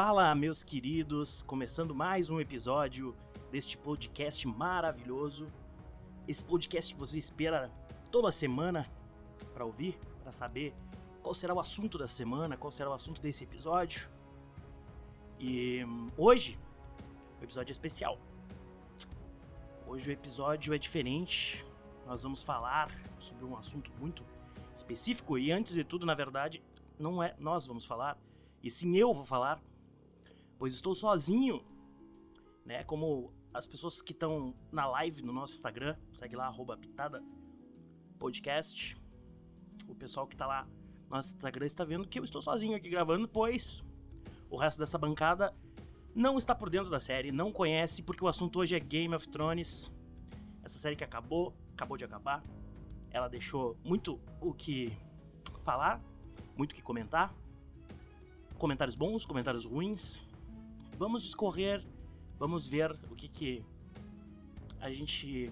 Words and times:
Fala, 0.00 0.32
meus 0.32 0.62
queridos, 0.62 1.42
começando 1.42 1.92
mais 1.92 2.30
um 2.30 2.40
episódio 2.40 3.16
deste 3.50 3.76
podcast 3.76 4.46
maravilhoso. 4.46 5.48
Esse 6.28 6.44
podcast 6.44 6.94
que 6.94 7.00
você 7.00 7.18
espera 7.18 7.68
toda 8.08 8.30
semana 8.30 8.88
para 9.52 9.64
ouvir, 9.64 9.98
para 10.22 10.30
saber 10.30 10.72
qual 11.20 11.34
será 11.34 11.52
o 11.52 11.58
assunto 11.58 11.98
da 11.98 12.06
semana, 12.06 12.56
qual 12.56 12.70
será 12.70 12.90
o 12.90 12.92
assunto 12.92 13.20
desse 13.20 13.42
episódio. 13.42 14.08
E 15.36 15.84
hum, 15.84 16.06
hoje 16.16 16.56
o 17.40 17.42
episódio 17.42 17.72
é 17.72 17.74
especial. 17.74 18.20
Hoje 19.84 20.10
o 20.10 20.12
episódio 20.12 20.72
é 20.72 20.78
diferente. 20.78 21.64
Nós 22.06 22.22
vamos 22.22 22.40
falar 22.40 22.88
sobre 23.18 23.44
um 23.44 23.56
assunto 23.56 23.90
muito 23.98 24.24
específico 24.76 25.36
e 25.36 25.50
antes 25.50 25.74
de 25.74 25.82
tudo, 25.82 26.06
na 26.06 26.14
verdade, 26.14 26.62
não 26.96 27.20
é 27.20 27.34
nós 27.36 27.66
vamos 27.66 27.84
falar, 27.84 28.16
e 28.62 28.70
sim 28.70 28.96
eu 28.96 29.12
vou 29.12 29.24
falar, 29.24 29.60
pois 30.58 30.74
estou 30.74 30.94
sozinho, 30.94 31.64
né? 32.64 32.84
Como 32.84 33.32
as 33.54 33.66
pessoas 33.66 34.02
que 34.02 34.12
estão 34.12 34.54
na 34.70 34.86
live 34.86 35.22
no 35.22 35.32
nosso 35.32 35.54
Instagram, 35.54 35.96
segue 36.12 36.36
lá, 36.36 36.46
arroba 36.46 36.76
pitada 36.76 37.22
podcast. 38.18 38.96
O 39.88 39.94
pessoal 39.94 40.26
que 40.26 40.34
está 40.34 40.46
lá 40.46 40.66
no 41.08 41.16
nosso 41.16 41.34
Instagram 41.34 41.66
está 41.66 41.84
vendo 41.84 42.06
que 42.06 42.18
eu 42.18 42.24
estou 42.24 42.42
sozinho 42.42 42.76
aqui 42.76 42.90
gravando, 42.90 43.26
pois 43.26 43.82
o 44.50 44.56
resto 44.56 44.78
dessa 44.78 44.98
bancada 44.98 45.54
não 46.14 46.36
está 46.36 46.54
por 46.54 46.68
dentro 46.68 46.90
da 46.90 46.98
série, 46.98 47.30
não 47.30 47.52
conhece, 47.52 48.02
porque 48.02 48.24
o 48.24 48.28
assunto 48.28 48.58
hoje 48.58 48.74
é 48.74 48.80
Game 48.80 49.14
of 49.14 49.28
Thrones. 49.28 49.92
Essa 50.62 50.78
série 50.78 50.96
que 50.96 51.04
acabou, 51.04 51.54
acabou 51.72 51.96
de 51.96 52.04
acabar. 52.04 52.42
Ela 53.10 53.28
deixou 53.28 53.76
muito 53.84 54.20
o 54.40 54.52
que 54.52 54.92
falar, 55.64 56.02
muito 56.56 56.72
o 56.72 56.74
que 56.74 56.82
comentar. 56.82 57.32
Comentários 58.58 58.96
bons, 58.96 59.24
comentários 59.24 59.64
ruins. 59.64 60.20
Vamos 60.98 61.22
discorrer, 61.22 61.86
vamos 62.40 62.68
ver 62.68 62.90
o 63.08 63.14
que 63.14 63.28
que 63.28 63.64
a 64.80 64.90
gente 64.90 65.48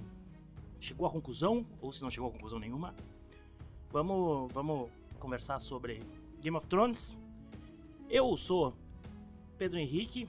chegou 0.80 1.06
à 1.06 1.10
conclusão, 1.10 1.64
ou 1.80 1.92
se 1.92 2.02
não 2.02 2.10
chegou 2.10 2.28
a 2.28 2.32
conclusão 2.32 2.58
nenhuma. 2.58 2.92
Vamos, 3.92 4.52
vamos 4.52 4.90
conversar 5.20 5.60
sobre 5.60 6.02
Game 6.40 6.56
of 6.56 6.66
Thrones. 6.66 7.16
Eu 8.10 8.36
sou 8.36 8.74
Pedro 9.56 9.78
Henrique, 9.78 10.28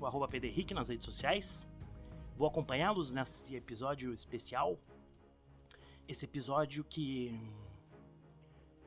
o 0.00 0.04
arroba 0.04 0.26
Pedro 0.26 0.48
Henrique 0.48 0.74
nas 0.74 0.88
redes 0.88 1.04
sociais. 1.04 1.64
Vou 2.36 2.48
acompanhá-los 2.48 3.12
nesse 3.12 3.54
episódio 3.54 4.12
especial. 4.12 4.76
Esse 6.08 6.24
episódio 6.24 6.82
que 6.82 7.32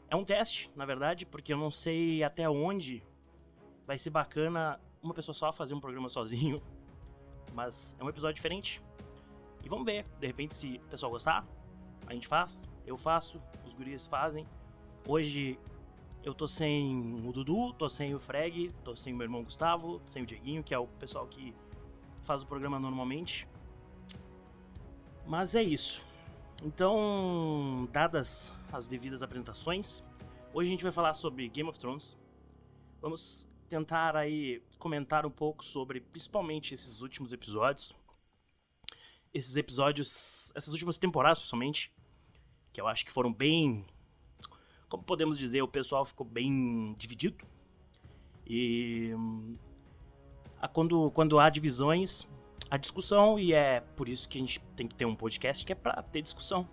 é 0.09 0.17
um 0.17 0.25
teste, 0.25 0.69
na 0.75 0.83
verdade, 0.85 1.25
porque 1.25 1.53
eu 1.53 1.57
não 1.57 1.71
sei 1.71 2.23
até 2.23 2.49
onde 2.49 3.01
vai 3.87 3.97
ser 3.97 4.09
bacana 4.09 4.77
uma 5.01 5.13
pessoa 5.13 5.33
só 5.35 5.51
fazer 5.51 5.73
um 5.73 5.79
programa 5.79 6.09
sozinho. 6.09 6.61
Mas 7.53 7.95
é 7.99 8.03
um 8.03 8.09
episódio 8.09 8.35
diferente. 8.35 8.81
E 9.63 9.69
vamos 9.69 9.85
ver, 9.85 10.05
de 10.19 10.27
repente, 10.27 10.55
se 10.55 10.81
o 10.85 10.89
pessoal 10.89 11.11
gostar, 11.11 11.45
a 12.07 12.13
gente 12.13 12.27
faz, 12.27 12.67
eu 12.85 12.97
faço, 12.97 13.41
os 13.65 13.73
guris 13.73 14.07
fazem. 14.07 14.47
Hoje 15.07 15.59
eu 16.23 16.33
tô 16.33 16.47
sem 16.47 17.21
o 17.25 17.31
Dudu, 17.31 17.73
tô 17.73 17.89
sem 17.89 18.13
o 18.13 18.19
Freg, 18.19 18.71
tô 18.83 18.95
sem 18.95 19.13
o 19.13 19.15
meu 19.15 19.25
irmão 19.25 19.43
Gustavo, 19.43 20.01
sem 20.05 20.23
o 20.23 20.25
Dieguinho, 20.25 20.63
que 20.63 20.73
é 20.73 20.77
o 20.77 20.87
pessoal 20.87 21.27
que 21.27 21.53
faz 22.21 22.43
o 22.43 22.47
programa 22.47 22.79
normalmente. 22.79 23.47
Mas 25.25 25.55
é 25.55 25.63
isso. 25.63 26.05
Então, 26.63 27.87
dadas 27.91 28.53
as 28.71 28.87
devidas 28.87 29.23
apresentações, 29.23 30.03
hoje 30.53 30.69
a 30.69 30.71
gente 30.71 30.83
vai 30.83 30.91
falar 30.91 31.13
sobre 31.13 31.47
Game 31.49 31.67
of 31.67 31.79
Thrones. 31.79 32.17
Vamos 33.01 33.47
tentar 33.71 34.17
aí 34.17 34.61
comentar 34.77 35.25
um 35.25 35.31
pouco 35.31 35.63
sobre 35.63 36.01
principalmente 36.01 36.73
esses 36.73 36.99
últimos 37.01 37.31
episódios. 37.31 37.93
Esses 39.33 39.55
episódios, 39.55 40.51
essas 40.53 40.73
últimas 40.73 40.97
temporadas 40.97 41.39
principalmente, 41.39 41.89
que 42.73 42.81
eu 42.81 42.87
acho 42.87 43.05
que 43.05 43.11
foram 43.13 43.31
bem, 43.31 43.85
como 44.89 45.03
podemos 45.03 45.37
dizer, 45.37 45.61
o 45.61 45.69
pessoal 45.69 46.03
ficou 46.03 46.27
bem 46.27 46.93
dividido. 46.97 47.45
E 48.45 49.13
a, 50.59 50.67
quando, 50.67 51.09
quando 51.11 51.39
há 51.39 51.49
divisões, 51.49 52.27
há 52.69 52.75
discussão 52.75 53.39
e 53.39 53.53
é 53.53 53.79
por 53.95 54.09
isso 54.09 54.27
que 54.27 54.37
a 54.37 54.41
gente 54.41 54.59
tem 54.75 54.85
que 54.85 54.95
ter 54.95 55.05
um 55.05 55.15
podcast 55.15 55.65
que 55.65 55.71
é 55.71 55.75
para 55.75 56.03
ter 56.03 56.21
discussão. 56.21 56.67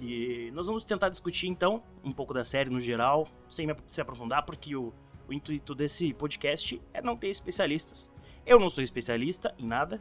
E 0.00 0.48
nós 0.52 0.68
vamos 0.68 0.84
tentar 0.84 1.08
discutir 1.08 1.48
então 1.48 1.82
um 2.04 2.12
pouco 2.12 2.32
da 2.32 2.44
série 2.44 2.70
no 2.70 2.78
geral, 2.78 3.26
sem 3.48 3.66
se 3.88 4.00
aprofundar, 4.00 4.44
porque 4.44 4.76
o, 4.76 4.92
o 5.28 5.32
intuito 5.32 5.74
desse 5.74 6.12
podcast 6.14 6.80
é 6.92 7.02
não 7.02 7.16
ter 7.16 7.28
especialistas. 7.28 8.10
Eu 8.44 8.60
não 8.60 8.70
sou 8.70 8.82
especialista 8.82 9.54
em 9.58 9.66
nada, 9.66 10.00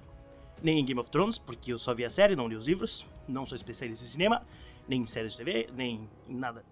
nem 0.62 0.80
em 0.80 0.86
Game 0.86 1.00
of 1.00 1.10
Thrones, 1.10 1.38
porque 1.38 1.74
eu 1.74 1.80
só 1.80 1.94
vi 1.94 2.06
a 2.06 2.10
série, 2.10 2.36
não 2.36 2.48
li 2.48 2.56
os 2.56 2.66
livros, 2.66 3.06
não 3.28 3.46
sou 3.46 3.56
especialista 3.56 4.06
em 4.06 4.08
cinema, 4.08 4.46
nem 4.88 5.02
em 5.02 5.06
séries 5.06 5.32
de 5.32 5.40
TV, 5.40 5.68
nem 5.74 6.08
em 6.28 6.36
nada. 6.36 6.64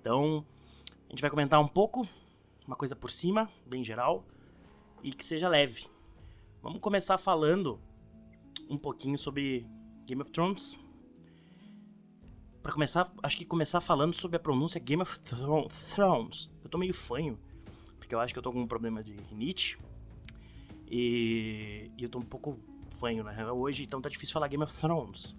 Então, 0.00 0.44
a 1.08 1.10
gente 1.10 1.20
vai 1.20 1.30
comentar 1.30 1.60
um 1.60 1.68
pouco, 1.68 2.06
uma 2.66 2.76
coisa 2.76 2.96
por 2.96 3.10
cima, 3.10 3.48
bem 3.66 3.84
geral, 3.84 4.24
e 5.02 5.12
que 5.12 5.24
seja 5.24 5.48
leve. 5.48 5.86
Vamos 6.62 6.80
começar 6.80 7.16
falando 7.16 7.80
um 8.68 8.76
pouquinho 8.76 9.16
sobre 9.16 9.66
Game 10.06 10.20
of 10.20 10.30
Thrones. 10.30 10.78
Para 12.62 12.72
começar, 12.72 13.10
acho 13.22 13.38
que 13.38 13.44
começar 13.44 13.80
falando 13.80 14.14
sobre 14.14 14.36
a 14.36 14.40
pronúncia 14.40 14.80
Game 14.80 15.02
of 15.02 15.18
Thrones. 15.20 16.50
Eu 16.62 16.68
tô 16.68 16.76
meio 16.76 16.92
fanho, 16.92 17.38
porque 18.10 18.16
eu 18.16 18.20
acho 18.20 18.34
que 18.34 18.38
eu 18.40 18.42
tô 18.42 18.52
com 18.52 18.60
um 18.60 18.66
problema 18.66 19.04
de 19.04 19.14
rinite. 19.30 19.78
E, 20.90 21.92
e 21.96 22.02
eu 22.02 22.08
tô 22.08 22.18
um 22.18 22.22
pouco 22.22 22.58
fanho, 22.98 23.22
né? 23.22 23.52
Hoje, 23.52 23.84
então 23.84 24.00
tá 24.00 24.08
difícil 24.08 24.32
falar 24.32 24.48
Game 24.48 24.64
of 24.64 24.76
Thrones. 24.76 25.36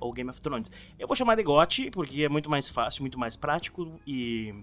Ou 0.00 0.10
Game 0.10 0.30
of 0.30 0.40
Thrones. 0.40 0.70
Eu 0.98 1.06
vou 1.06 1.14
chamar 1.14 1.34
de 1.34 1.42
GOT, 1.42 1.90
porque 1.90 2.22
é 2.22 2.30
muito 2.30 2.48
mais 2.48 2.66
fácil, 2.66 3.02
muito 3.02 3.18
mais 3.18 3.36
prático 3.36 4.00
e 4.06 4.54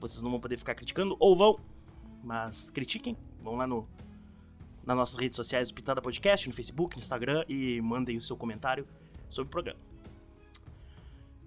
vocês 0.00 0.22
não 0.22 0.30
vão 0.30 0.40
poder 0.40 0.56
ficar 0.56 0.74
criticando, 0.74 1.14
ou 1.20 1.36
vão, 1.36 1.60
mas 2.22 2.70
critiquem. 2.70 3.18
Vão 3.42 3.56
lá 3.56 3.66
no, 3.66 3.86
nas 4.82 4.96
nossas 4.96 5.20
redes 5.20 5.36
sociais 5.36 5.68
do 5.68 5.74
Pitada 5.74 6.00
Podcast, 6.00 6.48
no 6.48 6.54
Facebook, 6.54 6.96
no 6.96 7.00
Instagram 7.00 7.44
e 7.50 7.82
mandem 7.82 8.16
o 8.16 8.20
seu 8.22 8.34
comentário 8.34 8.88
sobre 9.28 9.48
o 9.48 9.50
programa. 9.50 9.80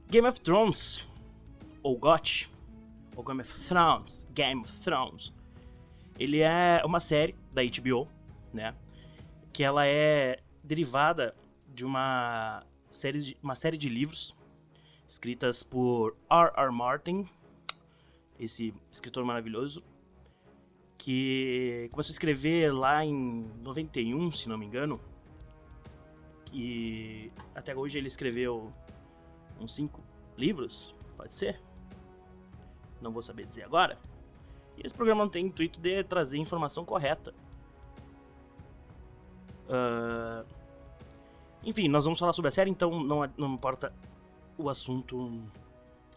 Game 0.07 0.27
of 0.27 0.39
Thrones, 0.39 1.03
ou 1.81 1.97
GOT, 1.97 2.47
ou 3.17 3.23
Game 3.23 3.41
of 3.41 3.67
Thrones, 3.67 4.27
Game 4.31 4.61
of 4.61 4.79
Thrones, 4.79 5.33
ele 6.19 6.39
é 6.39 6.81
uma 6.85 6.99
série 6.99 7.35
da 7.51 7.63
HBO, 7.63 8.07
né? 8.53 8.75
Que 9.51 9.63
ela 9.63 9.85
é 9.87 10.39
derivada 10.63 11.35
de 11.67 11.83
uma 11.83 12.63
série 12.89 13.19
de, 13.19 13.37
uma 13.41 13.55
série 13.55 13.77
de 13.77 13.89
livros 13.89 14.35
escritas 15.07 15.63
por 15.63 16.15
R.R. 16.29 16.71
Martin, 16.71 17.25
esse 18.39 18.73
escritor 18.91 19.25
maravilhoso, 19.25 19.83
que 20.97 21.89
começou 21.91 22.11
a 22.11 22.13
escrever 22.13 22.71
lá 22.71 23.03
em 23.03 23.49
91, 23.61 24.31
se 24.31 24.47
não 24.47 24.57
me 24.57 24.65
engano. 24.65 25.01
E 26.53 27.31
até 27.55 27.75
hoje 27.75 27.97
ele 27.97 28.07
escreveu 28.07 28.71
uns 29.59 29.73
cinco 29.73 30.03
livros, 30.37 30.93
pode 31.15 31.33
ser? 31.33 31.66
Não 33.01 33.11
vou 33.11 33.21
saber 33.21 33.45
dizer 33.45 33.63
agora. 33.63 33.97
E 34.77 34.85
esse 34.85 34.93
programa 34.93 35.23
não 35.23 35.29
tem 35.29 35.45
o 35.45 35.47
intuito 35.47 35.79
de 35.79 36.03
trazer 36.03 36.37
informação 36.37 36.85
correta. 36.85 37.33
Uh... 39.67 40.45
Enfim, 41.63 41.87
nós 41.87 42.05
vamos 42.05 42.19
falar 42.19 42.33
sobre 42.33 42.49
a 42.49 42.51
série, 42.51 42.69
então 42.69 43.03
não, 43.03 43.29
não 43.37 43.53
importa 43.53 43.93
o 44.57 44.69
assunto 44.69 45.41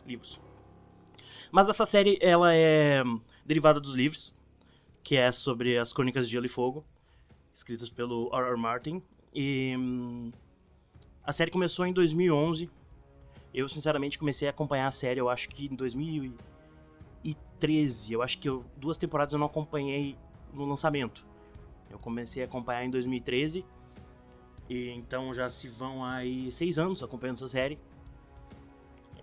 livros. 0.06 0.40
Mas 1.50 1.68
essa 1.68 1.84
série 1.84 2.18
ela 2.20 2.54
é 2.54 3.02
derivada 3.44 3.80
dos 3.80 3.94
livros, 3.94 4.34
que 5.02 5.16
é 5.16 5.32
sobre 5.32 5.76
as 5.76 5.92
Crônicas 5.92 6.26
de 6.26 6.32
Gelo 6.32 6.46
e 6.46 6.48
Fogo, 6.48 6.84
escritas 7.52 7.88
pelo 7.90 8.30
R.R. 8.32 8.56
Martin. 8.56 9.02
E 9.34 9.74
hum, 9.76 10.30
a 11.24 11.32
série 11.32 11.50
começou 11.50 11.86
em 11.86 11.92
2011. 11.92 12.70
Eu, 13.52 13.68
sinceramente, 13.68 14.18
comecei 14.18 14.46
a 14.46 14.52
acompanhar 14.52 14.86
a 14.86 14.92
série, 14.92 15.20
eu 15.20 15.28
acho 15.28 15.48
que 15.48 15.66
em 15.66 15.74
2013. 17.60 18.12
Eu 18.12 18.22
acho 18.22 18.38
que 18.38 18.48
eu, 18.48 18.64
duas 18.76 18.96
temporadas 18.96 19.32
eu 19.32 19.38
não 19.38 19.46
acompanhei 19.46 20.16
no 20.52 20.64
lançamento. 20.64 21.24
Eu 21.90 21.98
comecei 21.98 22.42
a 22.42 22.46
acompanhar 22.46 22.84
em 22.84 22.90
2013. 22.90 23.64
E 24.68 24.90
então 24.90 25.32
já 25.34 25.50
se 25.50 25.68
vão 25.68 26.04
aí 26.04 26.50
seis 26.50 26.78
anos 26.78 27.02
acompanhando 27.02 27.36
essa 27.36 27.48
série. 27.48 27.78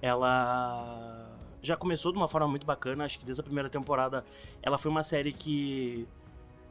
Ela 0.02 1.36
já 1.62 1.76
começou 1.76 2.12
de 2.12 2.18
uma 2.18 2.28
forma 2.28 2.48
muito 2.48 2.66
bacana, 2.66 3.04
acho 3.04 3.18
que 3.18 3.26
desde 3.26 3.42
a 3.42 3.44
primeira 3.44 3.70
temporada 3.70 4.24
ela 4.62 4.78
foi 4.78 4.92
uma 4.92 5.04
série 5.04 5.34
que 5.34 6.08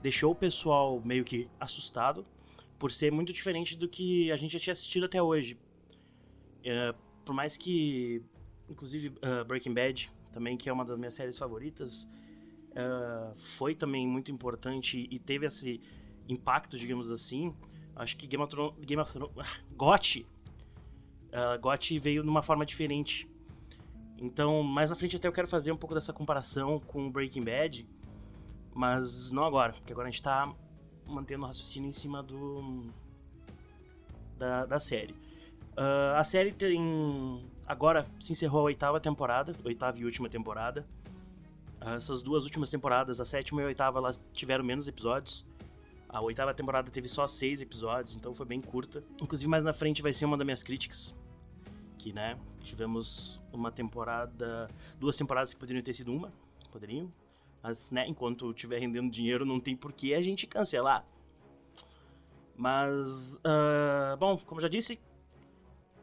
deixou 0.00 0.32
o 0.32 0.34
pessoal 0.34 1.02
meio 1.04 1.24
que 1.24 1.48
assustado 1.58 2.24
por 2.78 2.92
ser 2.92 3.10
muito 3.10 3.32
diferente 3.32 3.76
do 3.76 3.88
que 3.88 4.30
a 4.30 4.36
gente 4.36 4.52
já 4.52 4.60
tinha 4.60 4.72
assistido 4.72 5.06
até 5.06 5.20
hoje. 5.20 5.58
É, 6.62 6.94
por 7.24 7.34
mais 7.34 7.56
que, 7.56 8.22
inclusive, 8.68 9.08
uh, 9.08 9.44
Breaking 9.44 9.74
Bad 9.74 10.10
também, 10.36 10.54
que 10.54 10.68
é 10.68 10.72
uma 10.72 10.84
das 10.84 10.98
minhas 10.98 11.14
séries 11.14 11.38
favoritas, 11.38 12.06
uh, 12.72 13.34
foi 13.56 13.74
também 13.74 14.06
muito 14.06 14.30
importante 14.30 15.08
e 15.10 15.18
teve 15.18 15.46
esse 15.46 15.80
impacto, 16.28 16.78
digamos 16.78 17.10
assim. 17.10 17.54
Acho 17.94 18.14
que 18.18 18.26
Game 18.26 18.42
of 18.42 18.50
Thrones, 18.50 18.74
Game 18.84 19.00
of 19.00 19.10
Thrones 19.10 19.32
GOT, 19.74 20.26
uh, 21.32 21.58
GOT 21.58 21.98
veio 21.98 22.22
de 22.22 22.28
uma 22.28 22.42
forma 22.42 22.66
diferente. 22.66 23.26
Então, 24.18 24.62
mais 24.62 24.90
na 24.90 24.96
frente 24.96 25.16
até 25.16 25.26
eu 25.26 25.32
quero 25.32 25.48
fazer 25.48 25.72
um 25.72 25.76
pouco 25.76 25.94
dessa 25.94 26.12
comparação 26.12 26.80
com 26.80 27.10
Breaking 27.10 27.42
Bad, 27.42 27.88
mas 28.74 29.32
não 29.32 29.42
agora, 29.42 29.72
porque 29.72 29.90
agora 29.90 30.08
a 30.08 30.10
gente 30.10 30.22
tá 30.22 30.54
mantendo 31.06 31.44
o 31.44 31.46
raciocínio 31.46 31.88
em 31.88 31.92
cima 31.92 32.22
do 32.22 32.92
da, 34.36 34.66
da 34.66 34.78
série. 34.78 35.14
Uh, 35.76 36.16
a 36.16 36.24
série 36.24 36.52
tem. 36.52 37.44
Agora 37.66 38.06
se 38.18 38.32
encerrou 38.32 38.60
a 38.60 38.64
oitava 38.64 38.98
temporada, 38.98 39.54
oitava 39.64 39.98
e 39.98 40.04
última 40.04 40.28
temporada. 40.28 40.86
Uh, 41.84 41.90
essas 41.90 42.22
duas 42.22 42.44
últimas 42.44 42.70
temporadas, 42.70 43.20
a 43.20 43.26
sétima 43.26 43.60
e 43.60 43.64
a 43.64 43.66
oitava, 43.68 43.98
elas 43.98 44.18
tiveram 44.32 44.64
menos 44.64 44.88
episódios. 44.88 45.44
A 46.08 46.22
oitava 46.22 46.54
temporada 46.54 46.90
teve 46.90 47.08
só 47.08 47.26
seis 47.26 47.60
episódios, 47.60 48.16
então 48.16 48.32
foi 48.32 48.46
bem 48.46 48.60
curta. 48.60 49.04
Inclusive, 49.20 49.50
mais 49.50 49.64
na 49.64 49.72
frente 49.72 50.00
vai 50.00 50.14
ser 50.14 50.24
uma 50.24 50.36
das 50.36 50.46
minhas 50.46 50.62
críticas. 50.62 51.14
Que, 51.98 52.12
né, 52.12 52.38
tivemos 52.62 53.40
uma 53.52 53.70
temporada. 53.70 54.68
Duas 54.98 55.16
temporadas 55.16 55.52
que 55.52 55.60
poderiam 55.60 55.82
ter 55.82 55.92
sido 55.92 56.12
uma, 56.12 56.32
poderiam. 56.72 57.12
Mas, 57.62 57.90
né, 57.90 58.06
enquanto 58.08 58.50
estiver 58.50 58.78
rendendo 58.78 59.10
dinheiro, 59.10 59.44
não 59.44 59.60
tem 59.60 59.76
por 59.76 59.92
que 59.92 60.14
a 60.14 60.22
gente 60.22 60.46
cancelar. 60.46 61.04
Mas, 62.56 63.36
uh, 63.36 64.16
bom, 64.18 64.38
como 64.38 64.60
já 64.60 64.68
disse, 64.68 64.98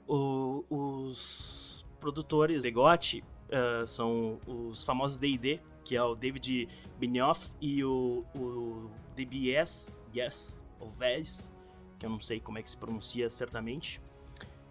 o, 0.08 0.66
os 0.70 1.86
produtores 2.00 2.64
de 2.64 2.72
GOT 2.72 3.24
uh, 3.24 3.88
são 3.88 4.40
os 4.46 4.84
famosos 4.84 5.18
D&D, 5.18 5.60
que 5.84 5.96
é 5.96 6.04
o 6.04 6.16
David 6.16 6.68
Benioff 7.00 7.52
e 7.62 7.84
o, 7.84 8.26
o 8.36 8.90
DBS, 9.16 10.00
yes, 10.16 10.66
ou 10.80 10.90
VES, 10.90 11.54
que 11.98 12.06
eu 12.06 12.10
não 12.10 12.20
sei 12.20 12.40
como 12.40 12.58
é 12.58 12.62
que 12.62 12.70
se 12.70 12.78
pronuncia 12.78 13.30
certamente. 13.30 14.02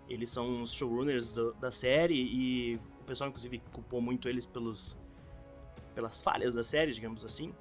Eles 0.09 0.31
são 0.31 0.63
os 0.63 0.73
showrunners 0.73 1.35
do, 1.35 1.53
da 1.55 1.71
série 1.71 2.15
e 2.15 2.75
o 3.01 3.05
pessoal 3.05 3.31
inclusive 3.31 3.63
culpou 3.73 4.01
muito 4.01 4.29
eles 4.29 4.47
pelos 4.47 4.97
pelas 5.95 6.21
falhas 6.21 6.55
da 6.55 6.63
série, 6.63 6.93
digamos 6.93 7.25
assim. 7.25 7.55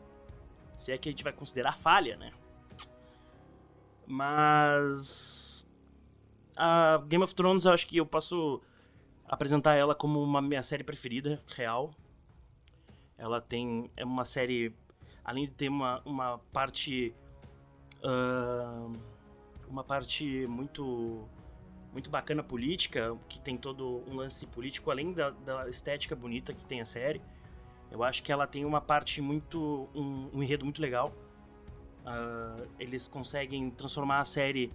Se 0.74 0.92
é 0.92 0.98
que 0.98 1.10
a 1.10 1.12
gente 1.12 1.24
vai 1.24 1.34
considerar 1.34 1.78
falha, 1.78 2.18
né? 2.18 2.32
Mas. 4.08 5.51
A 6.56 6.98
Game 7.08 7.24
of 7.24 7.34
Thrones, 7.34 7.66
eu 7.66 7.72
acho 7.72 7.88
que 7.88 7.98
eu 7.98 8.06
posso 8.06 8.62
apresentar 9.28 9.76
ela 9.76 9.96
como 9.96 10.22
uma 10.22 10.42
minha 10.42 10.64
série 10.64 10.84
preferida, 10.84 11.42
real. 11.48 11.94
Ela 13.18 13.40
tem. 13.40 13.90
É 13.96 14.04
uma 14.04 14.26
série. 14.26 14.76
Além 15.24 15.46
de 15.46 15.52
ter 15.52 15.70
uma, 15.70 16.02
uma 16.06 16.40
parte. 16.52 17.14
Uh, 18.04 18.94
uma 19.68 19.84
parte 19.84 20.46
muito. 20.48 21.28
Muito 21.92 22.10
bacana 22.10 22.42
política, 22.42 23.18
que 23.28 23.42
tem 23.42 23.58
todo 23.58 24.02
um 24.08 24.16
lance 24.16 24.48
político, 24.48 24.90
além 24.90 25.12
da, 25.12 25.32
da 25.32 25.70
estética 25.70 26.16
bonita 26.16 26.54
que 26.54 26.66
tem 26.66 26.80
a 26.80 26.86
série. 26.86 27.22
Eu 27.92 28.02
acho 28.02 28.24
que 28.24 28.32
ela 28.32 28.48
tem 28.48 28.64
uma 28.64 28.80
parte 28.80 29.22
muito. 29.22 29.90
um, 29.94 30.30
um 30.34 30.42
enredo 30.42 30.64
muito 30.64 30.82
legal 30.82 31.14
Uh, 32.02 32.68
eles 32.80 33.08
conseguem 33.08 33.70
transformar 33.70 34.20
a 34.20 34.26
série 34.26 34.72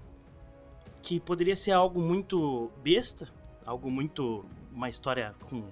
que 1.07 1.21
poderia 1.21 1.55
ser 1.55 1.71
algo 1.71 2.01
muito 2.01 2.69
besta, 2.83 3.33
algo 3.65 3.89
muito. 3.89 4.45
uma 4.73 4.89
história 4.89 5.33
com 5.49 5.63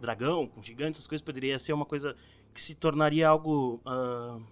dragão, 0.00 0.48
com 0.48 0.60
gigantes, 0.60 0.98
essas 0.98 1.06
coisas, 1.06 1.24
poderia 1.24 1.56
ser 1.56 1.72
uma 1.72 1.86
coisa 1.86 2.16
que 2.52 2.60
se 2.60 2.74
tornaria 2.74 3.28
algo 3.28 3.80
uh, 3.86 4.42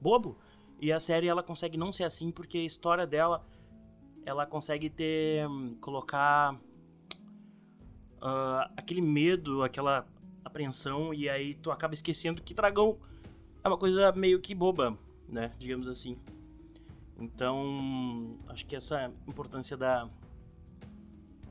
bobo. 0.00 0.38
E 0.80 0.90
a 0.90 0.98
série 0.98 1.28
ela 1.28 1.42
consegue 1.42 1.76
não 1.76 1.92
ser 1.92 2.04
assim 2.04 2.30
porque 2.30 2.56
a 2.56 2.64
história 2.64 3.06
dela 3.06 3.44
ela 4.24 4.46
consegue 4.46 4.88
ter. 4.88 5.46
colocar. 5.82 6.54
Uh, 8.22 8.64
aquele 8.74 9.02
medo, 9.02 9.62
aquela 9.62 10.06
apreensão, 10.42 11.12
e 11.12 11.28
aí 11.28 11.54
tu 11.56 11.70
acaba 11.70 11.92
esquecendo 11.92 12.40
que 12.40 12.54
dragão 12.54 12.98
é 13.62 13.68
uma 13.68 13.78
coisa 13.78 14.12
meio 14.12 14.40
que 14.40 14.54
boba 14.54 14.98
né? 15.28 15.52
Digamos 15.58 15.88
assim. 15.88 16.18
Então, 17.20 18.38
acho 18.48 18.64
que 18.64 18.74
essa 18.74 19.12
importância 19.28 19.76
da 19.76 20.08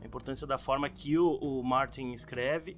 a 0.01 0.05
importância 0.05 0.47
da 0.47 0.57
forma 0.57 0.89
que 0.89 1.17
o, 1.17 1.35
o, 1.35 1.63
Martin 1.63 2.11
escreve, 2.11 2.77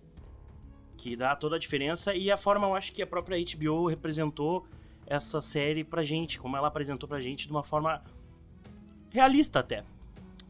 que 0.97 1.15
dá 1.15 1.35
toda 1.35 1.55
a 1.55 1.59
diferença, 1.59 2.15
e 2.15 2.31
a 2.31 2.37
forma, 2.37 2.67
eu 2.67 2.75
acho 2.75 2.91
que 2.91 3.01
a 3.01 3.07
própria 3.07 3.37
HBO 3.37 3.87
representou 3.87 4.65
essa 5.05 5.39
série 5.39 5.83
pra 5.83 6.03
gente, 6.03 6.39
como 6.39 6.57
ela 6.57 6.67
apresentou 6.67 7.07
pra 7.07 7.21
gente 7.21 7.45
de 7.45 7.51
uma 7.51 7.63
forma 7.63 8.01
realista 9.11 9.59
até. 9.59 9.83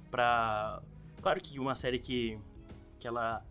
Pra... 0.10 0.82
Claro 1.22 1.42
que 1.42 1.60
uma 1.60 1.76
série 1.76 2.00
que, 2.00 2.40
que 3.00 3.08
ela, 3.08 3.46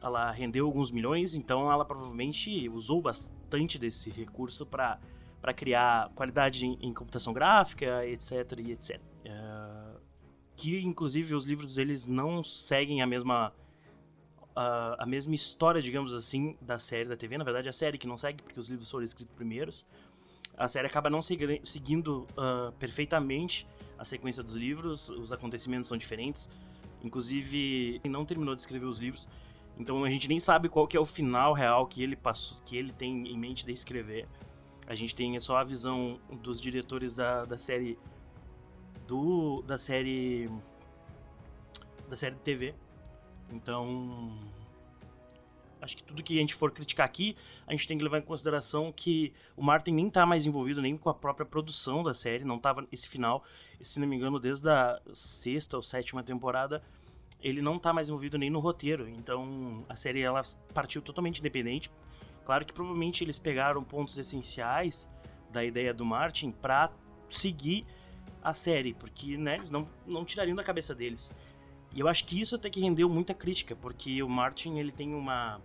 ela 0.00 0.30
rendeu 0.30 0.66
alguns 0.66 0.90
milhões, 0.90 1.34
então 1.34 1.70
ela 1.70 1.84
provavelmente 1.84 2.68
usou 2.68 3.02
bastante 3.02 3.78
desse 3.78 4.10
recurso 4.10 4.64
para 4.64 4.98
para 5.46 5.54
criar 5.54 6.10
qualidade 6.16 6.66
em, 6.66 6.76
em, 6.82 6.92
computação 6.92 7.32
gráfica, 7.32 8.04
etc 8.04 8.58
e 8.58 8.72
etc. 8.72 9.00
Uh, 9.24 10.00
que 10.56 10.80
inclusive 10.80 11.36
os 11.36 11.44
livros 11.44 11.78
eles 11.78 12.04
não 12.04 12.42
seguem 12.42 13.00
a 13.00 13.06
mesma 13.06 13.52
uh, 14.56 14.96
a 14.98 15.06
mesma 15.06 15.36
história, 15.36 15.80
digamos 15.80 16.12
assim, 16.12 16.56
da 16.60 16.80
série 16.80 17.08
da 17.08 17.16
TV. 17.16 17.38
Na 17.38 17.44
verdade, 17.44 17.68
a 17.68 17.72
série 17.72 17.96
que 17.96 18.08
não 18.08 18.16
segue 18.16 18.42
porque 18.42 18.58
os 18.58 18.68
livros 18.68 18.90
foram 18.90 19.04
escritos 19.04 19.32
primeiros. 19.36 19.86
A 20.58 20.66
série 20.66 20.88
acaba 20.88 21.08
não 21.08 21.22
segui 21.22 21.60
seguindo 21.62 22.26
uh, 22.32 22.72
perfeitamente 22.80 23.68
a 23.96 24.04
sequência 24.04 24.42
dos 24.42 24.56
livros. 24.56 25.10
Os 25.10 25.30
acontecimentos 25.30 25.86
são 25.86 25.96
diferentes. 25.96 26.50
Inclusive, 27.04 28.00
ele 28.02 28.12
não 28.12 28.24
terminou 28.24 28.56
de 28.56 28.62
escrever 28.62 28.86
os 28.86 28.98
livros. 28.98 29.28
Então 29.78 30.02
a 30.02 30.10
gente 30.10 30.26
nem 30.26 30.40
sabe 30.40 30.68
qual 30.68 30.88
que 30.88 30.96
é 30.96 31.00
o 31.00 31.04
final 31.04 31.52
real 31.52 31.86
que 31.86 32.02
ele 32.02 32.16
passou, 32.16 32.60
que 32.64 32.76
ele 32.76 32.90
tem 32.90 33.28
em 33.28 33.38
mente 33.38 33.64
de 33.64 33.70
escrever. 33.70 34.26
A 34.86 34.94
gente 34.94 35.14
tem 35.14 35.38
só 35.40 35.56
a 35.56 35.64
visão 35.64 36.20
dos 36.42 36.60
diretores 36.60 37.14
da, 37.14 37.44
da 37.44 37.58
série 37.58 37.98
do 39.06 39.62
da 39.62 39.76
série 39.76 40.48
da 42.08 42.16
série 42.16 42.34
de 42.34 42.40
TV. 42.42 42.74
Então, 43.50 44.38
acho 45.80 45.96
que 45.96 46.02
tudo 46.02 46.22
que 46.22 46.36
a 46.36 46.40
gente 46.40 46.54
for 46.54 46.70
criticar 46.70 47.06
aqui, 47.06 47.36
a 47.66 47.72
gente 47.72 47.86
tem 47.86 47.96
que 47.96 48.04
levar 48.04 48.18
em 48.18 48.22
consideração 48.22 48.92
que 48.92 49.32
o 49.56 49.62
Martin 49.62 49.92
nem 49.92 50.10
tá 50.10 50.26
mais 50.26 50.46
envolvido 50.46 50.82
nem 50.82 50.96
com 50.96 51.08
a 51.08 51.14
própria 51.14 51.46
produção 51.46 52.02
da 52.02 52.14
série, 52.14 52.44
não 52.44 52.58
tava 52.58 52.86
esse 52.90 53.08
final, 53.08 53.44
se 53.80 54.00
não 54.00 54.06
me 54.06 54.16
engano, 54.16 54.38
desde 54.38 54.68
a 54.68 55.00
sexta 55.12 55.76
ou 55.76 55.82
sétima 55.82 56.22
temporada, 56.22 56.82
ele 57.40 57.62
não 57.62 57.78
tá 57.78 57.92
mais 57.92 58.08
envolvido 58.08 58.38
nem 58.38 58.50
no 58.50 58.58
roteiro. 58.60 59.08
Então, 59.08 59.82
a 59.88 59.94
série 59.94 60.22
ela 60.22 60.42
partiu 60.74 61.02
totalmente 61.02 61.38
independente. 61.38 61.90
Claro 62.46 62.64
que 62.64 62.72
provavelmente 62.72 63.24
eles 63.24 63.40
pegaram 63.40 63.82
pontos 63.82 64.16
essenciais 64.16 65.10
da 65.50 65.64
ideia 65.64 65.92
do 65.92 66.04
Martin 66.04 66.52
para 66.52 66.92
seguir 67.28 67.84
a 68.40 68.54
série, 68.54 68.94
porque 68.94 69.36
né, 69.36 69.56
eles 69.56 69.68
não, 69.68 69.88
não 70.06 70.24
tirariam 70.24 70.54
da 70.54 70.62
cabeça 70.62 70.94
deles. 70.94 71.34
E 71.92 71.98
eu 71.98 72.06
acho 72.06 72.24
que 72.24 72.40
isso 72.40 72.54
até 72.54 72.70
que 72.70 72.80
rendeu 72.80 73.08
muita 73.08 73.34
crítica, 73.34 73.74
porque 73.74 74.22
o 74.22 74.28
Martin 74.28 74.76
ele 74.78 74.92
tem 74.92 75.12
uma 75.12 75.60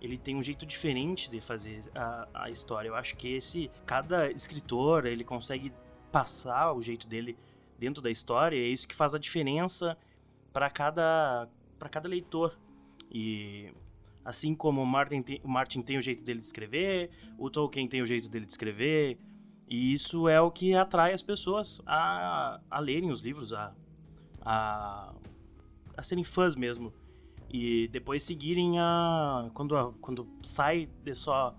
ele 0.00 0.18
tem 0.18 0.34
um 0.34 0.42
jeito 0.42 0.66
diferente 0.66 1.30
de 1.30 1.40
fazer 1.40 1.82
a, 1.94 2.26
a 2.34 2.50
história. 2.50 2.88
Eu 2.88 2.96
acho 2.96 3.14
que 3.16 3.34
esse 3.34 3.70
cada 3.86 4.32
escritor 4.32 5.06
ele 5.06 5.22
consegue 5.22 5.72
passar 6.10 6.72
o 6.72 6.82
jeito 6.82 7.06
dele 7.06 7.38
dentro 7.78 8.02
da 8.02 8.10
história, 8.10 8.56
é 8.56 8.66
isso 8.66 8.88
que 8.88 8.96
faz 8.96 9.14
a 9.14 9.18
diferença 9.18 9.96
para 10.52 10.68
cada 10.68 11.48
para 11.78 11.88
cada 11.88 12.08
leitor. 12.08 12.58
E 13.12 13.72
Assim 14.24 14.54
como 14.54 14.82
o 14.82 14.86
Martin, 14.86 15.22
tem, 15.22 15.40
o 15.42 15.48
Martin 15.48 15.82
tem 15.82 15.96
o 15.96 16.02
jeito 16.02 16.22
dele 16.22 16.40
de 16.40 16.46
escrever, 16.46 17.10
o 17.38 17.48
Tolkien 17.48 17.88
tem 17.88 18.02
o 18.02 18.06
jeito 18.06 18.28
dele 18.28 18.44
de 18.44 18.52
escrever, 18.52 19.18
e 19.68 19.92
isso 19.92 20.28
é 20.28 20.40
o 20.40 20.50
que 20.50 20.74
atrai 20.74 21.12
as 21.12 21.22
pessoas 21.22 21.80
a, 21.86 22.60
a 22.70 22.80
lerem 22.80 23.10
os 23.10 23.20
livros, 23.20 23.52
a, 23.52 23.72
a, 24.42 25.14
a 25.96 26.02
serem 26.02 26.24
fãs 26.24 26.56
mesmo. 26.56 26.92
E 27.52 27.88
depois 27.88 28.22
seguirem 28.22 28.78
a. 28.78 29.48
Quando, 29.54 29.76
a, 29.76 29.92
quando 29.94 30.28
sai 30.42 30.88
de 31.02 31.14
só 31.14 31.56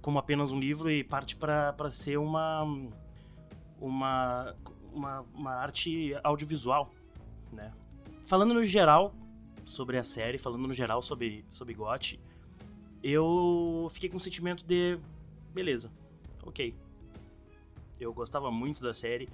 como 0.00 0.18
apenas 0.18 0.52
um 0.52 0.58
livro 0.58 0.90
e 0.90 1.04
parte 1.04 1.36
para 1.36 1.90
ser 1.90 2.18
uma, 2.18 2.62
uma, 3.80 4.54
uma, 4.92 5.20
uma 5.34 5.54
arte 5.54 6.16
audiovisual, 6.22 6.90
né? 7.52 7.72
Falando 8.26 8.54
no 8.54 8.64
geral, 8.64 9.14
sobre 9.66 9.98
a 9.98 10.04
série, 10.04 10.38
falando 10.38 10.66
no 10.66 10.72
geral 10.72 11.02
sobre, 11.02 11.44
sobre 11.50 11.74
GOT, 11.74 12.18
eu 13.02 13.88
fiquei 13.90 14.08
com 14.08 14.16
o 14.16 14.20
sentimento 14.20 14.64
de. 14.64 14.98
Beleza, 15.52 15.90
ok. 16.42 16.74
Eu 18.00 18.12
gostava 18.14 18.50
muito 18.50 18.82
da 18.82 18.94
série, 18.94 19.28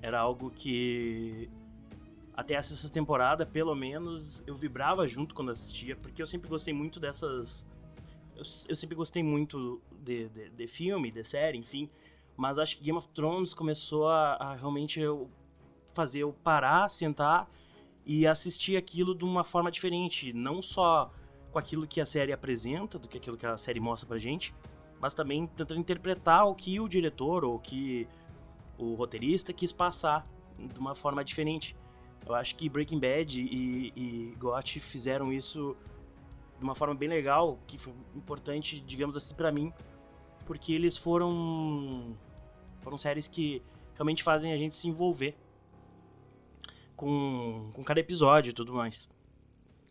era 0.00 0.20
algo 0.20 0.50
que. 0.50 1.50
Até 2.36 2.54
essa 2.54 2.88
temporada, 2.88 3.44
pelo 3.44 3.74
menos, 3.74 4.46
eu 4.46 4.54
vibrava 4.54 5.08
junto 5.08 5.34
quando 5.34 5.50
assistia, 5.50 5.96
porque 5.96 6.22
eu 6.22 6.26
sempre 6.26 6.48
gostei 6.48 6.72
muito 6.72 7.00
dessas. 7.00 7.66
eu, 8.36 8.42
eu 8.68 8.76
sempre 8.76 8.94
gostei 8.94 9.22
muito 9.24 9.82
de, 10.04 10.28
de, 10.28 10.50
de, 10.50 10.66
filme, 10.68 11.10
de 11.10 11.24
série, 11.24 11.58
enfim. 11.58 11.90
Mas 12.36 12.56
acho 12.58 12.76
que 12.76 12.84
Game 12.84 12.96
of 12.96 13.08
Thrones 13.08 13.52
começou 13.52 14.06
a, 14.08 14.34
a 14.34 14.54
realmente 14.54 15.00
eu 15.00 15.28
fazer 15.92 16.20
eu 16.20 16.32
parar, 16.32 16.88
sentar 16.88 17.50
e 18.08 18.26
assistir 18.26 18.74
aquilo 18.78 19.14
de 19.14 19.22
uma 19.22 19.44
forma 19.44 19.70
diferente. 19.70 20.32
Não 20.32 20.62
só 20.62 21.12
com 21.52 21.58
aquilo 21.58 21.86
que 21.86 22.00
a 22.00 22.06
série 22.06 22.32
apresenta, 22.32 22.98
do 22.98 23.06
que 23.06 23.18
aquilo 23.18 23.36
que 23.36 23.44
a 23.44 23.58
série 23.58 23.78
mostra 23.78 24.08
pra 24.08 24.16
gente, 24.18 24.54
mas 24.98 25.14
também 25.14 25.46
tentando 25.46 25.78
interpretar 25.78 26.46
o 26.46 26.54
que 26.54 26.80
o 26.80 26.88
diretor 26.88 27.44
ou 27.44 27.56
o 27.56 27.58
que 27.58 28.08
o 28.78 28.94
roteirista 28.94 29.52
quis 29.52 29.70
passar 29.70 30.26
de 30.58 30.80
uma 30.80 30.94
forma 30.94 31.22
diferente. 31.22 31.76
Eu 32.26 32.34
acho 32.34 32.56
que 32.56 32.66
Breaking 32.66 32.98
Bad 32.98 33.38
e, 33.38 33.92
e 33.94 34.34
GOT 34.38 34.80
fizeram 34.80 35.30
isso 35.30 35.76
de 36.56 36.64
uma 36.64 36.74
forma 36.74 36.94
bem 36.94 37.10
legal, 37.10 37.58
que 37.66 37.76
foi 37.76 37.92
importante, 38.16 38.80
digamos 38.80 39.18
assim, 39.18 39.34
para 39.34 39.52
mim, 39.52 39.70
porque 40.46 40.72
eles 40.72 40.96
foram 40.96 42.16
foram 42.80 42.96
séries 42.96 43.28
que 43.28 43.62
realmente 43.94 44.22
fazem 44.22 44.52
a 44.52 44.56
gente 44.56 44.74
se 44.74 44.88
envolver 44.88 45.36
com, 46.98 47.70
com 47.72 47.84
cada 47.84 48.00
episódio 48.00 48.50
e 48.50 48.52
tudo 48.52 48.74
mais. 48.74 49.08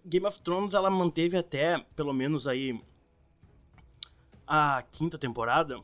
Game 0.06 0.26
of 0.26 0.40
Thrones 0.42 0.74
ela 0.74 0.90
manteve 0.90 1.38
até 1.38 1.80
pelo 1.96 2.14
menos 2.14 2.46
aí 2.46 2.80
a 4.46 4.84
quinta 4.92 5.18
temporada, 5.18 5.80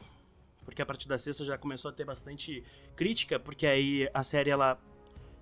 porque 0.66 0.82
a 0.82 0.86
partir 0.86 1.08
da 1.08 1.18
sexta 1.18 1.46
já 1.46 1.58
começou 1.58 1.90
a 1.90 1.94
ter 1.94 2.04
bastante 2.04 2.62
crítica, 2.96 3.40
porque 3.40 3.66
aí 3.66 4.10
a 4.14 4.22
série 4.22 4.50
ela 4.50 4.78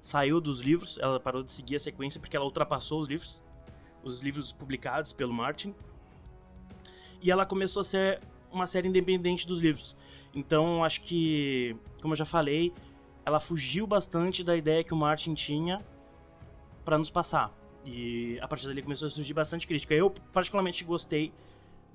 saiu 0.03 0.39
dos 0.39 0.59
livros, 0.59 1.00
ela 1.00 1.19
parou 1.19 1.41
de 1.41 1.51
seguir 1.51 1.77
a 1.77 1.79
sequência 1.79 2.19
porque 2.19 2.35
ela 2.35 2.45
ultrapassou 2.45 3.00
os 3.00 3.07
livros, 3.07 3.43
os 4.03 4.21
livros 4.21 4.51
publicados 4.51 5.11
pelo 5.11 5.33
Martin. 5.33 5.73
E 7.23 7.31
ela 7.31 7.45
começou 7.45 7.81
a 7.81 7.83
ser 7.83 8.19
uma 8.51 8.67
série 8.67 8.88
independente 8.88 9.47
dos 9.47 9.59
livros. 9.59 9.95
Então, 10.33 10.83
acho 10.83 11.01
que, 11.01 11.75
como 12.01 12.13
eu 12.13 12.17
já 12.17 12.25
falei, 12.25 12.71
ela 13.25 13.39
fugiu 13.39 13.85
bastante 13.85 14.43
da 14.43 14.55
ideia 14.55 14.83
que 14.83 14.93
o 14.93 14.97
Martin 14.97 15.33
tinha 15.33 15.85
para 16.83 16.97
nos 16.97 17.09
passar. 17.09 17.53
E 17.85 18.39
a 18.41 18.47
partir 18.47 18.67
dali 18.67 18.81
começou 18.81 19.07
a 19.07 19.11
surgir 19.11 19.33
bastante 19.33 19.67
crítica. 19.67 19.93
Eu 19.93 20.11
particularmente 20.33 20.83
gostei 20.83 21.33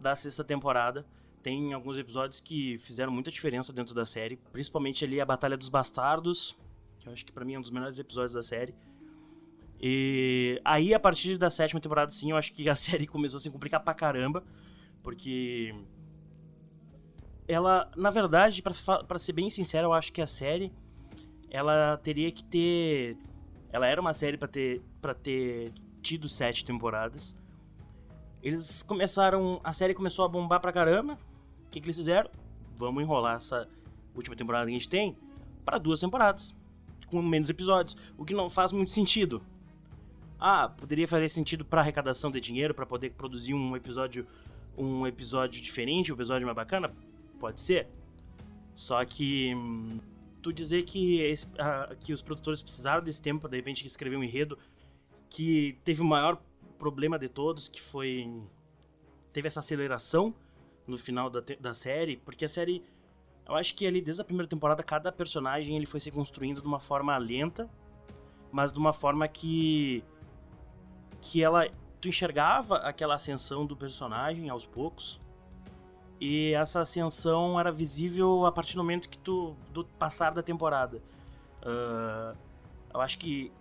da 0.01 0.15
sexta 0.15 0.45
temporada. 0.45 1.07
Tem 1.43 1.73
alguns 1.73 1.99
episódios 1.99 2.41
que 2.41 2.77
fizeram 2.79 3.13
muita 3.13 3.31
diferença 3.31 3.73
dentro 3.73 3.95
da 3.95 4.05
série, 4.05 4.37
principalmente 4.53 5.05
ali 5.05 5.21
a 5.21 5.25
Batalha 5.25 5.57
dos 5.57 5.69
Bastardos, 5.69 6.57
que 6.99 7.09
eu 7.09 7.13
acho 7.13 7.25
que 7.25 7.33
para 7.33 7.45
mim 7.45 7.55
é 7.55 7.59
um 7.59 7.63
dos 7.63 7.71
melhores 7.71 7.99
episódios 7.99 8.33
da 8.33 8.43
série. 8.43 8.75
E 9.81 10.61
aí, 10.65 10.95
a 10.95 10.99
partir 10.99 11.37
da 11.37 11.51
sétima 11.51 11.81
temporada, 11.81 12.11
sim, 12.11 12.31
eu 12.31 12.37
acho 12.37 12.53
que 12.53 12.69
a 12.69 12.75
série 12.77 13.07
começou 13.07 13.39
a 13.39 13.41
se 13.41 13.51
complicar 13.51 13.81
pra 13.81 13.95
caramba, 13.95 14.43
porque 15.03 15.75
ela, 17.47 17.91
na 17.97 18.11
verdade, 18.11 18.61
para 18.63 19.19
ser 19.19 19.33
bem 19.33 19.49
sincero, 19.51 19.87
eu 19.87 19.93
acho 19.93 20.13
que 20.13 20.21
a 20.21 20.27
série 20.27 20.73
ela 21.51 21.97
teria 21.99 22.31
que 22.31 22.45
ter 22.45 23.17
ela 23.73 23.87
era 23.87 24.01
uma 24.01 24.15
série 24.15 24.37
para 24.37 24.49
ter 24.49 24.83
para 25.01 25.15
ter 25.15 25.73
tido 26.03 26.29
sete 26.29 26.65
temporadas. 26.65 27.37
Eles 28.43 28.83
começaram, 28.83 29.61
a 29.65 29.73
série 29.73 29.93
começou 29.93 30.25
a 30.25 30.29
bombar 30.29 30.61
pra 30.61 30.73
caramba. 30.73 31.15
O 31.67 31.71
que, 31.71 31.81
que 31.81 31.87
eles 31.87 31.97
fizeram? 31.97 32.31
Vamos 32.79 33.03
enrolar 33.03 33.37
essa 33.37 33.69
última 34.15 34.37
temporada 34.37 34.67
que 34.67 34.71
a 34.71 34.75
gente 34.75 34.89
tem 34.89 35.17
para 35.65 35.79
duas 35.79 35.99
temporadas 35.99 36.55
com 37.09 37.23
menos 37.23 37.49
episódios, 37.49 37.97
o 38.17 38.25
que 38.25 38.35
não 38.35 38.51
faz 38.51 38.73
muito 38.73 38.91
sentido. 38.91 39.43
Ah, 40.39 40.69
poderia 40.69 41.09
fazer 41.09 41.29
sentido 41.29 41.65
para 41.65 41.81
arrecadação 41.81 42.31
de 42.31 42.41
dinheiro, 42.41 42.75
para 42.75 42.85
poder 42.85 43.13
produzir 43.13 43.55
um 43.55 43.77
episódio 43.77 44.27
um 44.77 45.07
episódio 45.07 45.63
diferente, 45.63 46.13
um 46.13 46.15
episódio 46.15 46.47
mais 46.47 46.55
bacana? 46.55 46.93
Pode 47.41 47.63
ser. 47.63 47.89
Só 48.75 49.03
que 49.07 49.55
hum, 49.55 49.99
tu 50.47 50.53
dizer 50.53 50.85
que, 50.85 51.21
esse, 51.23 51.47
que 52.01 52.13
os 52.13 52.23
produtores 52.23 52.63
precisaram 52.63 53.03
desse 53.03 53.21
tempo 53.21 53.41
para 53.41 53.51
de 53.51 53.57
repente 53.57 53.85
escrever 53.85 54.17
um 54.17 54.23
enredo 54.23 54.57
que 55.29 55.77
teve 55.83 56.01
o 56.01 56.05
maior 56.05 56.41
problema 56.79 57.19
de 57.19 57.29
todos, 57.29 57.67
que 57.69 57.83
foi 57.83 58.31
teve 59.33 59.49
essa 59.49 59.59
aceleração 59.61 60.33
no 60.87 60.97
final 60.97 61.29
da, 61.29 61.43
da 61.59 61.75
série, 61.75 62.17
porque 62.19 62.45
a 62.45 62.49
série 62.49 62.85
eu 63.45 63.57
acho 63.57 63.75
que 63.75 63.87
ali 63.87 64.01
desde 64.01 64.23
a 64.23 64.25
primeira 64.25 64.49
temporada 64.49 64.83
cada 64.85 65.11
personagem 65.11 65.77
ele 65.77 65.87
foi 65.87 65.99
se 65.99 66.13
construindo 66.13 66.61
de 66.61 66.67
uma 66.67 66.79
forma 66.79 67.17
lenta, 67.19 67.69
mas 68.53 68.73
de 68.73 68.79
uma 68.79 68.93
forma 68.93 69.27
que 69.27 70.05
que 71.21 71.43
ela 71.43 71.69
tu 72.01 72.09
enxergava 72.09 72.77
aquela 72.77 73.17
ascensão 73.17 73.67
do 73.67 73.77
personagem 73.77 74.49
aos 74.49 74.65
poucos. 74.65 75.21
E 76.21 76.53
essa 76.55 76.81
ascensão 76.81 77.59
era 77.61 77.71
visível 77.71 78.47
a 78.47 78.53
partir 78.53 78.75
do 78.75 78.83
momento 78.83 79.09
que 79.09 79.19
tu 79.19 79.57
do 79.71 79.85
passar 79.85 80.31
da 80.31 80.43
temporada. 80.43 81.03
Uh, 81.63 82.37
eu 82.95 83.01
acho 83.01 83.19
que 83.19 83.53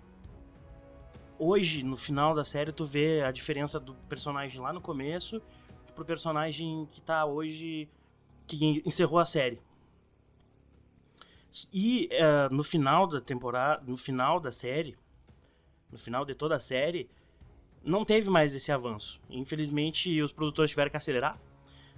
hoje 1.37 1.83
no 1.83 1.97
final 1.97 2.33
da 2.33 2.45
série 2.45 2.71
tu 2.71 2.85
vê 2.85 3.21
a 3.21 3.31
diferença 3.31 3.79
do 3.79 3.93
personagem 4.07 4.61
lá 4.61 4.71
no 4.71 4.79
começo 4.79 5.41
pro 5.93 6.05
personagem 6.05 6.87
que 6.91 7.01
tá 7.01 7.25
hoje 7.25 7.89
que 8.47 8.83
encerrou 8.85 9.19
a 9.19 9.25
série. 9.25 9.59
E 11.73 12.09
uh, 12.11 12.53
no 12.53 12.63
final 12.63 13.07
da 13.07 13.21
temporada, 13.21 13.81
no 13.85 13.95
final 13.95 14.39
da 14.39 14.51
série, 14.51 14.97
no 15.89 15.97
final 15.97 16.25
de 16.25 16.35
toda 16.35 16.55
a 16.55 16.59
série, 16.59 17.09
não 17.83 18.03
teve 18.03 18.29
mais 18.29 18.53
esse 18.53 18.71
avanço. 18.71 19.21
Infelizmente, 19.29 20.21
os 20.21 20.33
produtores 20.33 20.71
tiveram 20.71 20.91
que 20.91 20.97
acelerar. 20.97 21.39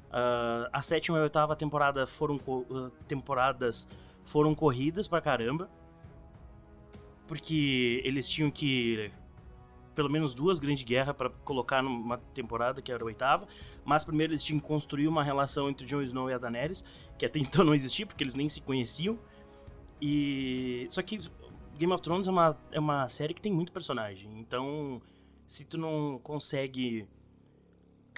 Uh, 0.07 0.69
a 0.71 0.81
sétima 0.81 1.17
e 1.17 1.21
a 1.21 1.23
oitava 1.23 1.55
temporada 1.55 2.07
foram 2.07 2.35
uh, 2.35 2.89
temporadas 3.07 3.89
foram 4.25 4.55
corridas 4.55 5.07
pra 5.07 5.21
caramba. 5.21 5.69
Porque 7.27 8.01
eles 8.05 8.29
tinham 8.29 8.49
que 8.49 9.11
pelo 9.97 10.11
menos 10.11 10.35
duas 10.35 10.59
grandes 10.59 10.83
guerras 10.83 11.15
para 11.15 11.27
colocar 11.43 11.81
numa 11.81 12.19
temporada 12.31 12.83
que 12.83 12.91
era 12.91 13.03
a 13.03 13.05
oitava, 13.05 13.47
mas 13.83 14.03
primeiro 14.03 14.31
eles 14.31 14.43
tinham 14.43 14.59
que 14.59 14.67
construir 14.67 15.07
uma 15.07 15.23
relação 15.23 15.67
entre 15.67 15.87
Jon 15.87 16.03
Snow 16.03 16.29
e 16.29 16.33
a 16.33 16.37
Daenerys, 16.37 16.85
que 17.17 17.25
até 17.25 17.39
então 17.41 17.65
não 17.65 17.73
existia 17.73 18.05
porque 18.05 18.23
eles 18.23 18.35
nem 18.35 18.47
se 18.47 18.61
conheciam. 18.61 19.17
E. 19.99 20.85
Só 20.91 21.01
que 21.01 21.19
Game 21.77 21.91
of 21.91 22.03
Thrones 22.03 22.27
é 22.27 22.31
uma, 22.31 22.55
é 22.71 22.79
uma 22.79 23.09
série 23.09 23.33
que 23.33 23.41
tem 23.41 23.51
muito 23.51 23.71
personagem. 23.71 24.39
Então, 24.39 25.01
se 25.47 25.65
tu 25.65 25.79
não 25.79 26.19
consegue 26.23 27.07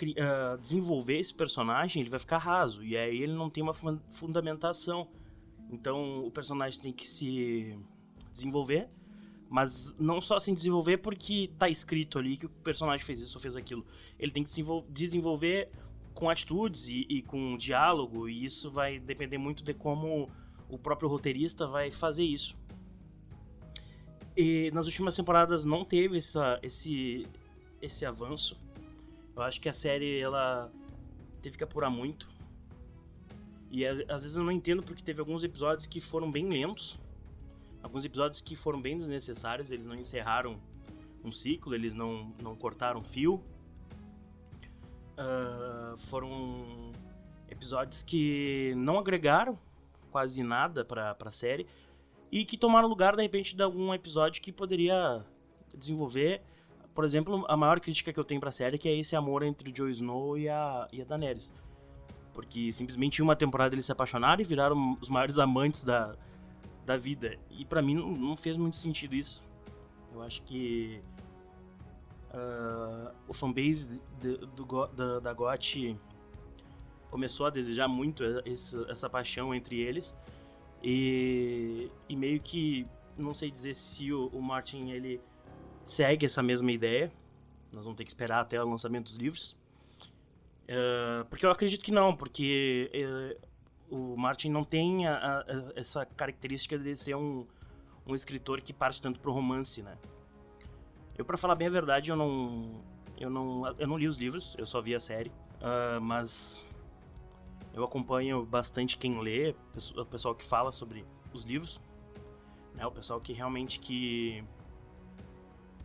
uh, 0.05 0.59
desenvolver 0.61 1.17
esse 1.17 1.33
personagem, 1.33 2.01
ele 2.01 2.09
vai 2.09 2.19
ficar 2.19 2.37
raso. 2.37 2.83
E 2.83 2.97
aí 2.97 3.21
ele 3.21 3.33
não 3.33 3.49
tem 3.49 3.63
uma 3.63 3.73
fundamentação. 4.09 5.07
Então, 5.71 6.25
o 6.25 6.31
personagem 6.31 6.79
tem 6.79 6.93
que 6.93 7.07
se 7.07 7.77
desenvolver. 8.31 8.89
Mas 9.49 9.95
não 9.97 10.21
só 10.21 10.39
se 10.39 10.53
desenvolver 10.53 10.97
porque 10.97 11.49
tá 11.57 11.67
escrito 11.67 12.19
ali 12.19 12.37
que 12.37 12.45
o 12.45 12.49
personagem 12.49 13.03
fez 13.03 13.19
isso 13.19 13.37
ou 13.37 13.41
fez 13.41 13.55
aquilo. 13.55 13.83
Ele 14.19 14.31
tem 14.31 14.43
que 14.43 14.49
se 14.51 14.63
desenvolver 14.87 15.69
com 16.13 16.29
atitudes 16.29 16.87
e, 16.87 17.05
e 17.09 17.21
com 17.23 17.57
diálogo. 17.57 18.29
E 18.29 18.45
isso 18.45 18.69
vai 18.69 18.99
depender 18.99 19.39
muito 19.39 19.63
de 19.63 19.73
como 19.73 20.29
o 20.69 20.77
próprio 20.77 21.09
roteirista 21.09 21.65
vai 21.65 21.89
fazer 21.89 22.23
isso. 22.23 22.55
E 24.37 24.69
nas 24.71 24.85
últimas 24.85 25.15
temporadas 25.15 25.65
não 25.65 25.83
teve 25.83 26.17
essa, 26.17 26.59
esse, 26.61 27.25
esse 27.81 28.05
avanço. 28.05 28.55
Eu 29.35 29.41
acho 29.41 29.59
que 29.61 29.69
a 29.69 29.73
série 29.73 30.19
ela 30.19 30.71
teve 31.41 31.57
que 31.57 31.63
apurar 31.63 31.89
muito. 31.89 32.27
E 33.71 33.85
às, 33.85 33.97
vezes 33.97 34.35
eu 34.35 34.43
não 34.43 34.51
entendo 34.51 34.81
porque 34.81 35.03
teve 35.03 35.19
alguns 35.19 35.43
episódios 35.43 35.85
que 35.85 35.99
foram 35.99 36.31
bem 36.31 36.47
lentos. 36.49 36.99
Alguns 37.81 38.03
episódios 38.03 38.41
que 38.41 38.55
foram 38.55 38.81
bem 38.81 38.97
desnecessários, 38.97 39.71
eles 39.71 39.85
não 39.85 39.95
encerraram 39.95 40.59
um 41.23 41.31
ciclo, 41.31 41.75
eles 41.75 41.93
não, 41.93 42.33
não 42.41 42.55
cortaram 42.55 43.03
fio. 43.03 43.41
Uh, 45.17 45.97
foram 46.09 46.91
episódios 47.49 48.03
que 48.03 48.73
não 48.75 48.97
agregaram 48.97 49.57
quase 50.11 50.41
nada 50.43 50.83
pra, 50.83 51.13
pra 51.15 51.31
série. 51.31 51.67
E 52.31 52.45
que 52.45 52.57
tomaram 52.57 52.87
lugar, 52.87 53.15
de 53.15 53.21
repente, 53.21 53.55
de 53.55 53.63
algum 53.63 53.93
episódio 53.93 54.41
que 54.41 54.51
poderia 54.51 55.25
desenvolver. 55.75 56.41
Por 56.99 57.05
exemplo, 57.05 57.45
a 57.47 57.55
maior 57.55 57.79
crítica 57.79 58.11
que 58.11 58.19
eu 58.19 58.25
tenho 58.25 58.41
pra 58.41 58.51
série 58.51 58.77
que 58.77 58.89
é 58.89 58.93
esse 58.93 59.15
amor 59.15 59.41
entre 59.41 59.69
o 59.69 59.71
Jon 59.71 59.87
Snow 59.87 60.37
e 60.37 60.49
a, 60.49 60.85
e 60.91 61.01
a 61.01 61.05
Daenerys. 61.05 61.53
Porque 62.33 62.73
simplesmente 62.73 63.19
em 63.19 63.21
uma 63.21 63.37
temporada 63.37 63.73
eles 63.73 63.85
se 63.85 63.91
apaixonaram 63.93 64.41
e 64.41 64.43
viraram 64.43 64.97
os 64.99 65.07
maiores 65.07 65.37
amantes 65.37 65.85
da, 65.85 66.13
da 66.85 66.97
vida. 66.97 67.39
E 67.51 67.63
para 67.63 67.81
mim 67.81 67.95
não, 67.95 68.11
não, 68.11 68.35
fez 68.35 68.57
muito 68.57 68.75
sentido 68.75 69.15
isso. 69.15 69.45
Eu 70.13 70.21
acho 70.21 70.41
que 70.41 71.01
uh, 72.33 73.15
o 73.29 73.33
fanbase 73.33 74.01
de, 74.19 74.35
do, 74.35 74.87
da, 74.87 75.21
da 75.21 75.33
GOT 75.33 75.97
começou 77.09 77.45
a 77.45 77.49
desejar 77.49 77.87
muito 77.87 78.25
essa, 78.45 78.85
essa 78.89 79.09
paixão 79.09 79.55
entre 79.55 79.79
eles. 79.79 80.17
E, 80.83 81.89
e 82.09 82.15
meio 82.17 82.41
que 82.41 82.85
não 83.17 83.33
sei 83.33 83.49
dizer 83.49 83.73
se 83.73 84.11
o, 84.11 84.27
o, 84.27 84.41
Martin 84.41 84.89
ele 84.89 85.21
segue 85.89 86.25
essa 86.25 86.41
mesma 86.41 86.71
ideia. 86.71 87.11
Nós 87.71 87.85
vamos 87.85 87.97
ter 87.97 88.03
que 88.03 88.11
esperar 88.11 88.41
até 88.41 88.61
o 88.61 88.69
lançamento 88.69 89.05
dos 89.05 89.15
livros. 89.15 89.57
Uh, 90.63 91.25
porque 91.29 91.45
eu 91.45 91.51
acredito 91.51 91.83
que 91.83 91.91
não, 91.91 92.15
porque 92.15 92.91
uh, 93.91 94.13
o 94.13 94.17
Martin 94.17 94.49
não 94.49 94.63
tem 94.63 95.07
a, 95.07 95.15
a, 95.15 95.45
essa 95.75 96.05
característica 96.05 96.77
de 96.77 96.95
ser 96.95 97.15
um, 97.15 97.45
um 98.05 98.13
escritor 98.13 98.61
que 98.61 98.71
parte 98.71 99.01
tanto 99.01 99.19
pro 99.19 99.31
romance, 99.31 99.81
né? 99.81 99.97
Eu, 101.17 101.25
para 101.25 101.37
falar 101.37 101.55
bem 101.55 101.67
a 101.67 101.71
verdade, 101.71 102.11
eu 102.11 102.15
não, 102.15 102.83
eu 103.17 103.29
não, 103.29 103.75
eu 103.77 103.87
não 103.87 103.97
li 103.97 104.07
os 104.07 104.17
livros, 104.17 104.55
eu 104.59 104.65
só 104.65 104.79
vi 104.79 104.93
a 104.93 104.99
série, 104.99 105.31
uh, 105.59 105.99
mas 105.99 106.65
eu 107.73 107.83
acompanho 107.83 108.45
bastante 108.45 108.97
quem 108.97 109.19
lê, 109.19 109.55
o 109.97 110.05
pessoal 110.05 110.35
que 110.35 110.45
fala 110.45 110.71
sobre 110.71 111.03
os 111.33 111.43
livros, 111.43 111.81
né? 112.75 112.85
O 112.85 112.91
pessoal 112.91 113.19
que 113.19 113.33
realmente 113.33 113.79
que 113.79 114.43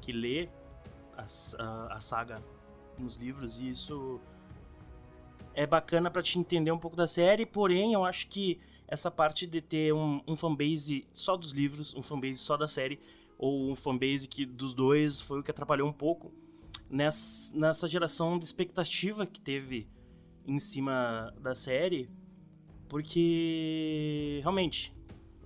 que 0.05 0.13
lê 0.13 0.49
a, 1.17 1.25
a, 1.59 1.95
a 1.95 2.01
saga 2.01 2.43
nos 2.99 3.17
livros 3.17 3.59
e 3.59 3.71
isso 3.71 4.21
é 5.55 5.67
bacana 5.67 6.11
para 6.11 6.23
te 6.23 6.39
entender 6.39 6.71
um 6.71 6.79
pouco 6.79 6.97
da 6.97 7.07
série, 7.07 7.47
porém 7.47 7.95
eu 7.95 8.05
acho 8.05 8.29
que 8.29 8.61
essa 8.87 9.11
parte 9.11 9.47
de 9.47 9.63
ter 9.63 9.95
um, 9.95 10.21
um 10.29 10.37
fanbase 10.37 11.07
só 11.13 11.37
dos 11.37 11.53
livros, 11.53 11.95
um 11.95 12.03
fanbase 12.03 12.37
só 12.37 12.57
da 12.57 12.69
série, 12.69 13.01
ou 13.39 13.71
um 13.71 13.75
fanbase 13.75 14.29
que 14.29 14.45
dos 14.45 14.75
dois 14.75 15.21
foi 15.21 15.41
o 15.41 15.43
que 15.43 15.51
atrapalhou 15.51 15.89
um 15.89 15.93
pouco 15.93 16.33
nessa, 16.91 17.57
nessa 17.57 17.89
geração 17.89 18.39
de 18.39 18.45
expectativa 18.45 19.25
que 19.25 19.41
teve 19.41 19.89
em 20.47 20.59
cima 20.59 21.33
da 21.41 21.55
série, 21.55 22.11
porque 22.89 24.41
realmente 24.43 24.95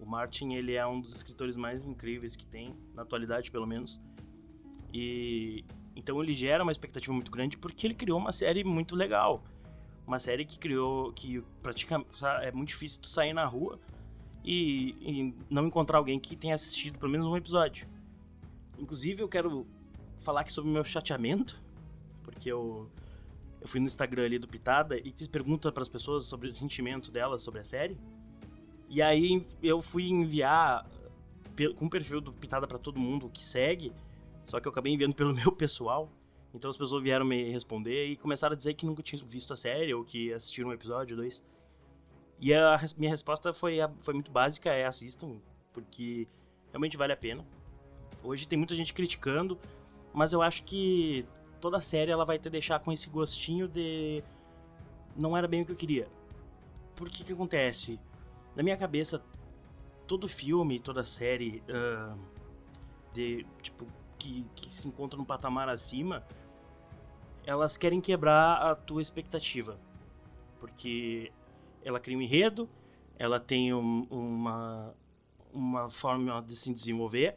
o 0.01 0.07
Martin 0.07 0.55
ele 0.55 0.75
é 0.75 0.87
um 0.87 1.01
dos 1.01 1.15
escritores 1.15 1.57
mais 1.57 1.87
incríveis 1.87 2.35
que 2.35 2.47
tem 2.47 2.77
na 2.95 3.03
atualidade, 3.03 3.51
pelo 3.51 3.67
menos. 3.67 4.01
E 4.93 5.65
então 5.95 6.23
ele 6.23 6.33
gera 6.33 6.63
uma 6.63 6.73
expectativa 6.73 7.13
muito 7.13 7.31
grande 7.31 7.59
porque 7.59 7.87
ele 7.87 7.95
criou 7.95 8.19
uma 8.19 8.33
série 8.33 8.63
muito 8.63 8.95
legal. 8.95 9.43
Uma 10.07 10.19
série 10.19 10.45
que 10.45 10.59
criou. 10.59 11.13
que 11.13 11.43
praticamente. 11.63 12.09
é 12.43 12.53
muito 12.53 12.69
difícil 12.69 13.01
tu 13.01 13.09
sair 13.09 13.33
na 13.33 13.45
rua 13.45 13.79
e, 14.45 14.95
e 15.01 15.35
não 15.51 15.67
encontrar 15.67 15.99
alguém 15.99 16.19
que 16.19 16.37
tenha 16.37 16.55
assistido 16.55 16.99
pelo 16.99 17.11
menos 17.11 17.27
um 17.27 17.37
episódio. 17.37 17.87
Inclusive, 18.79 19.23
eu 19.23 19.29
quero 19.29 19.67
falar 20.19 20.43
aqui 20.43 20.53
sobre 20.53 20.71
o 20.71 20.73
meu 20.73 20.85
chateamento, 20.85 21.61
porque 22.23 22.51
eu, 22.51 22.89
eu 23.61 23.69
fui 23.69 23.81
no 23.81 23.87
Instagram 23.87 24.25
ali 24.25 24.39
do 24.39 24.47
Pitada 24.47 24.99
e 24.99 25.13
fiz 25.13 25.27
pergunta 25.27 25.71
para 25.73 25.83
as 25.83 25.89
pessoas 25.89 26.25
sobre 26.25 26.49
os 26.49 26.55
sentimentos 26.55 27.11
delas 27.11 27.43
sobre 27.43 27.61
a 27.61 27.65
série. 27.65 27.99
E 28.89 29.03
aí 29.03 29.45
eu 29.63 29.83
fui 29.83 30.09
enviar 30.09 30.89
com 31.77 31.87
o 31.87 31.91
perfil 31.91 32.21
do 32.21 32.33
Pitada 32.33 32.67
para 32.67 32.79
todo 32.79 33.01
mundo 33.01 33.29
que 33.29 33.45
segue, 33.45 33.93
só 34.49 34.59
que 34.59 34.67
eu 34.67 34.73
acabei 34.73 34.95
enviando 34.95 35.15
pelo 35.15 35.35
meu 35.37 35.53
pessoal. 35.53 36.11
Então 36.55 36.71
as 36.71 36.77
pessoas 36.77 37.03
vieram 37.03 37.27
me 37.27 37.51
responder 37.51 38.07
e 38.07 38.17
começaram 38.17 38.55
a 38.55 38.57
dizer 38.57 38.73
que 38.73 38.87
nunca 38.87 39.03
tinham 39.03 39.25
visto 39.27 39.53
a 39.53 39.57
série 39.57 39.93
ou 39.93 40.03
que 40.03 40.33
assistiram 40.33 40.71
um 40.71 40.73
episódio, 40.73 41.15
dois. 41.15 41.45
E 42.41 42.55
a 42.55 42.81
minha 42.97 43.11
resposta 43.11 43.53
foi, 43.53 43.77
foi 44.01 44.15
muito 44.15 44.31
básica, 44.31 44.71
é 44.71 44.87
assistam, 44.87 45.39
porque 45.73 46.27
realmente 46.71 46.97
vale 46.97 47.13
a 47.13 47.17
pena. 47.17 47.45
Hoje 48.23 48.49
tem 48.49 48.57
muita 48.57 48.75
gente 48.75 48.95
criticando, 48.95 49.59
mas 50.15 50.33
eu 50.33 50.41
acho 50.41 50.63
que 50.63 51.27
toda 51.61 51.79
série 51.81 52.11
ela 52.11 52.25
vai 52.25 52.39
te 52.39 52.49
deixar 52.49 52.79
com 52.81 52.91
esse 52.91 53.11
gostinho 53.11 53.69
de 53.69 54.25
não 55.15 55.37
era 55.37 55.47
bem 55.47 55.61
o 55.61 55.67
que 55.67 55.73
eu 55.73 55.77
queria. 55.77 56.09
Por 56.97 57.11
que 57.11 57.23
que 57.23 57.35
acontece? 57.35 58.01
Na 58.57 58.63
minha 58.63 58.77
cabeça, 58.79 59.23
todo 60.07 60.27
filme, 60.27 60.81
toda 60.81 61.05
série 61.05 61.63
uh, 61.69 62.19
de 63.13 63.45
tipo 63.61 63.87
que, 64.19 64.45
que 64.55 64.75
se 64.75 64.89
encontra 64.89 65.19
num 65.19 65.25
patamar 65.25 65.69
acima, 65.69 66.25
elas 67.47 67.77
querem 67.77 68.01
quebrar 68.01 68.57
a 68.57 68.75
tua 68.75 69.01
expectativa. 69.01 69.79
Porque 70.59 71.33
ela 71.85 72.01
cria 72.01 72.19
um 72.19 72.21
enredo, 72.21 72.69
ela 73.19 73.41
tem 73.41 73.73
um, 73.73 74.07
uma, 74.11 74.95
uma 75.53 75.89
forma 75.89 76.43
de 76.43 76.57
se 76.57 76.73
desenvolver. 76.73 77.37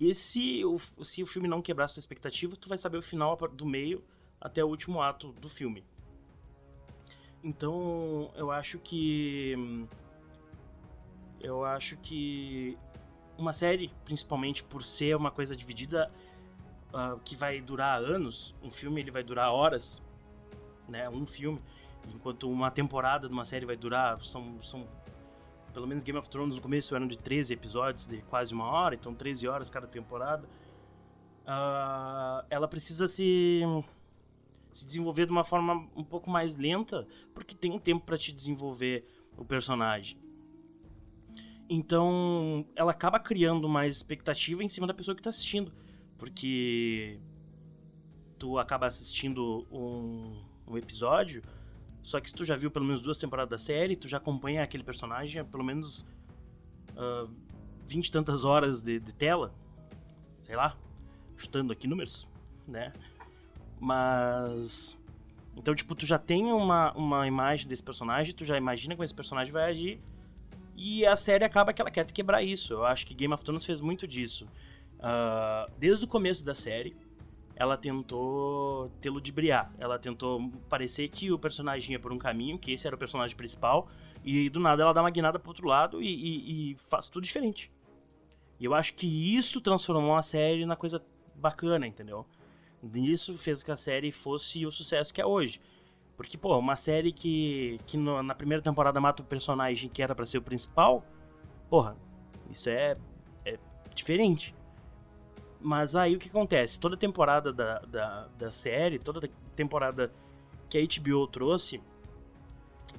E 0.00 0.14
se 0.14 0.64
o, 0.64 0.78
se 1.04 1.22
o 1.22 1.26
filme 1.26 1.48
não 1.48 1.60
quebrar 1.60 1.86
a 1.86 1.88
sua 1.88 2.00
expectativa, 2.00 2.56
tu 2.56 2.68
vai 2.68 2.78
saber 2.78 2.98
o 2.98 3.02
final 3.02 3.36
do 3.36 3.66
meio 3.66 4.02
até 4.40 4.64
o 4.64 4.68
último 4.68 5.02
ato 5.02 5.32
do 5.32 5.48
filme. 5.48 5.84
Então, 7.42 8.30
eu 8.34 8.50
acho 8.50 8.78
que 8.78 9.54
eu 11.40 11.64
acho 11.64 11.96
que 11.98 12.76
uma 13.38 13.52
série, 13.52 13.92
principalmente 14.04 14.62
por 14.64 14.82
ser 14.82 15.16
uma 15.16 15.30
coisa 15.30 15.54
dividida 15.54 16.10
uh, 16.92 17.18
que 17.20 17.36
vai 17.36 17.60
durar 17.60 18.02
anos, 18.02 18.54
um 18.62 18.70
filme 18.70 19.00
ele 19.00 19.10
vai 19.10 19.22
durar 19.22 19.52
horas, 19.52 20.02
né? 20.88 21.08
Um 21.08 21.26
filme, 21.26 21.60
enquanto 22.12 22.50
uma 22.50 22.70
temporada 22.70 23.28
de 23.28 23.32
uma 23.32 23.44
série 23.44 23.64
vai 23.64 23.76
durar 23.76 24.20
são, 24.22 24.60
são 24.60 24.84
pelo 25.72 25.86
menos 25.86 26.02
Game 26.02 26.18
of 26.18 26.28
Thrones 26.28 26.56
no 26.56 26.60
começo 26.60 26.94
eram 26.96 27.06
de 27.06 27.16
13 27.16 27.52
episódios 27.54 28.06
de 28.06 28.20
quase 28.22 28.52
uma 28.52 28.66
hora, 28.66 28.94
então 28.94 29.14
13 29.14 29.46
horas 29.46 29.70
cada 29.70 29.86
temporada. 29.86 30.48
Uh, 31.46 32.44
ela 32.50 32.68
precisa 32.68 33.06
se 33.06 33.62
se 34.70 34.84
desenvolver 34.84 35.26
de 35.26 35.32
uma 35.32 35.44
forma 35.44 35.88
um 35.96 36.04
pouco 36.04 36.30
mais 36.30 36.56
lenta, 36.56 37.06
porque 37.34 37.54
tem 37.54 37.72
um 37.72 37.78
tempo 37.78 38.04
para 38.04 38.18
te 38.18 38.32
desenvolver 38.32 39.04
o 39.36 39.44
personagem. 39.44 40.18
Então, 41.68 42.64
ela 42.74 42.92
acaba 42.92 43.20
criando 43.20 43.68
mais 43.68 43.96
expectativa 43.96 44.64
em 44.64 44.68
cima 44.68 44.86
da 44.86 44.94
pessoa 44.94 45.14
que 45.14 45.20
está 45.20 45.30
assistindo. 45.30 45.70
Porque 46.16 47.20
tu 48.38 48.58
acaba 48.58 48.86
assistindo 48.86 49.66
um, 49.70 50.42
um, 50.66 50.78
episódio, 50.78 51.42
só 52.02 52.20
que 52.20 52.30
se 52.30 52.34
tu 52.34 52.44
já 52.44 52.56
viu 52.56 52.70
pelo 52.70 52.84
menos 52.84 53.02
duas 53.02 53.18
temporadas 53.18 53.50
da 53.50 53.58
série, 53.58 53.96
tu 53.96 54.08
já 54.08 54.16
acompanha 54.16 54.62
aquele 54.62 54.82
personagem 54.82 55.40
há 55.40 55.44
pelo 55.44 55.62
menos 55.62 56.06
uh, 56.96 57.30
vinte 57.86 58.08
e 58.08 58.12
tantas 58.12 58.44
horas 58.44 58.80
de, 58.80 58.98
de 58.98 59.12
tela. 59.12 59.52
Sei 60.40 60.56
lá, 60.56 60.76
chutando 61.36 61.72
aqui 61.72 61.86
números, 61.86 62.26
né? 62.66 62.92
Mas. 63.78 64.98
Então, 65.56 65.74
tipo, 65.74 65.94
tu 65.94 66.06
já 66.06 66.18
tem 66.18 66.52
uma, 66.52 66.92
uma 66.92 67.26
imagem 67.26 67.68
desse 67.68 67.82
personagem, 67.82 68.34
tu 68.34 68.44
já 68.44 68.56
imagina 68.56 68.94
como 68.94 69.04
esse 69.04 69.14
personagem 69.14 69.52
vai 69.52 69.70
agir 69.70 70.00
e 70.78 71.04
a 71.04 71.16
série 71.16 71.44
acaba 71.44 71.72
que 71.72 71.82
ela 71.82 71.90
quer 71.90 72.04
quebrar 72.06 72.40
isso. 72.40 72.72
Eu 72.74 72.84
acho 72.84 73.04
que 73.04 73.12
Game 73.12 73.34
of 73.34 73.44
Thrones 73.44 73.64
fez 73.64 73.80
muito 73.80 74.06
disso. 74.06 74.46
Uh, 74.98 75.68
desde 75.76 76.04
o 76.04 76.08
começo 76.08 76.44
da 76.44 76.54
série, 76.54 76.96
ela 77.56 77.76
tentou 77.76 78.88
te 79.00 79.10
ludibriar. 79.10 79.72
Ela 79.76 79.98
tentou 79.98 80.48
parecer 80.68 81.08
que 81.08 81.32
o 81.32 81.38
personagem 81.38 81.92
ia 81.92 81.98
por 81.98 82.12
um 82.12 82.18
caminho, 82.18 82.56
que 82.56 82.70
esse 82.70 82.86
era 82.86 82.94
o 82.94 82.98
personagem 82.98 83.36
principal, 83.36 83.88
e 84.24 84.48
do 84.48 84.60
nada 84.60 84.84
ela 84.84 84.92
dá 84.92 85.00
uma 85.00 85.10
guinada 85.10 85.36
pro 85.36 85.50
outro 85.50 85.66
lado 85.66 86.00
e, 86.00 86.06
e, 86.06 86.72
e 86.72 86.76
faz 86.78 87.08
tudo 87.08 87.24
diferente. 87.24 87.72
E 88.60 88.64
eu 88.64 88.72
acho 88.72 88.94
que 88.94 89.36
isso 89.36 89.60
transformou 89.60 90.14
a 90.14 90.22
série 90.22 90.64
na 90.64 90.76
coisa 90.76 91.04
bacana, 91.34 91.88
entendeu? 91.88 92.24
Isso 92.94 93.36
fez 93.36 93.64
que 93.64 93.72
a 93.72 93.76
série 93.76 94.12
fosse 94.12 94.64
o 94.64 94.70
sucesso 94.70 95.12
que 95.12 95.20
é 95.20 95.26
hoje. 95.26 95.60
Porque, 96.18 96.36
pô, 96.36 96.58
uma 96.58 96.74
série 96.74 97.12
que, 97.12 97.78
que 97.86 97.96
no, 97.96 98.20
na 98.24 98.34
primeira 98.34 98.60
temporada 98.60 99.00
mata 99.00 99.22
o 99.22 99.24
personagem 99.24 99.88
que 99.88 100.02
era 100.02 100.16
para 100.16 100.26
ser 100.26 100.38
o 100.38 100.42
principal, 100.42 101.04
porra, 101.70 101.96
isso 102.50 102.68
é, 102.68 102.96
é 103.44 103.56
diferente. 103.94 104.52
Mas 105.60 105.94
aí 105.94 106.16
o 106.16 106.18
que 106.18 106.28
acontece? 106.28 106.80
Toda 106.80 106.96
temporada 106.96 107.52
da, 107.52 107.78
da, 107.78 108.26
da 108.36 108.50
série, 108.50 108.98
toda 108.98 109.30
temporada 109.54 110.12
que 110.68 110.76
a 110.76 110.80
HBO 110.80 111.24
trouxe, 111.28 111.80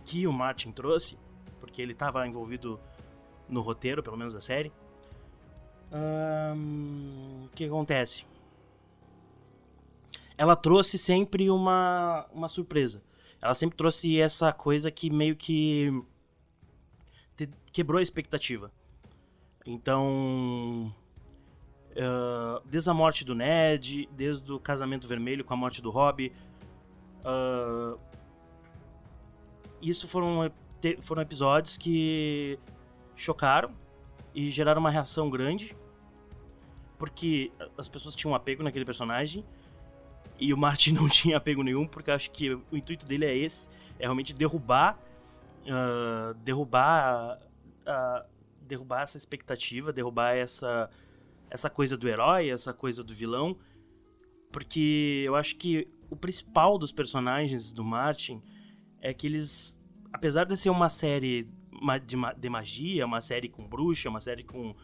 que 0.06 0.26
o 0.26 0.32
Martin 0.32 0.72
trouxe, 0.72 1.20
porque 1.60 1.82
ele 1.82 1.92
estava 1.92 2.26
envolvido 2.26 2.80
no 3.50 3.60
roteiro, 3.60 4.02
pelo 4.02 4.16
menos 4.16 4.34
da 4.34 4.40
série. 4.40 4.72
O 5.92 7.50
que 7.50 7.66
acontece? 7.66 8.26
Ela 10.38 10.56
trouxe 10.56 10.98
sempre 10.98 11.50
uma, 11.50 12.26
uma 12.34 12.48
surpresa 12.48 13.09
ela 13.42 13.56
sempre 13.56 13.78
trouxe 13.78 14.20
essa 14.20 14.52
coisa 14.52 14.92
que 14.92 15.10
meio 15.10 15.36
que 15.36 16.04
quebrou 17.72 18.00
a 18.00 18.02
expectativa. 18.02 18.72
Então, 19.66 20.94
uh, 21.92 22.62
desde 22.66 22.90
a 22.90 22.94
morte 22.94 23.24
do 23.24 23.36
Ned, 23.36 24.10
desde 24.12 24.52
o 24.52 24.60
casamento 24.60 25.08
vermelho 25.08 25.44
com 25.44 25.54
a 25.54 25.58
morte 25.58 25.82
do 25.82 25.90
Robb, 25.90 26.32
uh, 27.24 28.00
isso 29.82 30.08
foram, 30.08 30.52
foram 31.02 31.22
episódios 31.22 31.78
que 31.78 32.60
chocaram 33.16 33.70
e 34.34 34.50
geraram 34.50 34.82
uma 34.82 34.90
reação 34.90 35.30
grande, 35.30 35.76
porque 36.98 37.52
as 37.78 37.88
pessoas 37.88 38.16
tinham 38.16 38.34
um 38.34 38.36
apego 38.36 38.64
naquele 38.64 38.86
personagem 38.86 39.46
e 40.40 40.54
o 40.54 40.58
Martin 40.58 40.94
não 40.94 41.10
tinha 41.10 41.38
apego 41.38 41.64
nenhum, 41.64 41.86
porque 41.86 42.12
acho 42.12 42.32
que 42.32 42.54
o 42.54 42.78
intuito 42.78 43.06
dele 43.06 43.26
é 43.26 43.36
esse, 43.36 43.70
é 43.98 44.04
realmente 44.04 44.34
derrubar, 44.34 45.00
uh, 45.66 46.34
derrubar, 46.36 47.40
uh, 47.82 48.28
derrubar 48.62 49.02
essa 49.02 49.18
expectativa, 49.18 49.92
derrubar 49.92 50.36
essa, 50.36 50.90
essa 51.50 51.70
coisa 51.70 51.98
do 51.98 52.08
herói, 52.08 52.50
essa 52.50 52.74
coisa 52.74 53.04
do 53.04 53.14
vilão, 53.14 53.58
porque 54.52 55.24
eu 55.26 55.36
acho 55.36 55.56
que 55.58 55.88
o 56.10 56.16
principal 56.16 56.78
dos 56.78 56.92
personagens 56.92 57.72
do 57.72 57.84
Martin 57.84 58.42
é 59.00 59.14
que 59.14 59.28
eles, 59.28 59.82
apesar 60.12 60.46
de 60.46 60.58
ser 60.58 60.70
uma 60.70 60.90
série 60.90 61.48
de 62.40 62.50
magia, 62.50 63.06
uma 63.06 63.22
série 63.22 63.48
com 63.48 63.68
bruxa, 63.68 64.10
uma 64.10 64.20
série 64.20 64.44
com, 64.44 64.76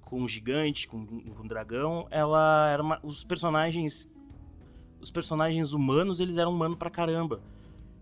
com 0.00 0.26
gigante, 0.26 0.86
com, 0.86 1.06
com 1.06 1.46
dragão, 1.46 2.06
ela 2.10 2.70
era 2.70 2.82
uma, 2.82 3.00
os 3.02 3.24
personagens 3.24 4.10
os 5.04 5.10
personagens 5.10 5.74
humanos, 5.74 6.18
eles 6.18 6.38
eram 6.38 6.50
humanos 6.50 6.78
pra 6.78 6.88
caramba. 6.88 7.40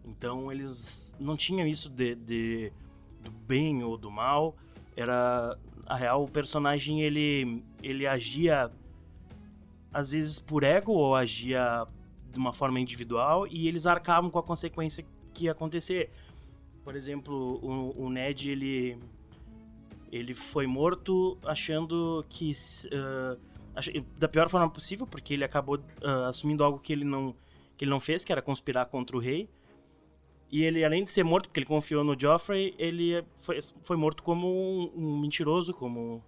Então 0.05 0.53
eles 0.53 1.17
não 1.19 1.37
tinham 1.37 1.67
isso 1.67 1.91
de, 1.91 2.15
de 2.15 2.73
do 3.21 3.31
bem 3.31 3.83
ou 3.83 3.97
do 3.99 4.09
mal. 4.09 4.55
Era 4.97 5.59
a 5.85 5.97
real 5.97 6.23
o 6.23 6.29
personagem 6.29 7.03
ele 7.03 7.65
ele 7.83 8.07
agia 8.07 8.71
às 9.93 10.13
vezes 10.13 10.39
por 10.39 10.63
ego 10.63 10.93
ou 10.93 11.17
agia 11.17 11.87
de 12.33 12.39
uma 12.39 12.53
forma 12.53 12.79
individual 12.79 13.49
e 13.49 13.67
eles 13.67 13.85
arcavam 13.85 14.31
com 14.31 14.39
a 14.39 14.43
consequência 14.43 15.05
que 15.35 15.45
ia 15.47 15.53
acontecer. 15.53 16.09
Por 16.85 16.95
exemplo, 16.95 17.59
o, 17.63 18.05
o 18.05 18.11
Ned 18.11 18.49
ele 18.49 18.97
ele 20.13 20.35
foi 20.35 20.69
morto 20.69 21.37
achando 21.45 22.25
que 22.29 22.53
uh, 22.53 23.41
da 24.19 24.29
pior 24.29 24.49
forma 24.49 24.69
possível, 24.71 25.07
porque 25.07 25.35
ele 25.35 25.45
acabou 25.45 25.77
uh, 25.77 26.25
assumindo 26.29 26.63
algo 26.63 26.79
que 26.79 26.93
ele 26.93 27.05
não 27.05 27.35
que 27.77 27.85
ele 27.85 27.91
não 27.91 28.01
fez, 28.01 28.25
que 28.25 28.31
era 28.31 28.43
conspirar 28.43 28.87
contra 28.87 29.17
o 29.17 29.21
rei. 29.21 29.49
E 30.51 30.63
ele, 30.63 30.85
além 30.85 31.03
de 31.03 31.11
ser 31.11 31.25
morto, 31.25 31.49
porque 31.49 31.61
ele 31.61 31.67
confiou 31.67 32.05
no 32.05 32.19
Joffrey, 32.19 32.75
ele 32.79 33.25
foi, 33.39 33.59
foi 33.83 33.97
morto 33.97 34.23
como 34.23 34.47
um, 34.47 34.93
um 34.95 35.19
mentiroso, 35.19 35.73
como 35.73 36.23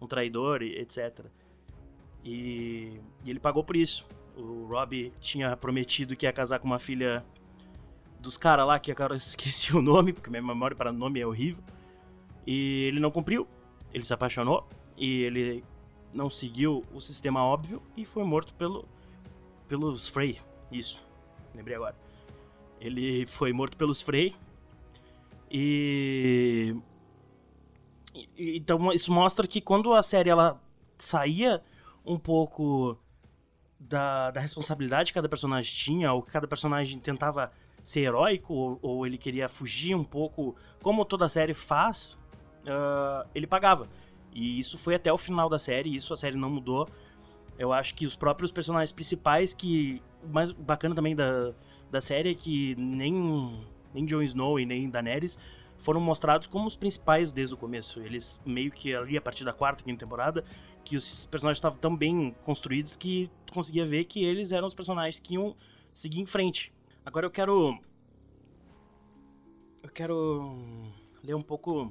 um 0.00 0.06
traidor, 0.06 0.62
etc. 0.62 1.26
E, 2.24 3.00
e, 3.24 3.30
ele 3.30 3.40
pagou 3.40 3.64
por 3.64 3.76
isso. 3.76 4.06
O 4.36 4.66
Robb 4.66 5.12
tinha 5.20 5.56
prometido 5.56 6.14
que 6.14 6.26
ia 6.26 6.32
casar 6.32 6.60
com 6.60 6.66
uma 6.66 6.78
filha 6.78 7.24
dos 8.20 8.38
caras 8.38 8.66
lá, 8.66 8.78
que 8.78 8.92
agora 8.92 9.16
esqueci 9.16 9.76
o 9.76 9.82
nome, 9.82 10.12
porque 10.12 10.30
minha 10.30 10.42
memória 10.42 10.76
para 10.76 10.92
nome 10.92 11.20
é 11.20 11.26
horrível. 11.26 11.64
E 12.46 12.84
ele 12.84 13.00
não 13.00 13.10
cumpriu. 13.10 13.48
Ele 13.92 14.04
se 14.04 14.14
apaixonou 14.14 14.68
e 14.96 15.24
ele 15.24 15.64
não 16.12 16.30
seguiu 16.30 16.84
o 16.92 17.00
sistema 17.00 17.44
óbvio 17.44 17.82
e 17.96 18.04
foi 18.04 18.24
morto 18.24 18.54
pelo, 18.54 18.86
pelos 19.68 20.08
Frey. 20.08 20.40
Isso, 20.70 21.02
lembrei 21.54 21.76
agora. 21.76 21.96
Ele 22.80 23.26
foi 23.26 23.52
morto 23.52 23.76
pelos 23.76 24.02
Frey. 24.02 24.34
E... 25.50 26.76
Então 28.36 28.92
isso 28.92 29.12
mostra 29.12 29.46
que 29.46 29.60
quando 29.60 29.92
a 29.92 30.02
série 30.02 30.30
ela 30.30 30.60
saía 30.98 31.62
um 32.04 32.18
pouco 32.18 32.98
da, 33.78 34.30
da 34.30 34.40
responsabilidade 34.40 35.12
que 35.12 35.14
cada 35.14 35.28
personagem 35.28 35.72
tinha, 35.72 36.12
ou 36.12 36.22
que 36.22 36.30
cada 36.30 36.46
personagem 36.46 36.98
tentava 36.98 37.52
ser 37.82 38.00
heróico, 38.00 38.52
ou, 38.52 38.78
ou 38.82 39.06
ele 39.06 39.16
queria 39.16 39.48
fugir 39.48 39.94
um 39.94 40.04
pouco, 40.04 40.54
como 40.82 41.04
toda 41.04 41.28
série 41.28 41.54
faz, 41.54 42.18
uh, 42.64 43.28
ele 43.34 43.46
pagava. 43.46 43.88
E 44.32 44.60
isso 44.60 44.78
foi 44.78 44.94
até 44.94 45.12
o 45.12 45.18
final 45.18 45.48
da 45.48 45.58
série, 45.58 45.94
isso 45.94 46.12
a 46.12 46.16
série 46.16 46.36
não 46.36 46.50
mudou. 46.50 46.88
Eu 47.58 47.72
acho 47.72 47.94
que 47.94 48.06
os 48.06 48.16
próprios 48.16 48.50
personagens 48.50 48.92
principais, 48.92 49.52
que. 49.52 50.02
O 50.22 50.28
mais 50.28 50.50
bacana 50.50 50.94
também 50.94 51.16
da, 51.16 51.52
da 51.90 52.00
série 52.00 52.30
é 52.30 52.34
que 52.34 52.74
nem, 52.76 53.58
nem 53.94 54.04
Jon 54.04 54.22
Snow 54.22 54.60
e 54.60 54.66
nem 54.66 54.88
Daenerys 54.88 55.38
foram 55.80 56.00
mostrados 56.00 56.46
como 56.46 56.66
os 56.66 56.76
principais 56.76 57.32
desde 57.32 57.54
o 57.54 57.56
começo. 57.58 58.00
Eles 58.00 58.40
meio 58.44 58.70
que 58.70 58.94
ali 58.94 59.16
a 59.16 59.20
partir 59.20 59.44
da 59.44 59.52
quarta, 59.52 59.82
quinta 59.82 60.04
temporada, 60.04 60.44
que 60.84 60.96
os 60.96 61.24
personagens 61.24 61.56
estavam 61.56 61.78
tão 61.78 61.96
bem 61.96 62.34
construídos 62.44 62.96
que 62.96 63.30
tu 63.46 63.52
conseguia 63.52 63.84
ver 63.84 64.04
que 64.04 64.22
eles 64.22 64.52
eram 64.52 64.66
os 64.66 64.74
personagens 64.74 65.18
que 65.18 65.34
iam 65.34 65.56
seguir 65.92 66.20
em 66.20 66.26
frente. 66.26 66.72
Agora 67.04 67.26
eu 67.26 67.30
quero. 67.30 67.78
Eu 69.82 69.88
quero 69.88 70.58
ler 71.24 71.34
um 71.34 71.42
pouco 71.42 71.90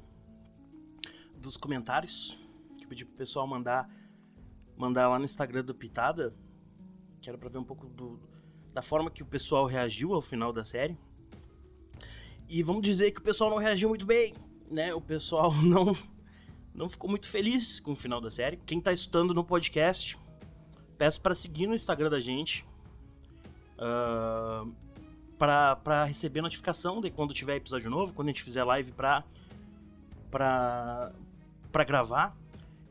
dos 1.40 1.58
comentários 1.58 2.38
que 2.78 2.86
eu 2.86 2.90
pedi 2.90 3.06
pro 3.06 3.16
pessoal 3.16 3.48
mandar 3.48 3.90
mandar 4.78 5.10
lá 5.10 5.20
no 5.20 5.26
Instagram 5.26 5.64
do 5.64 5.76
Pitada, 5.76 6.34
que 7.22 7.30
era 7.30 7.38
para 7.38 7.50
ver 7.50 7.58
um 7.58 7.64
pouco 7.64 7.88
do, 7.88 8.18
da 8.74 8.82
forma 8.82 9.12
que 9.12 9.22
o 9.22 9.26
pessoal 9.26 9.66
reagiu 9.66 10.14
ao 10.14 10.22
final 10.22 10.54
da 10.54 10.64
série. 10.64 10.98
E 12.48 12.64
vamos 12.64 12.82
dizer 12.82 13.12
que 13.12 13.20
o 13.20 13.24
pessoal 13.24 13.50
não 13.50 13.58
reagiu 13.58 13.90
muito 13.90 14.06
bem, 14.06 14.34
né? 14.72 14.94
O 14.94 15.02
pessoal 15.02 15.54
não 15.62 15.96
não 16.74 16.88
ficou 16.88 17.10
muito 17.10 17.28
feliz 17.28 17.80
com 17.80 17.92
o 17.92 17.96
final 17.96 18.22
da 18.22 18.32
série. 18.32 18.56
Quem 18.56 18.80
tá 18.80 18.94
escutando 18.94 19.34
no 19.34 19.44
podcast, 19.44 20.18
peço 20.98 21.20
para 21.20 21.36
seguir 21.36 21.68
no 21.68 21.76
Instagram 21.76 22.10
da 22.10 22.20
gente. 22.20 22.66
Uh, 23.76 24.74
para 25.38 26.04
receber 26.04 26.42
notificação 26.42 27.00
de 27.00 27.10
quando 27.10 27.34
tiver 27.34 27.56
episódio 27.56 27.90
novo, 27.90 28.14
quando 28.14 28.28
a 28.28 28.32
gente 28.32 28.44
fizer 28.44 28.64
live 28.64 28.92
pra, 28.92 29.24
pra, 30.30 31.14
pra 31.72 31.84
gravar. 31.84 32.36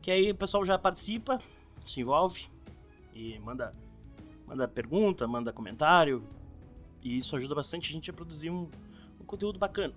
Que 0.01 0.11
aí 0.11 0.31
o 0.31 0.35
pessoal 0.35 0.63
já 0.63 0.77
participa, 0.77 1.39
se 1.85 1.99
envolve 1.99 2.47
e 3.13 3.37
manda, 3.39 3.75
manda 4.47 4.67
pergunta, 4.67 5.27
manda 5.27 5.51
comentário. 5.51 6.23
E 7.01 7.17
isso 7.17 7.35
ajuda 7.35 7.55
bastante 7.55 7.89
a 7.89 7.91
gente 7.91 8.09
a 8.09 8.13
produzir 8.13 8.49
um, 8.49 8.69
um 9.19 9.25
conteúdo 9.25 9.59
bacana. 9.59 9.93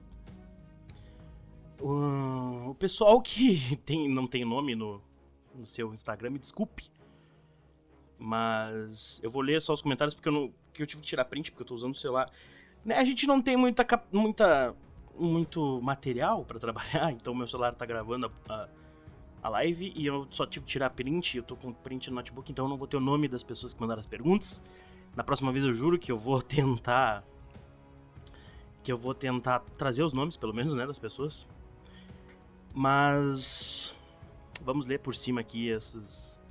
Uh, 1.80 2.70
o 2.70 2.74
pessoal 2.76 3.20
que 3.20 3.76
tem, 3.84 4.08
não 4.08 4.26
tem 4.26 4.44
nome 4.44 4.74
no, 4.74 5.02
no 5.54 5.64
seu 5.64 5.92
Instagram, 5.92 6.30
me 6.30 6.38
desculpe. 6.38 6.90
Mas 8.18 9.20
eu 9.22 9.30
vou 9.30 9.42
ler 9.42 9.60
só 9.60 9.72
os 9.72 9.82
comentários 9.82 10.14
porque 10.14 10.28
eu, 10.28 10.32
não, 10.32 10.52
porque 10.66 10.82
eu 10.82 10.86
tive 10.86 11.02
que 11.02 11.08
tirar 11.08 11.24
print, 11.24 11.50
porque 11.50 11.62
eu 11.62 11.66
tô 11.66 11.74
usando 11.74 11.92
o 11.92 11.98
celular. 11.98 12.30
Né, 12.84 12.96
a 12.96 13.04
gente 13.04 13.26
não 13.26 13.42
tem 13.42 13.56
muita, 13.56 13.84
muita 14.12 14.76
muito 15.18 15.80
material 15.82 16.44
para 16.44 16.58
trabalhar, 16.58 17.12
então 17.12 17.34
meu 17.34 17.46
celular 17.46 17.74
tá 17.74 17.86
gravando 17.86 18.30
a, 18.48 18.54
a, 18.54 18.68
a, 19.42 19.48
live 19.48 19.92
e 19.94 20.06
eu 20.06 20.26
só 20.30 20.46
tive 20.46 20.64
que 20.64 20.72
tirar 20.72 20.90
print, 20.90 21.36
eu 21.36 21.42
tô 21.42 21.56
com 21.56 21.72
print 21.72 22.10
no 22.10 22.16
notebook, 22.16 22.50
então 22.50 22.64
eu 22.64 22.68
não 22.68 22.76
vou 22.76 22.86
ter 22.86 22.96
o 22.96 23.00
nome 23.00 23.28
das 23.28 23.42
pessoas 23.42 23.74
que 23.74 23.80
mandaram 23.80 24.00
as 24.00 24.06
perguntas. 24.06 24.62
Na 25.14 25.22
próxima 25.22 25.52
vez 25.52 25.64
eu 25.64 25.72
juro 25.72 25.98
que 25.98 26.10
eu 26.10 26.16
vou 26.16 26.40
tentar 26.42 27.24
que 28.82 28.90
eu 28.90 28.96
vou 28.96 29.14
tentar 29.14 29.60
trazer 29.78 30.02
os 30.02 30.12
nomes, 30.12 30.36
pelo 30.36 30.52
menos, 30.52 30.74
né, 30.74 30.84
das 30.84 30.98
pessoas. 30.98 31.46
Mas 32.74 33.94
vamos 34.60 34.86
ler 34.86 34.98
por 34.98 35.14
cima 35.14 35.40
aqui 35.40 35.68
esses 35.68 36.42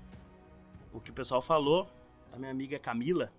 o 0.94 1.00
que 1.00 1.12
o 1.12 1.14
pessoal 1.14 1.42
falou. 1.42 1.90
A 2.32 2.38
minha 2.38 2.52
amiga 2.52 2.80
Camila, 2.80 3.32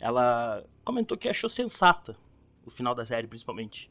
ela 0.00 0.64
comentou 0.82 1.18
que 1.18 1.28
achou 1.28 1.50
sensata 1.50 2.16
o 2.64 2.70
final 2.70 2.94
da 2.94 3.04
série, 3.04 3.26
principalmente. 3.26 3.90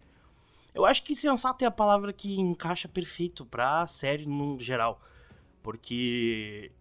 Eu 0.79 0.85
acho 0.85 1.03
que 1.03 1.13
sensato 1.13 1.61
é 1.65 1.67
a 1.67 1.71
palavra 1.71 2.13
que 2.13 2.39
encaixa 2.39 2.87
perfeito 2.87 3.45
pra 3.45 3.85
série 3.85 4.25
no 4.25 4.57
geral. 4.57 5.01
Porque 5.61 6.71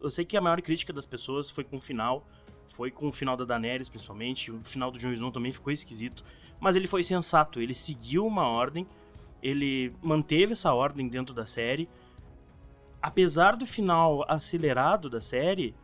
eu 0.00 0.08
sei 0.12 0.24
que 0.24 0.36
a 0.36 0.40
maior 0.40 0.62
crítica 0.62 0.92
das 0.92 1.04
pessoas 1.04 1.50
foi 1.50 1.64
com 1.64 1.76
o 1.76 1.80
final. 1.80 2.24
Foi 2.68 2.88
com 2.88 3.08
o 3.08 3.12
final 3.12 3.36
da 3.36 3.44
Daenerys, 3.44 3.88
principalmente. 3.88 4.52
O 4.52 4.62
final 4.62 4.92
do 4.92 4.98
Jon 4.98 5.10
Snow 5.10 5.32
também 5.32 5.50
ficou 5.50 5.72
esquisito. 5.72 6.22
Mas 6.60 6.76
ele 6.76 6.86
foi 6.86 7.02
sensato. 7.02 7.60
Ele 7.60 7.74
seguiu 7.74 8.24
uma 8.24 8.46
ordem. 8.46 8.86
Ele 9.42 9.92
manteve 10.00 10.52
essa 10.52 10.72
ordem 10.72 11.08
dentro 11.08 11.34
da 11.34 11.44
série. 11.44 11.88
Apesar 13.02 13.56
do 13.56 13.66
final 13.66 14.24
acelerado 14.28 15.10
da 15.10 15.20
série, 15.20 15.74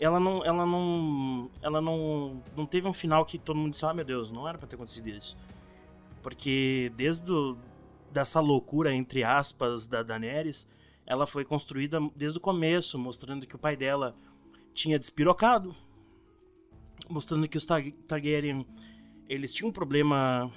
ela 0.00 0.18
não, 0.18 0.44
ela 0.44 0.66
não, 0.66 1.50
ela 1.62 1.80
não, 1.80 2.42
não 2.56 2.66
teve 2.66 2.88
um 2.88 2.92
final 2.92 3.24
que 3.24 3.38
todo 3.38 3.54
mundo 3.54 3.70
disse, 3.70 3.86
ah, 3.86 3.94
meu 3.94 4.04
Deus, 4.04 4.32
não 4.32 4.48
era 4.48 4.58
para 4.58 4.66
ter 4.66 4.74
acontecido 4.74 5.06
isso. 5.06 5.36
Porque 6.24 6.90
desde 6.96 7.26
do, 7.26 7.58
dessa 8.10 8.40
loucura, 8.40 8.94
entre 8.94 9.22
aspas, 9.22 9.86
da 9.86 10.02
Daenerys, 10.02 10.66
ela 11.04 11.26
foi 11.26 11.44
construída 11.44 12.00
desde 12.16 12.38
o 12.38 12.40
começo, 12.40 12.98
mostrando 12.98 13.46
que 13.46 13.54
o 13.54 13.58
pai 13.58 13.76
dela 13.76 14.16
tinha 14.72 14.98
despirocado, 14.98 15.76
mostrando 17.10 17.46
que 17.46 17.58
os 17.58 17.66
Tar 17.66 17.82
Targaryen, 18.08 18.66
eles 19.28 19.52
tinham 19.52 19.68
um 19.68 19.72
problema 19.72 20.50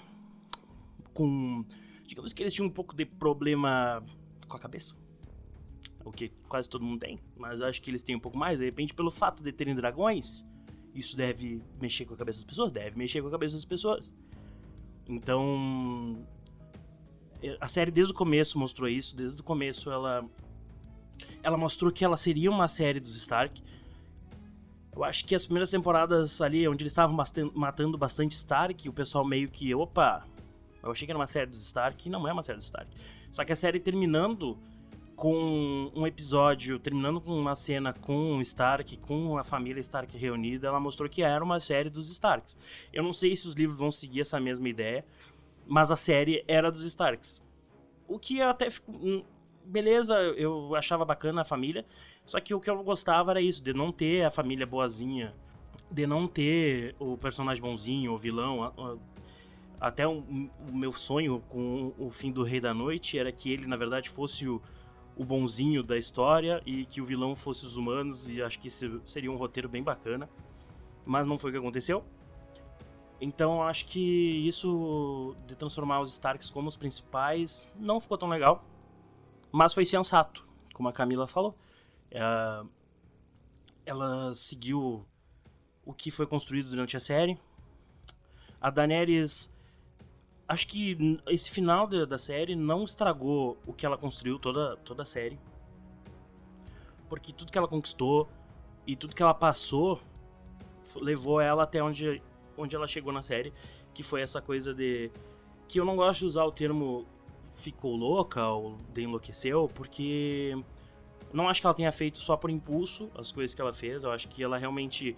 com... 1.13 1.65
Digamos 2.05 2.31
que 2.31 2.41
eles 2.41 2.53
tinham 2.53 2.67
um 2.67 2.73
pouco 2.73 2.95
de 2.95 3.05
problema 3.05 4.01
com 4.47 4.55
a 4.55 4.59
cabeça. 4.59 4.95
O 6.05 6.13
que 6.13 6.29
quase 6.47 6.69
todo 6.69 6.85
mundo 6.85 7.01
tem, 7.01 7.19
mas 7.35 7.59
acho 7.59 7.81
que 7.81 7.91
eles 7.91 8.03
têm 8.03 8.15
um 8.15 8.21
pouco 8.21 8.37
mais, 8.37 8.59
de 8.59 8.65
repente 8.65 8.93
pelo 8.93 9.11
fato 9.11 9.43
de 9.43 9.51
terem 9.51 9.75
dragões, 9.75 10.45
isso 10.95 11.17
deve 11.17 11.61
mexer 11.81 12.05
com 12.05 12.13
a 12.13 12.17
cabeça 12.17 12.39
das 12.39 12.45
pessoas? 12.45 12.71
Deve 12.71 12.97
mexer 12.97 13.21
com 13.21 13.27
a 13.27 13.31
cabeça 13.31 13.55
das 13.55 13.65
pessoas. 13.65 14.15
Então, 15.07 16.17
a 17.59 17.67
série 17.67 17.91
desde 17.91 18.13
o 18.13 18.15
começo 18.15 18.57
mostrou 18.59 18.89
isso, 18.89 19.15
desde 19.15 19.39
o 19.39 19.43
começo 19.43 19.91
ela 19.91 20.25
ela 21.41 21.57
mostrou 21.57 21.91
que 21.91 22.03
ela 22.03 22.17
seria 22.17 22.49
uma 22.51 22.67
série 22.67 22.99
dos 22.99 23.15
Stark. 23.15 23.63
Eu 24.95 25.03
acho 25.03 25.25
que 25.25 25.35
as 25.35 25.45
primeiras 25.45 25.69
temporadas 25.69 26.41
ali, 26.41 26.67
onde 26.67 26.83
eles 26.83 26.91
estavam 26.91 27.15
matando 27.53 27.97
bastante 27.97 28.31
Stark, 28.31 28.89
o 28.89 28.93
pessoal 28.93 29.23
meio 29.23 29.49
que, 29.49 29.73
opa, 29.73 30.25
eu 30.83 30.91
achei 30.91 31.05
que 31.05 31.11
era 31.11 31.17
uma 31.17 31.27
série 31.27 31.49
dos 31.49 31.61
Stark, 31.61 32.07
e 32.07 32.11
não 32.11 32.27
é 32.27 32.33
uma 32.33 32.43
série 32.43 32.57
dos 32.57 32.65
Stark. 32.65 32.89
Só 33.31 33.45
que 33.45 33.53
a 33.53 33.55
série 33.55 33.79
terminando 33.79 34.57
com 35.17 35.91
um 35.95 36.05
episódio 36.05 36.77
terminando 36.77 37.19
com 37.19 37.33
uma 37.33 37.55
cena 37.55 37.91
com 37.91 38.37
o 38.37 38.41
Stark, 38.41 38.95
com 38.97 39.35
a 39.35 39.43
família 39.43 39.81
Stark 39.81 40.15
reunida, 40.15 40.67
ela 40.67 40.79
mostrou 40.79 41.09
que 41.09 41.23
era 41.23 41.43
uma 41.43 41.59
série 41.59 41.89
dos 41.89 42.11
Starks. 42.11 42.55
Eu 42.93 43.01
não 43.01 43.11
sei 43.11 43.35
se 43.35 43.47
os 43.47 43.55
livros 43.55 43.79
vão 43.79 43.91
seguir 43.91 44.21
essa 44.21 44.39
mesma 44.39 44.69
ideia, 44.69 45.03
mas 45.65 45.89
a 45.89 45.95
série 45.95 46.45
era 46.47 46.71
dos 46.71 46.85
Starks. 46.85 47.41
O 48.07 48.19
que 48.19 48.43
até 48.43 48.69
ficou. 48.69 48.93
Hum, 48.93 49.23
beleza, 49.65 50.15
eu 50.37 50.75
achava 50.75 51.03
bacana 51.03 51.41
a 51.41 51.45
família, 51.45 51.83
só 52.23 52.39
que 52.39 52.53
o 52.53 52.59
que 52.59 52.69
eu 52.69 52.83
gostava 52.83 53.31
era 53.31 53.41
isso, 53.41 53.61
de 53.61 53.73
não 53.73 53.91
ter 53.91 54.23
a 54.23 54.29
família 54.29 54.67
boazinha, 54.67 55.33
de 55.89 56.05
não 56.05 56.27
ter 56.27 56.95
o 56.99 57.17
personagem 57.17 57.61
bonzinho, 57.61 58.13
o 58.13 58.17
vilão. 58.17 58.71
Até 59.81 60.07
o, 60.07 60.19
o 60.19 60.75
meu 60.75 60.93
sonho 60.93 61.41
com 61.49 61.91
o 61.97 62.11
fim 62.11 62.31
do 62.31 62.43
Rei 62.43 62.59
da 62.59 62.73
Noite 62.73 63.17
era 63.17 63.31
que 63.31 63.51
ele, 63.51 63.65
na 63.65 63.75
verdade, 63.75 64.09
fosse 64.09 64.47
o, 64.47 64.61
o 65.17 65.25
bonzinho 65.25 65.81
da 65.81 65.97
história 65.97 66.61
e 66.65 66.85
que 66.85 67.01
o 67.01 67.05
vilão 67.05 67.35
fosse 67.35 67.65
os 67.65 67.75
humanos, 67.75 68.29
e 68.29 68.41
acho 68.41 68.59
que 68.59 68.69
seria 68.69 69.31
um 69.31 69.35
roteiro 69.35 69.67
bem 69.67 69.81
bacana. 69.83 70.29
Mas 71.05 71.25
não 71.25 71.37
foi 71.37 71.49
o 71.49 71.53
que 71.53 71.59
aconteceu. 71.59 72.03
Então 73.19 73.63
acho 73.63 73.85
que 73.85 73.99
isso 74.47 75.35
de 75.47 75.55
transformar 75.55 76.01
os 76.01 76.11
Starks 76.13 76.49
como 76.51 76.67
os 76.67 76.75
principais 76.75 77.67
não 77.75 77.99
ficou 77.99 78.17
tão 78.17 78.29
legal. 78.29 78.63
Mas 79.51 79.73
foi 79.73 79.85
sensato, 79.85 80.43
como 80.73 80.87
a 80.87 80.93
Camila 80.93 81.25
falou. 81.25 81.57
É, 82.11 82.21
ela 83.85 84.33
seguiu 84.33 85.05
o 85.83 85.93
que 85.93 86.11
foi 86.11 86.27
construído 86.27 86.69
durante 86.69 86.95
a 86.95 86.99
série. 86.99 87.39
A 88.61 88.69
Daenerys. 88.69 89.51
Acho 90.47 90.67
que 90.67 91.19
esse 91.27 91.49
final 91.49 91.87
da 91.87 92.17
série 92.17 92.55
não 92.55 92.85
estragou 92.85 93.57
o 93.65 93.73
que 93.73 93.85
ela 93.85 93.97
construiu 93.97 94.39
toda, 94.39 94.77
toda 94.77 95.03
a 95.03 95.05
série. 95.05 95.37
Porque 97.09 97.33
tudo 97.33 97.51
que 97.51 97.57
ela 97.57 97.67
conquistou 97.67 98.29
e 98.85 98.95
tudo 98.95 99.15
que 99.15 99.21
ela 99.21 99.33
passou 99.33 99.99
levou 100.95 101.41
ela 101.41 101.63
até 101.63 101.83
onde, 101.83 102.21
onde 102.57 102.75
ela 102.75 102.87
chegou 102.87 103.11
na 103.11 103.21
série. 103.21 103.53
Que 103.93 104.03
foi 104.03 104.21
essa 104.21 104.41
coisa 104.41 104.73
de. 104.73 105.11
Que 105.67 105.79
eu 105.79 105.85
não 105.85 105.97
gosto 105.97 106.19
de 106.19 106.25
usar 106.25 106.45
o 106.45 106.51
termo 106.51 107.05
ficou 107.57 107.95
louca 107.95 108.47
ou 108.47 108.77
de 108.93 109.01
enlouqueceu, 109.01 109.69
porque 109.73 110.55
não 111.33 111.49
acho 111.49 111.59
que 111.59 111.67
ela 111.67 111.73
tenha 111.73 111.91
feito 111.91 112.19
só 112.19 112.37
por 112.37 112.49
impulso 112.49 113.09
as 113.15 113.31
coisas 113.31 113.53
que 113.53 113.61
ela 113.61 113.73
fez. 113.73 114.03
Eu 114.03 114.11
acho 114.11 114.27
que 114.29 114.41
ela 114.41 114.57
realmente 114.57 115.17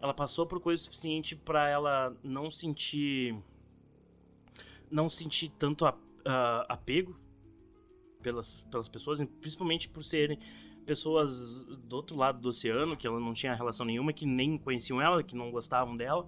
ela 0.00 0.14
passou 0.14 0.46
por 0.46 0.60
coisa 0.60 0.82
suficiente 0.82 1.36
para 1.36 1.68
ela 1.68 2.16
não 2.22 2.50
sentir 2.50 3.36
não 4.92 5.08
sentir 5.08 5.48
tanto 5.58 5.86
a, 5.86 5.96
a, 6.24 6.66
apego 6.68 7.18
pelas, 8.22 8.64
pelas 8.70 8.88
pessoas, 8.88 9.24
principalmente 9.40 9.88
por 9.88 10.04
serem 10.04 10.38
pessoas 10.84 11.64
do 11.64 11.96
outro 11.96 12.16
lado 12.16 12.40
do 12.40 12.48
oceano, 12.48 12.96
que 12.96 13.06
ela 13.06 13.18
não 13.18 13.32
tinha 13.32 13.54
relação 13.54 13.86
nenhuma, 13.86 14.12
que 14.12 14.26
nem 14.26 14.58
conheciam 14.58 15.00
ela, 15.00 15.22
que 15.22 15.34
não 15.34 15.50
gostavam 15.50 15.96
dela. 15.96 16.26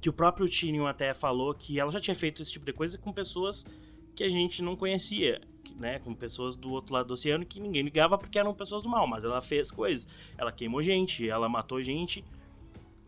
Que 0.00 0.08
o 0.08 0.12
próprio 0.12 0.48
Tyrion 0.48 0.86
até 0.86 1.12
falou 1.12 1.54
que 1.54 1.78
ela 1.78 1.90
já 1.90 2.00
tinha 2.00 2.14
feito 2.14 2.42
esse 2.42 2.52
tipo 2.52 2.64
de 2.64 2.72
coisa 2.72 2.96
com 2.98 3.12
pessoas 3.12 3.66
que 4.14 4.24
a 4.24 4.28
gente 4.28 4.62
não 4.62 4.76
conhecia, 4.76 5.40
né? 5.78 5.98
Com 5.98 6.14
pessoas 6.14 6.56
do 6.56 6.70
outro 6.70 6.94
lado 6.94 7.08
do 7.08 7.14
oceano 7.14 7.44
que 7.44 7.60
ninguém 7.60 7.82
ligava 7.82 8.16
porque 8.16 8.38
eram 8.38 8.54
pessoas 8.54 8.82
do 8.82 8.88
mal, 8.88 9.06
mas 9.06 9.24
ela 9.24 9.42
fez 9.42 9.70
coisas. 9.70 10.08
Ela 10.38 10.52
queimou 10.52 10.82
gente, 10.82 11.28
ela 11.28 11.48
matou 11.48 11.82
gente. 11.82 12.24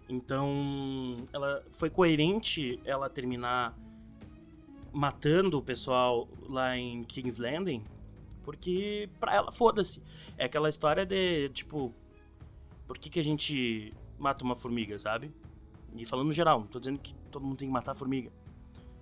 Então, 0.08 1.16
ela 1.32 1.64
foi 1.72 1.90
coerente 1.90 2.80
ela 2.84 3.08
terminar 3.08 3.78
matando 4.98 5.58
o 5.58 5.62
pessoal 5.62 6.26
lá 6.48 6.76
em 6.76 7.04
King's 7.04 7.36
Landing, 7.36 7.84
porque 8.42 9.08
pra 9.20 9.32
ela, 9.32 9.52
foda-se. 9.52 10.02
É 10.36 10.46
aquela 10.46 10.68
história 10.68 11.06
de, 11.06 11.50
tipo, 11.50 11.94
por 12.84 12.98
que, 12.98 13.08
que 13.08 13.20
a 13.20 13.22
gente 13.22 13.92
mata 14.18 14.42
uma 14.42 14.56
formiga, 14.56 14.98
sabe? 14.98 15.30
E 15.94 16.04
falando 16.04 16.26
no 16.26 16.32
geral, 16.32 16.58
não 16.58 16.66
tô 16.66 16.80
dizendo 16.80 16.98
que 16.98 17.14
todo 17.30 17.44
mundo 17.44 17.58
tem 17.58 17.68
que 17.68 17.72
matar 17.72 17.92
a 17.92 17.94
formiga. 17.94 18.32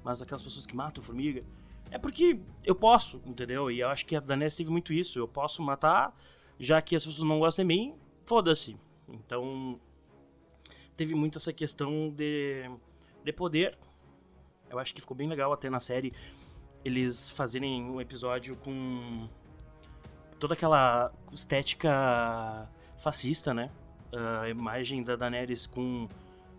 Mas 0.05 0.21
aquelas 0.21 0.43
pessoas 0.43 0.67
que 0.67 0.77
matam 0.77 1.03
formiga, 1.03 1.43
é 1.91 1.97
porque 1.97 2.39
eu 2.63 2.75
posso, 2.75 3.19
entendeu? 3.25 3.71
E 3.71 3.81
eu 3.81 3.89
acho 3.89 4.05
que 4.05 4.15
a 4.15 4.21
Daenerys 4.21 4.55
teve 4.55 4.71
muito 4.71 4.93
isso. 4.93 5.19
Eu 5.19 5.27
posso 5.27 5.63
matar, 5.63 6.15
já 6.61 6.83
que 6.83 6.95
as 6.95 7.07
pessoas 7.07 7.27
não 7.27 7.39
gostam 7.39 7.65
de 7.65 7.69
mim, 7.75 7.95
foda-se. 8.27 8.77
Então, 9.09 9.81
teve 10.95 11.15
muito 11.15 11.39
essa 11.39 11.55
questão 11.55 12.11
de, 12.11 12.71
de 13.25 13.33
poder. 13.33 13.79
Eu 14.71 14.79
acho 14.79 14.95
que 14.95 15.01
ficou 15.01 15.17
bem 15.17 15.29
legal 15.29 15.53
até 15.53 15.71
na 15.71 15.81
série 15.81 16.13
eles 16.85 17.31
fazerem 17.31 17.85
um 17.85 18.01
episódio 18.01 18.57
com 18.59 19.29
toda 20.39 20.55
aquela 20.55 21.13
estética 21.33 22.69
fascista, 22.99 23.53
né? 23.53 23.71
A 24.41 24.49
imagem 24.49 25.03
da 25.03 25.17
Daenerys 25.17 25.67
com, 25.67 26.09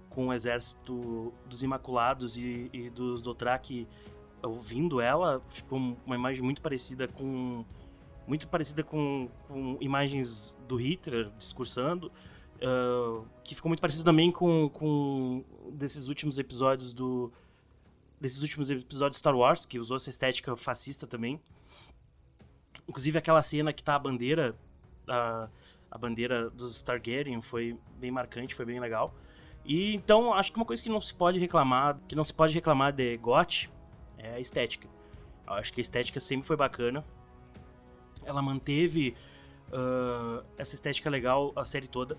com 0.10 0.28
o 0.28 0.34
exército 0.34 1.34
dos 1.46 1.64
Imaculados 1.64 2.36
e, 2.36 2.70
e 2.74 2.90
dos 2.90 3.22
Dothraki 3.22 3.88
ouvindo 4.44 5.02
ela, 5.02 5.42
ficou 5.50 5.80
uma 6.06 6.16
imagem 6.16 6.44
muito 6.44 6.62
parecida 6.62 7.08
com 7.08 7.66
muito 8.28 8.48
parecida 8.50 8.84
com, 8.84 9.30
com 9.48 9.78
imagens 9.80 10.54
do 10.68 10.76
Hitler 10.76 11.32
discursando, 11.38 12.12
uh, 12.58 13.26
que 13.42 13.56
ficou 13.56 13.70
muito 13.70 13.80
parecida 13.80 14.04
também 14.04 14.30
com, 14.30 14.70
com 14.70 15.46
desses 15.72 16.10
últimos 16.10 16.38
episódios 16.38 16.94
do 16.94 17.32
desses 18.20 18.42
últimos 18.42 18.70
episódios 18.70 19.16
de 19.16 19.20
Star 19.20 19.36
Wars, 19.36 19.66
que 19.66 19.80
usou 19.80 19.98
essa 19.98 20.10
estética 20.10 20.56
fascista 20.56 21.06
também. 21.06 21.40
Inclusive 22.88 23.18
aquela 23.18 23.42
cena 23.44 23.74
que 23.74 23.84
tá 23.84 23.96
a 23.96 24.00
bandeira 24.00 24.56
a, 25.08 25.48
a 25.90 25.98
bandeira 25.98 26.50
dos 26.50 26.82
Targaryen 26.82 27.42
foi 27.42 27.78
bem 27.98 28.12
marcante, 28.12 28.54
foi 28.54 28.66
bem 28.66 28.80
legal. 28.80 29.14
E 29.66 29.96
então 29.96 30.34
acho 30.34 30.52
que 30.52 30.58
uma 30.58 30.66
coisa 30.66 30.82
que 30.82 30.90
não 30.90 31.02
se 31.02 31.14
pode 31.14 31.40
reclamar, 31.40 32.00
que 32.08 32.16
não 32.16 32.24
se 32.24 32.34
pode 32.34 32.54
reclamar 32.54 32.94
de 32.94 33.18
GOT 33.18 33.70
é 34.18 34.36
a 34.36 34.40
estética. 34.40 34.88
Eu 35.46 35.54
acho 35.54 35.74
que 35.74 35.80
a 35.80 35.84
estética 35.84 36.20
sempre 36.20 36.48
foi 36.48 36.56
bacana. 36.56 37.04
Ela 38.24 38.42
manteve 38.42 39.16
uh, 39.70 40.46
essa 40.58 40.76
estética 40.76 41.10
legal 41.10 41.54
a 41.56 41.64
série 41.64 41.88
toda. 41.88 42.18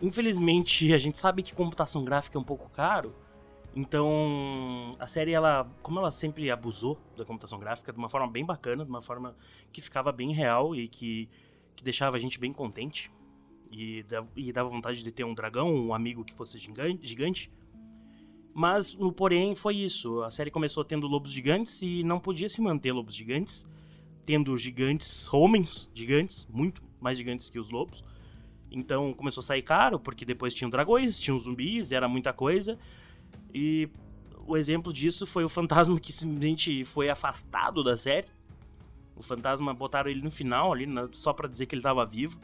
Infelizmente, 0.00 0.92
a 0.92 0.98
gente 0.98 1.16
sabe 1.16 1.42
que 1.42 1.54
computação 1.54 2.04
gráfica 2.04 2.36
é 2.36 2.40
um 2.40 2.44
pouco 2.44 2.68
caro. 2.70 3.14
Então, 3.76 4.94
a 4.98 5.06
série, 5.06 5.32
ela, 5.32 5.70
como 5.82 5.98
ela 5.98 6.10
sempre 6.10 6.50
abusou 6.50 6.98
da 7.14 7.24
computação 7.24 7.58
gráfica 7.58 7.92
de 7.92 7.98
uma 7.98 8.08
forma 8.08 8.26
bem 8.26 8.44
bacana, 8.44 8.84
de 8.84 8.90
uma 8.90 9.02
forma 9.02 9.36
que 9.70 9.82
ficava 9.82 10.10
bem 10.10 10.32
real 10.32 10.74
e 10.74 10.88
que, 10.88 11.28
que 11.76 11.84
deixava 11.84 12.16
a 12.16 12.20
gente 12.20 12.40
bem 12.40 12.52
contente. 12.52 13.12
E, 13.70 14.04
e 14.34 14.52
dava 14.52 14.68
vontade 14.68 15.02
de 15.02 15.12
ter 15.12 15.24
um 15.24 15.34
dragão, 15.34 15.68
um 15.68 15.92
amigo 15.92 16.24
que 16.24 16.32
fosse 16.32 16.58
gigante 16.58 17.50
mas, 18.58 18.94
no 18.94 19.12
porém, 19.12 19.54
foi 19.54 19.76
isso. 19.76 20.22
A 20.22 20.30
série 20.30 20.50
começou 20.50 20.82
tendo 20.82 21.06
lobos 21.06 21.30
gigantes 21.30 21.82
e 21.82 22.02
não 22.02 22.18
podia 22.18 22.48
se 22.48 22.62
manter 22.62 22.90
lobos 22.90 23.14
gigantes, 23.14 23.66
tendo 24.24 24.56
gigantes, 24.56 25.30
homens 25.30 25.90
gigantes, 25.92 26.48
muito 26.50 26.82
mais 26.98 27.18
gigantes 27.18 27.50
que 27.50 27.58
os 27.58 27.68
lobos. 27.68 28.02
Então 28.70 29.12
começou 29.12 29.42
a 29.42 29.44
sair 29.44 29.60
caro, 29.60 30.00
porque 30.00 30.24
depois 30.24 30.54
tinham 30.54 30.70
dragões, 30.70 31.20
tinham 31.20 31.38
zumbis, 31.38 31.92
era 31.92 32.08
muita 32.08 32.32
coisa. 32.32 32.78
E 33.54 33.88
o 34.46 34.56
exemplo 34.56 34.92
disso 34.92 35.26
foi 35.26 35.44
o 35.44 35.48
fantasma 35.48 35.98
que 35.98 36.12
simplesmente 36.12 36.84
foi 36.84 37.08
afastado 37.08 37.82
da 37.82 37.96
série. 37.96 38.28
O 39.16 39.22
fantasma 39.22 39.72
botaram 39.72 40.10
ele 40.10 40.22
no 40.22 40.30
final 40.30 40.72
ali, 40.72 40.86
só 41.12 41.32
para 41.32 41.48
dizer 41.48 41.66
que 41.66 41.74
ele 41.74 41.80
estava 41.80 42.04
vivo. 42.04 42.38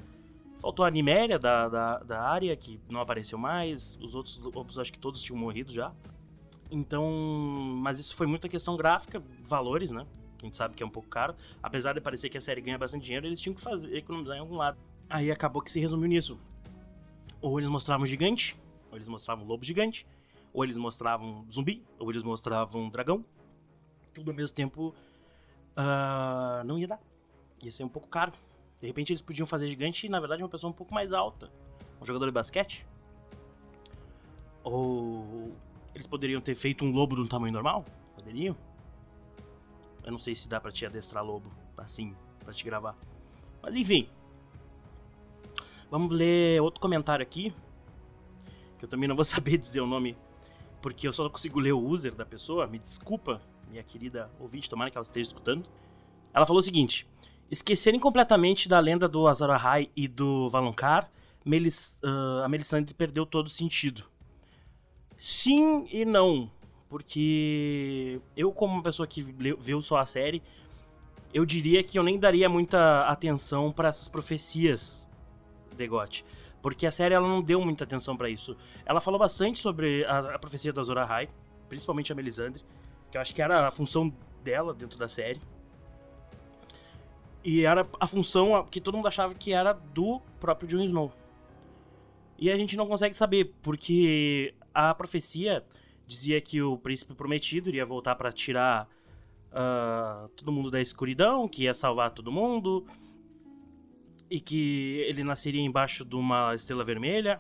Faltou 0.59 0.85
a 0.85 0.91
Niméria 0.91 1.39
da, 1.39 1.69
da, 1.69 1.99
da 1.99 2.23
área, 2.23 2.57
que 2.57 2.81
não 2.89 3.01
apareceu 3.01 3.37
mais. 3.37 3.99
Os 4.01 4.15
outros 4.15 4.39
lobos, 4.39 4.79
acho 4.79 4.93
que 4.93 4.99
todos 4.99 5.23
tinham 5.23 5.39
morrido 5.39 5.73
já. 5.73 5.93
Então, 6.71 7.11
mas 7.83 7.99
isso 7.99 8.17
foi 8.17 8.27
muita 8.27 8.49
questão 8.49 8.77
gráfica, 8.77 9.23
valores, 9.43 9.91
né? 9.91 10.07
A 10.41 10.45
gente 10.45 10.57
sabe 10.57 10.75
que 10.75 10.83
é 10.83 10.87
um 10.87 10.91
pouco 10.91 11.09
caro. 11.09 11.35
Apesar 11.63 11.93
de 11.93 12.01
parecer 12.01 12.29
que 12.29 12.39
a 12.39 12.41
série 12.41 12.61
ganha 12.61 12.79
bastante 12.79 13.05
dinheiro, 13.05 13.27
eles 13.27 13.41
tinham 13.41 13.55
que 13.55 13.61
fazer, 13.61 13.95
economizar 13.95 14.37
em 14.37 14.41
algum 14.41 14.57
lado. 14.57 14.79
Aí 15.11 15.31
acabou 15.31 15.61
que 15.61 15.71
se 15.71 15.79
resumiu 15.79 16.09
nisso. 16.09 16.39
Ou 17.41 17.59
eles 17.61 17.69
mostravam 17.69 18.07
gigante, 18.07 18.57
ou 18.91 18.97
eles 18.97 19.09
mostravam 19.09 19.45
lobo 19.45 19.65
gigante, 19.65 20.07
ou 20.53 20.65
eles 20.65 20.77
mostravam 20.77 21.47
zumbi, 21.51 21.83
ou 21.99 22.11
eles 22.11 22.23
mostravam 22.23 22.89
dragão. 22.89 23.25
Tudo 24.13 24.31
ao 24.31 24.37
mesmo 24.37 24.55
tempo 24.55 24.95
uh, 25.77 26.65
não 26.65 26.79
ia 26.79 26.87
dar. 26.87 27.01
Ia 27.63 27.71
ser 27.71 27.85
um 27.85 27.89
pouco 27.89 28.09
caro. 28.09 28.33
De 28.81 28.87
repente 28.87 29.13
eles 29.13 29.23
podiam 29.23 29.47
fazer 29.47 29.69
gigante 29.69 30.07
e 30.07 30.09
na 30.09 30.21
verdade 30.21 30.43
uma 30.43 30.49
pessoa 30.49 30.71
um 30.71 30.75
pouco 30.75 30.93
mais 30.93 31.13
alta. 31.13 31.51
Um 32.01 32.05
jogador 32.05 32.27
de 32.27 32.33
basquete. 32.33 32.87
Ou 34.65 35.53
eles 35.95 36.07
poderiam 36.07 36.41
ter 36.41 36.55
feito 36.55 36.85
um 36.85 36.93
lobo 36.93 37.15
de 37.15 37.23
um 37.23 37.27
tamanho 37.27 37.53
normal? 37.53 37.85
Poderiam. 38.15 38.57
Eu 40.05 40.11
não 40.11 40.19
sei 40.19 40.35
se 40.35 40.49
dá 40.49 40.61
pra 40.61 40.73
te 40.73 40.85
adestrar 40.85 41.25
lobo 41.25 41.51
assim, 41.77 42.15
pra 42.41 42.53
te 42.53 42.65
gravar. 42.65 42.97
Mas 43.63 43.77
enfim. 43.77 44.09
Vamos 45.91 46.13
ler 46.13 46.61
outro 46.61 46.81
comentário 46.81 47.23
aqui. 47.23 47.55
Que 48.79 48.85
eu 48.85 48.89
também 48.89 49.09
não 49.09 49.15
vou 49.15 49.25
saber 49.27 49.57
dizer 49.59 49.81
o 49.81 49.87
nome. 49.87 50.17
Porque 50.83 51.09
eu 51.09 51.13
só 51.13 51.29
consigo 51.31 51.61
ler 51.61 51.73
o 51.73 51.81
user 51.81 52.15
da 52.15 52.27
pessoa. 52.27 52.67
Me 52.67 52.79
desculpa, 52.79 53.41
minha 53.71 53.83
querida 53.83 54.31
ouvinte, 54.39 54.69
tomara 54.69 54.91
que 54.91 54.99
ela 54.99 55.05
esteja 55.05 55.29
escutando. 55.29 55.67
Ela 56.35 56.45
falou 56.45 56.61
o 56.61 56.63
seguinte: 56.63 57.07
esquecerem 57.51 58.01
completamente 58.01 58.69
da 58.69 58.81
lenda 58.81 59.09
do 59.09 59.29
Azor 59.29 59.51
Ahai 59.51 59.89
e 59.97 60.09
do 60.09 60.49
Valonqar, 60.51 61.11
Melis, 61.45 61.99
uh, 62.03 62.43
a 62.45 62.49
Melisandre 62.49 62.93
perdeu 62.93 63.25
todo 63.25 63.47
o 63.47 63.51
sentido. 63.51 64.05
Sim 65.17 65.87
e 65.93 66.05
não, 66.05 66.51
porque 66.89 68.21
eu 68.37 68.53
como 68.53 68.75
uma 68.75 68.83
pessoa 68.83 69.07
que 69.07 69.23
viu 69.23 69.81
só 69.81 69.99
a 69.99 70.07
série, 70.07 70.43
eu 71.33 71.47
diria 71.47 71.83
que 71.83 71.99
eu 71.99 72.03
nem 72.03 72.19
daria 72.19 72.49
muita 72.49 73.03
atenção 73.05 73.71
para 73.71 73.89
essas 73.89 74.09
profecias 74.09 75.09
de 75.77 75.87
Goth. 75.87 76.25
Porque 76.63 76.87
a 76.87 76.93
série 76.93 77.15
ela 77.15 77.29
não 77.29 77.43
deu 77.43 77.61
muita 77.61 77.85
atenção 77.85 78.17
para 78.17 78.31
isso. 78.31 78.57
Ela 78.87 79.01
falou 79.01 79.19
bastante 79.19 79.59
sobre 79.59 80.05
a, 80.05 80.37
a 80.37 80.39
profecia 80.39 80.73
da 80.73 80.81
Azor 80.81 80.97
Ahai, 80.97 81.29
principalmente 81.69 82.13
a 82.13 82.15
Melisandre, 82.15 82.63
que 83.11 83.19
eu 83.19 83.21
acho 83.21 83.35
que 83.35 83.43
era 83.43 83.67
a 83.67 83.71
função 83.71 84.15
dela 84.43 84.73
dentro 84.73 84.97
da 84.99 85.09
série. 85.09 85.41
E 87.45 87.65
era 87.65 87.87
a 87.99 88.07
função 88.07 88.65
que 88.71 88.81
todo 88.81 88.95
mundo 88.95 89.09
achava 89.09 89.35
que 89.35 89.53
era 89.53 89.73
do 89.73 90.21
próprio 90.39 90.69
Jon 90.69 90.85
Snow. 90.85 91.13
E 92.39 92.51
a 92.51 92.57
gente 92.57 92.77
não 92.77 92.87
consegue 92.87 93.17
saber, 93.17 93.53
porque 93.63 94.55
a 94.73 94.95
profecia 94.95 95.65
dizia 96.07 96.41
que 96.41 96.63
o 96.63 96.79
príncipe 96.79 97.15
prometido 97.15 97.69
iria 97.69 97.85
voltar 97.85 98.15
para 98.15 98.31
tirar 98.33 98.89
uh, 99.53 100.29
todo 100.37 100.53
mundo 100.53 100.71
da 100.71 100.81
escuridão, 100.81 101.49
que 101.49 101.65
ia 101.65 101.75
salvar 101.75 102.11
todo 102.11 102.31
mundo, 102.31 102.87
e 104.33 104.41
que 104.41 105.05
ele 105.07 105.23
nasceria 105.23 105.61
embaixo 105.61 106.07
de 106.07 106.17
uma 106.17 106.55
estrela 106.55 106.83
vermelha. 106.83 107.39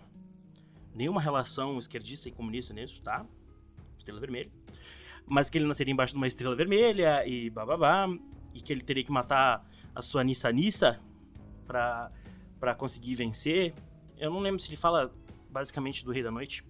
Nenhuma 0.94 1.22
relação 1.22 1.78
esquerdista 1.78 2.28
e 2.28 2.33
comunista 2.33 2.74
nisso, 2.74 3.00
tá? 3.00 3.24
Estrela 3.96 4.20
vermelha. 4.20 4.52
Mas 5.26 5.48
que 5.48 5.57
ele 5.57 5.66
nasceria 5.66 5.90
embaixo 5.90 6.12
de 6.12 6.18
uma 6.18 6.26
estrela 6.26 6.55
vermelha 6.55 7.26
e 7.26 7.48
bababá. 7.48 8.07
E 8.52 8.61
que 8.61 8.70
ele 8.70 8.83
teria 8.83 9.02
que 9.02 9.11
matar 9.11 9.66
a 9.94 10.02
sua 10.02 10.22
Nissa 10.22 10.52
Nissa 10.52 11.00
pra, 11.66 12.12
pra 12.61 12.74
conseguir 12.74 13.14
vencer. 13.14 13.72
Eu 14.18 14.31
não 14.31 14.40
lembro 14.40 14.61
se 14.61 14.68
ele 14.68 14.76
fala 14.76 15.11
basicamente 15.48 16.05
do 16.05 16.12
Rei 16.12 16.22
da 16.22 16.31
Noite. 16.31 16.62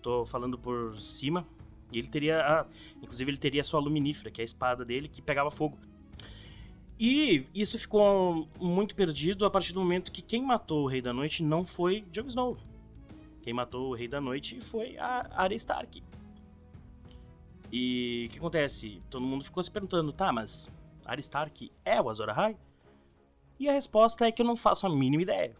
Tô 0.00 0.24
falando 0.24 0.56
por 0.56 0.96
cima. 1.00 1.44
E 1.92 1.98
ele 1.98 2.06
teria. 2.06 2.42
A, 2.42 2.66
inclusive, 3.02 3.28
ele 3.28 3.38
teria 3.38 3.62
a 3.62 3.64
sua 3.64 3.80
luminífera, 3.80 4.30
que 4.30 4.40
é 4.40 4.42
a 4.42 4.44
espada 4.44 4.84
dele, 4.84 5.08
que 5.08 5.20
pegava 5.20 5.50
fogo. 5.50 5.76
E 6.98 7.44
isso 7.54 7.78
ficou 7.78 8.48
muito 8.58 8.94
perdido 8.94 9.44
a 9.44 9.50
partir 9.50 9.72
do 9.72 9.80
momento 9.80 10.10
que 10.10 10.20
quem 10.20 10.42
matou 10.42 10.82
o 10.82 10.86
Rei 10.86 11.00
da 11.00 11.12
Noite 11.12 11.42
não 11.42 11.64
foi 11.64 12.04
Jon 12.10 12.26
Snow. 12.26 12.56
Quem 13.42 13.52
matou 13.52 13.90
o 13.90 13.94
Rei 13.94 14.08
da 14.08 14.20
Noite 14.20 14.60
foi 14.60 14.98
a 14.98 15.28
Arya 15.30 15.56
Stark. 15.56 16.02
E 17.70 18.26
o 18.28 18.32
que 18.32 18.38
acontece? 18.38 19.02
Todo 19.10 19.26
mundo 19.26 19.44
ficou 19.44 19.62
se 19.62 19.70
perguntando, 19.70 20.12
tá, 20.12 20.32
mas 20.32 20.70
Aristark 21.04 21.70
é 21.84 22.00
o 22.00 22.08
Azor 22.08 22.30
Ahai? 22.30 22.56
E 23.58 23.68
a 23.68 23.72
resposta 23.72 24.26
é 24.26 24.32
que 24.32 24.40
eu 24.40 24.46
não 24.46 24.56
faço 24.56 24.86
a 24.86 24.90
mínima 24.90 25.22
ideia. 25.22 25.54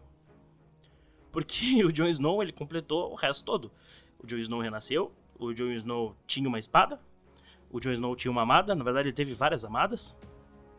Porque 1.30 1.82
o 1.84 1.92
Jon 1.92 2.08
Snow, 2.08 2.42
ele 2.42 2.52
completou 2.52 3.12
o 3.12 3.14
resto 3.14 3.44
todo. 3.44 3.70
O 4.18 4.26
Jon 4.26 4.38
Snow 4.38 4.60
renasceu, 4.60 5.12
o 5.38 5.52
Jon 5.52 5.70
Snow 5.72 6.16
tinha 6.26 6.48
uma 6.48 6.58
espada, 6.58 7.00
o 7.70 7.78
Jon 7.78 7.92
Snow 7.92 8.16
tinha 8.16 8.32
uma 8.32 8.42
amada, 8.42 8.74
na 8.74 8.82
verdade 8.82 9.08
ele 9.08 9.14
teve 9.14 9.34
várias 9.34 9.64
amadas, 9.64 10.16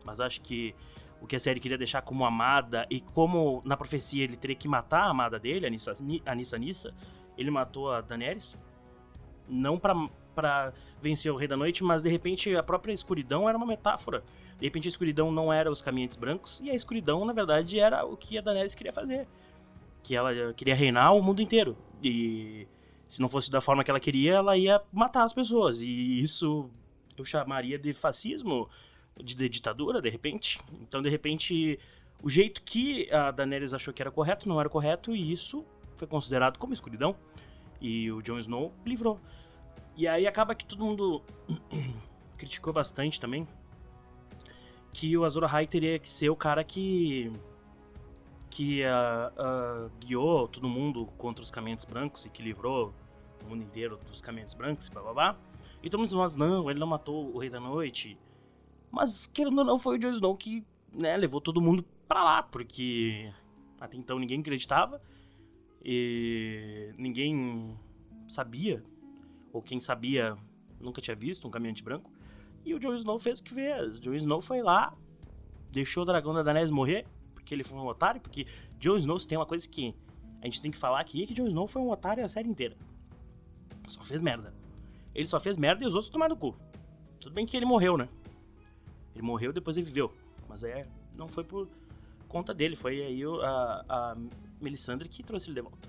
mas 0.04 0.20
acho 0.20 0.40
que 0.40 0.74
o 1.20 1.26
que 1.26 1.36
a 1.36 1.40
série 1.40 1.60
queria 1.60 1.76
deixar 1.76 2.02
como 2.02 2.24
amada 2.24 2.86
e 2.90 3.00
como 3.00 3.62
na 3.64 3.76
profecia 3.76 4.24
ele 4.24 4.36
teria 4.36 4.56
que 4.56 4.68
matar 4.68 5.02
a 5.04 5.10
amada 5.10 5.38
dele, 5.38 5.66
a 5.66 5.70
Nissa 5.70 5.92
a 6.24 6.34
Nissa, 6.34 6.58
Nissa 6.58 6.94
ele 7.36 7.50
matou 7.50 7.92
a 7.92 8.00
Daenerys. 8.00 8.58
Não 9.48 9.78
para 9.78 10.72
vencer 11.02 11.30
o 11.32 11.36
Rei 11.36 11.48
da 11.48 11.56
Noite, 11.56 11.82
mas 11.82 12.02
de 12.02 12.08
repente 12.08 12.54
a 12.54 12.62
própria 12.62 12.92
escuridão 12.92 13.48
era 13.48 13.58
uma 13.58 13.66
metáfora 13.66 14.22
de 14.60 14.66
repente 14.66 14.86
a 14.86 14.90
escuridão 14.90 15.32
não 15.32 15.50
era 15.50 15.70
os 15.70 15.80
caminhantes 15.80 16.18
brancos, 16.18 16.60
e 16.60 16.70
a 16.70 16.74
escuridão, 16.74 17.24
na 17.24 17.32
verdade, 17.32 17.80
era 17.80 18.04
o 18.04 18.14
que 18.14 18.36
a 18.36 18.42
Daenerys 18.42 18.74
queria 18.74 18.92
fazer. 18.92 19.26
Que 20.02 20.14
ela 20.14 20.52
queria 20.52 20.74
reinar 20.74 21.16
o 21.16 21.22
mundo 21.22 21.40
inteiro. 21.40 21.76
E 22.02 22.68
se 23.08 23.22
não 23.22 23.28
fosse 23.28 23.50
da 23.50 23.62
forma 23.62 23.82
que 23.82 23.90
ela 23.90 23.98
queria, 23.98 24.34
ela 24.34 24.56
ia 24.58 24.82
matar 24.92 25.24
as 25.24 25.32
pessoas. 25.32 25.80
E 25.80 26.22
isso 26.22 26.68
eu 27.16 27.24
chamaria 27.24 27.78
de 27.78 27.94
fascismo, 27.94 28.68
de, 29.22 29.48
ditadura, 29.48 30.00
de 30.00 30.08
repente. 30.08 30.60
Então, 30.80 31.02
de 31.02 31.08
repente, 31.08 31.78
o 32.22 32.28
jeito 32.28 32.62
que 32.62 33.10
a 33.12 33.30
Daenerys 33.30 33.72
achou 33.72 33.92
que 33.92 34.02
era 34.02 34.10
correto 34.10 34.48
não 34.48 34.60
era 34.60 34.68
correto, 34.68 35.14
e 35.14 35.32
isso 35.32 35.64
foi 35.96 36.06
considerado 36.06 36.58
como 36.58 36.72
escuridão. 36.72 37.14
E 37.80 38.10
o 38.12 38.20
Jon 38.22 38.38
Snow 38.38 38.72
livrou. 38.84 39.18
E 39.96 40.06
aí 40.06 40.26
acaba 40.26 40.54
que 40.54 40.64
todo 40.64 40.84
mundo 40.84 41.22
criticou 42.36 42.72
bastante 42.72 43.18
também 43.18 43.46
que 44.92 45.16
o 45.16 45.24
Azor 45.24 45.44
Ahai 45.44 45.66
teria 45.66 45.98
que 45.98 46.10
ser 46.10 46.30
o 46.30 46.36
cara 46.36 46.64
que 46.64 47.32
que 48.48 48.82
uh, 48.82 49.86
uh, 49.86 49.90
guiou 50.00 50.48
todo 50.48 50.68
mundo 50.68 51.06
contra 51.16 51.42
os 51.42 51.52
caminhantes 51.52 51.84
brancos 51.84 52.26
e 52.26 52.30
que 52.30 52.42
livrou 52.42 52.92
o 53.44 53.48
mundo 53.48 53.62
inteiro 53.62 53.96
dos 54.08 54.20
caminhantes 54.20 54.54
brancos 54.54 54.88
e 54.88 54.90
blá 54.90 55.02
blá 55.02 55.12
blá. 55.12 55.36
E 55.82 55.88
todo 55.88 56.00
mundo 56.00 56.16
mas 56.16 56.34
não, 56.34 56.68
ele 56.68 56.80
não 56.80 56.86
matou 56.86 57.32
o 57.32 57.38
Rei 57.38 57.48
da 57.48 57.60
Noite. 57.60 58.18
Mas, 58.90 59.26
querendo 59.26 59.58
ou 59.58 59.64
não, 59.64 59.78
foi 59.78 59.96
o 59.96 59.98
Jon 59.98 60.10
Snow 60.10 60.36
que 60.36 60.64
né, 60.92 61.16
levou 61.16 61.40
todo 61.40 61.60
mundo 61.60 61.84
pra 62.08 62.24
lá, 62.24 62.42
porque 62.42 63.32
até 63.80 63.96
então 63.96 64.18
ninguém 64.18 64.40
acreditava 64.40 65.00
e 65.84 66.92
ninguém 66.98 67.76
sabia, 68.28 68.82
ou 69.52 69.62
quem 69.62 69.80
sabia 69.80 70.36
nunca 70.80 71.00
tinha 71.00 71.14
visto 71.14 71.46
um 71.46 71.50
caminhante 71.50 71.82
branco. 71.82 72.10
E 72.64 72.74
o 72.74 72.78
Jon 72.78 72.94
Snow 72.94 73.18
fez 73.18 73.38
o 73.38 73.42
que 73.42 73.54
fez. 73.54 73.98
O 73.98 74.02
Jon 74.02 74.14
Snow 74.14 74.40
foi 74.40 74.62
lá, 74.62 74.94
deixou 75.70 76.02
o 76.02 76.06
dragão 76.06 76.34
da 76.34 76.42
Daenerys 76.42 76.70
morrer, 76.70 77.06
porque 77.34 77.54
ele 77.54 77.64
foi 77.64 77.78
um 77.78 77.86
otário, 77.86 78.20
porque 78.20 78.46
Jon 78.78 78.96
Snow 78.96 79.18
tem 79.20 79.38
uma 79.38 79.46
coisa 79.46 79.68
que 79.68 79.94
a 80.42 80.44
gente 80.46 80.60
tem 80.60 80.70
que 80.70 80.78
falar 80.78 81.00
aqui, 81.00 81.22
é 81.22 81.26
que 81.26 81.34
Jon 81.34 81.46
Snow 81.46 81.66
foi 81.66 81.80
um 81.80 81.90
otário 81.90 82.24
a 82.24 82.28
série 82.28 82.48
inteira. 82.48 82.76
Só 83.88 84.02
fez 84.02 84.22
merda. 84.22 84.54
Ele 85.14 85.26
só 85.26 85.40
fez 85.40 85.56
merda 85.56 85.84
e 85.84 85.86
os 85.86 85.94
outros 85.94 86.10
tomaram 86.10 86.34
no 86.34 86.40
cu. 86.40 86.54
Tudo 87.18 87.34
bem 87.34 87.44
que 87.44 87.56
ele 87.56 87.66
morreu, 87.66 87.96
né? 87.96 88.08
Ele 89.20 89.26
morreu, 89.26 89.52
depois 89.52 89.76
ele 89.76 89.84
viveu. 89.84 90.10
Mas 90.48 90.64
é, 90.64 90.88
não 91.16 91.28
foi 91.28 91.44
por 91.44 91.68
conta 92.26 92.54
dele, 92.54 92.74
foi 92.74 93.02
aí 93.02 93.22
a, 93.42 93.84
a 93.86 94.16
Melisandre 94.58 95.08
que 95.08 95.22
trouxe 95.22 95.48
ele 95.48 95.56
de 95.56 95.60
volta. 95.60 95.88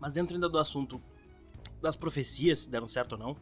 Mas 0.00 0.14
dentro 0.14 0.34
ainda 0.34 0.48
do 0.48 0.58
assunto 0.58 1.00
das 1.82 1.96
profecias, 1.96 2.60
se 2.60 2.70
deram 2.70 2.86
certo 2.86 3.12
ou 3.12 3.18
não. 3.18 3.36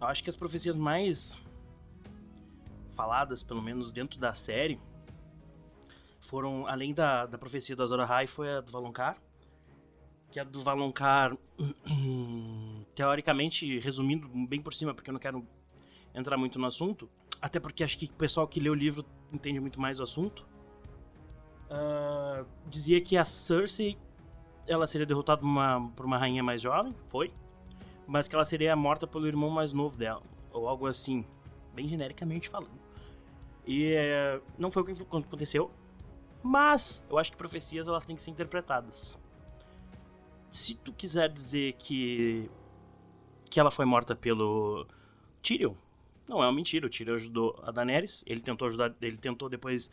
Eu 0.00 0.06
acho 0.08 0.24
que 0.24 0.30
as 0.30 0.36
profecias 0.36 0.76
mais 0.76 1.38
faladas, 2.96 3.44
pelo 3.44 3.62
menos 3.62 3.92
dentro 3.92 4.18
da 4.18 4.34
série, 4.34 4.80
foram, 6.20 6.66
além 6.66 6.92
da, 6.92 7.26
da 7.26 7.38
profecia 7.38 7.76
do 7.76 7.82
Azor 7.82 8.00
Ahai, 8.00 8.26
foi 8.26 8.56
a 8.56 8.60
do 8.60 8.72
Valonqar. 8.72 9.16
Que 10.30 10.40
a 10.40 10.44
do 10.44 10.62
Valonqar, 10.62 11.36
teoricamente, 12.94 13.78
resumindo 13.78 14.28
bem 14.46 14.60
por 14.60 14.74
cima, 14.74 14.94
porque 14.94 15.10
eu 15.10 15.12
não 15.12 15.20
quero 15.20 15.46
entrar 16.14 16.36
muito 16.36 16.58
no 16.58 16.66
assunto, 16.66 17.08
até 17.40 17.58
porque 17.58 17.82
acho 17.84 17.96
que 17.96 18.06
o 18.06 18.12
pessoal 18.12 18.46
que 18.46 18.60
lê 18.60 18.68
o 18.68 18.74
livro 18.74 19.04
entende 19.32 19.60
muito 19.60 19.80
mais 19.80 20.00
o 20.00 20.02
assunto, 20.02 20.46
uh, 21.70 22.46
dizia 22.68 23.00
que 23.00 23.16
a 23.16 23.24
Cersei 23.24 23.96
ela 24.68 24.86
seria 24.86 25.06
derrotada 25.06 25.40
por 25.40 25.46
uma, 25.46 25.90
por 25.96 26.06
uma 26.06 26.18
rainha 26.18 26.42
mais 26.42 26.60
jovem, 26.60 26.94
foi, 27.06 27.32
mas 28.06 28.28
que 28.28 28.34
ela 28.34 28.44
seria 28.44 28.74
morta 28.76 29.06
pelo 29.06 29.26
irmão 29.26 29.50
mais 29.50 29.72
novo 29.72 29.96
dela, 29.96 30.22
ou 30.52 30.68
algo 30.68 30.86
assim, 30.86 31.24
bem 31.74 31.88
genericamente 31.88 32.48
falando. 32.48 32.80
E 33.66 33.92
é, 33.92 34.40
não 34.58 34.70
foi 34.70 34.82
o 34.82 34.84
que 34.86 35.02
aconteceu, 35.02 35.70
mas 36.42 37.04
eu 37.08 37.18
acho 37.18 37.30
que 37.30 37.36
profecias 37.36 37.86
elas 37.88 38.04
têm 38.04 38.16
que 38.16 38.22
ser 38.22 38.30
interpretadas. 38.30 39.18
Se 40.50 40.74
tu 40.74 40.92
quiser 40.92 41.28
dizer 41.28 41.74
que 41.74 42.50
que 43.50 43.58
ela 43.58 43.70
foi 43.70 43.84
morta 43.84 44.14
pelo 44.14 44.86
Tyrion, 45.42 45.74
não 46.28 46.42
é 46.42 46.46
uma 46.46 46.52
mentira. 46.52 46.86
O 46.86 46.90
Tyrion 46.90 47.16
ajudou 47.16 47.60
a 47.64 47.72
Daenerys, 47.72 48.22
ele 48.26 48.40
tentou 48.40 48.68
ajudar, 48.68 48.94
ele 49.02 49.18
tentou 49.18 49.48
depois 49.48 49.90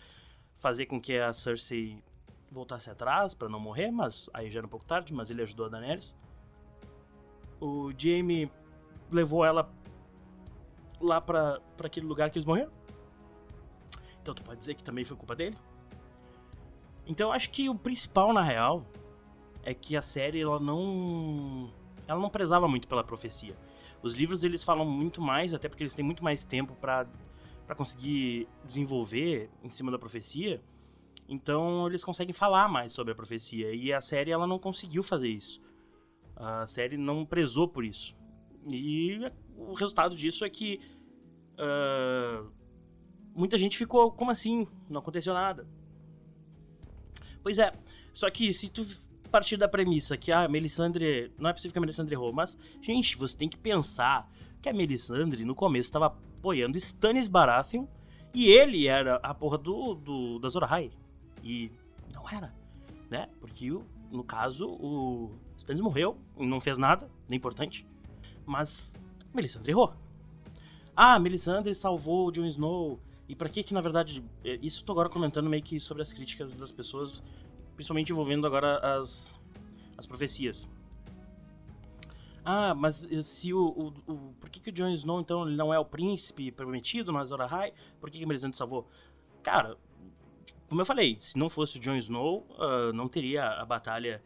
fazer 0.57 0.85
com 0.85 1.01
que 1.01 1.17
a 1.17 1.33
Cersei 1.33 2.01
voltasse 2.51 2.89
atrás 2.89 3.33
para 3.33 3.49
não 3.49 3.59
morrer, 3.59 3.91
mas 3.91 4.29
aí 4.33 4.49
já 4.51 4.59
era 4.59 4.67
um 4.67 4.69
pouco 4.69 4.85
tarde, 4.85 5.13
mas 5.13 5.29
ele 5.31 5.41
ajudou 5.41 5.65
a 5.65 5.69
Daenerys. 5.69 6.15
O 7.59 7.91
Jaime 7.97 8.51
levou 9.11 9.43
ela 9.43 9.69
lá 11.01 11.19
para 11.19 11.59
aquele 11.83 12.05
lugar 12.05 12.29
que 12.29 12.37
eles 12.37 12.45
morreram. 12.45 12.71
Então 14.21 14.35
tu 14.35 14.43
pode 14.43 14.59
dizer 14.59 14.75
que 14.75 14.83
também 14.83 15.03
foi 15.03 15.17
culpa 15.17 15.35
dele? 15.35 15.57
Então 17.07 17.31
acho 17.31 17.49
que 17.49 17.69
o 17.69 17.75
principal 17.75 18.31
na 18.33 18.43
real 18.43 18.85
é 19.63 19.73
que 19.73 19.95
a 19.95 20.01
série 20.01 20.41
ela 20.41 20.59
não 20.59 21.71
ela 22.07 22.19
não 22.19 22.29
prezava 22.29 22.67
muito 22.67 22.87
pela 22.87 23.03
profecia. 23.03 23.55
Os 24.01 24.13
livros 24.13 24.43
eles 24.43 24.63
falam 24.63 24.85
muito 24.85 25.21
mais, 25.21 25.53
até 25.53 25.67
porque 25.67 25.83
eles 25.83 25.95
têm 25.95 26.05
muito 26.05 26.23
mais 26.23 26.43
tempo 26.43 26.75
para 26.75 27.07
para 27.65 27.75
conseguir 27.75 28.47
desenvolver 28.63 29.49
em 29.61 29.67
cima 29.67 29.91
da 29.91 29.99
profecia 29.99 30.63
então 31.27 31.87
eles 31.87 32.03
conseguem 32.03 32.33
falar 32.33 32.69
mais 32.69 32.93
sobre 32.93 33.11
a 33.11 33.15
profecia. 33.15 33.73
E 33.73 33.91
a 33.91 33.99
série 33.99 34.31
ela 34.31 34.47
não 34.47 34.57
conseguiu 34.57 35.03
fazer 35.03 35.27
isso. 35.27 35.59
A 36.35 36.65
série 36.65 36.97
não 36.97 37.25
prezou 37.25 37.67
por 37.67 37.83
isso. 37.83 38.15
E 38.71 39.19
o 39.55 39.73
resultado 39.73 40.15
disso 40.15 40.45
é 40.45 40.49
que 40.49 40.79
uh, 41.53 42.49
muita 43.35 43.57
gente 43.57 43.77
ficou, 43.77 44.11
como 44.11 44.31
assim? 44.31 44.67
Não 44.89 44.99
aconteceu 44.99 45.33
nada. 45.33 45.67
Pois 47.43 47.59
é, 47.59 47.71
só 48.13 48.29
que 48.29 48.53
se 48.53 48.69
tu 48.69 48.85
partir 49.27 49.57
da 49.57 49.67
premissa 49.67 50.17
que 50.17 50.31
a 50.31 50.43
ah, 50.43 50.47
Melisandre. 50.47 51.31
Não 51.37 51.49
é 51.49 51.53
possível 51.53 51.73
que 51.73 51.77
a 51.79 51.81
Melisandre 51.81 52.15
errou, 52.15 52.33
mas, 52.33 52.57
gente, 52.81 53.17
você 53.17 53.37
tem 53.37 53.49
que 53.49 53.57
pensar 53.57 54.29
que 54.61 54.69
a 54.69 54.73
Melisandre 54.73 55.45
no 55.45 55.55
começo 55.55 55.87
estava 55.87 56.07
apoiando 56.07 56.77
Stannis 56.77 57.29
Baratheon 57.29 57.85
e 58.33 58.47
ele 58.47 58.87
era 58.87 59.15
a 59.17 59.33
porra 59.33 59.57
do, 59.57 59.95
do 59.95 60.39
da. 60.39 60.49
E 61.43 61.71
não 62.13 62.29
era, 62.29 62.53
né? 63.09 63.29
Porque 63.39 63.69
no 64.11 64.23
caso 64.23 64.67
o 64.67 65.31
Stannis 65.57 65.81
morreu, 65.81 66.17
não 66.37 66.59
fez 66.59 66.77
nada, 66.77 67.05
não 67.27 67.33
é 67.33 67.35
importante. 67.35 67.85
Mas 68.45 68.95
Melisandre 69.33 69.71
errou. 69.71 69.93
Ah, 70.95 71.19
Melisandre 71.19 71.73
salvou 71.75 72.27
o 72.27 72.31
Jon 72.31 72.45
Snow. 72.45 72.99
E 73.29 73.35
para 73.35 73.49
que 73.49 73.61
que 73.61 73.73
na 73.73 73.81
verdade 73.81 74.23
é, 74.43 74.57
isso 74.61 74.81
eu 74.81 74.85
tô 74.85 74.93
agora 74.93 75.09
comentando 75.09 75.49
meio 75.49 75.61
que 75.61 75.79
sobre 75.79 76.01
as 76.01 76.13
críticas 76.13 76.57
das 76.57 76.71
pessoas, 76.71 77.21
principalmente 77.77 78.11
envolvendo 78.11 78.45
agora 78.45 78.79
as 78.79 79.39
as 79.95 80.05
profecias. 80.05 80.69
Ah, 82.43 82.73
mas 82.73 83.07
se 83.23 83.53
o, 83.53 83.93
o, 84.07 84.11
o 84.11 84.33
por 84.39 84.49
que 84.49 84.59
que 84.59 84.69
o 84.69 84.73
Jon 84.73 84.89
Snow 84.89 85.19
então 85.19 85.47
ele 85.47 85.55
não 85.55 85.73
é 85.73 85.79
o 85.79 85.85
príncipe 85.85 86.51
prometido 86.51 87.11
no 87.11 87.19
Azor 87.19 87.41
Ahai? 87.41 87.73
Por 87.99 88.09
que 88.09 88.19
que 88.19 88.25
Melisandre 88.25 88.57
salvou? 88.57 88.87
Cara, 89.43 89.77
como 90.67 90.81
eu 90.81 90.85
falei, 90.85 91.17
se 91.19 91.37
não 91.37 91.49
fosse 91.49 91.77
o 91.77 91.79
Jon 91.79 91.95
Snow, 91.95 92.45
uh, 92.51 92.93
não 92.93 93.07
teria 93.07 93.47
a 93.47 93.65
batalha 93.65 94.23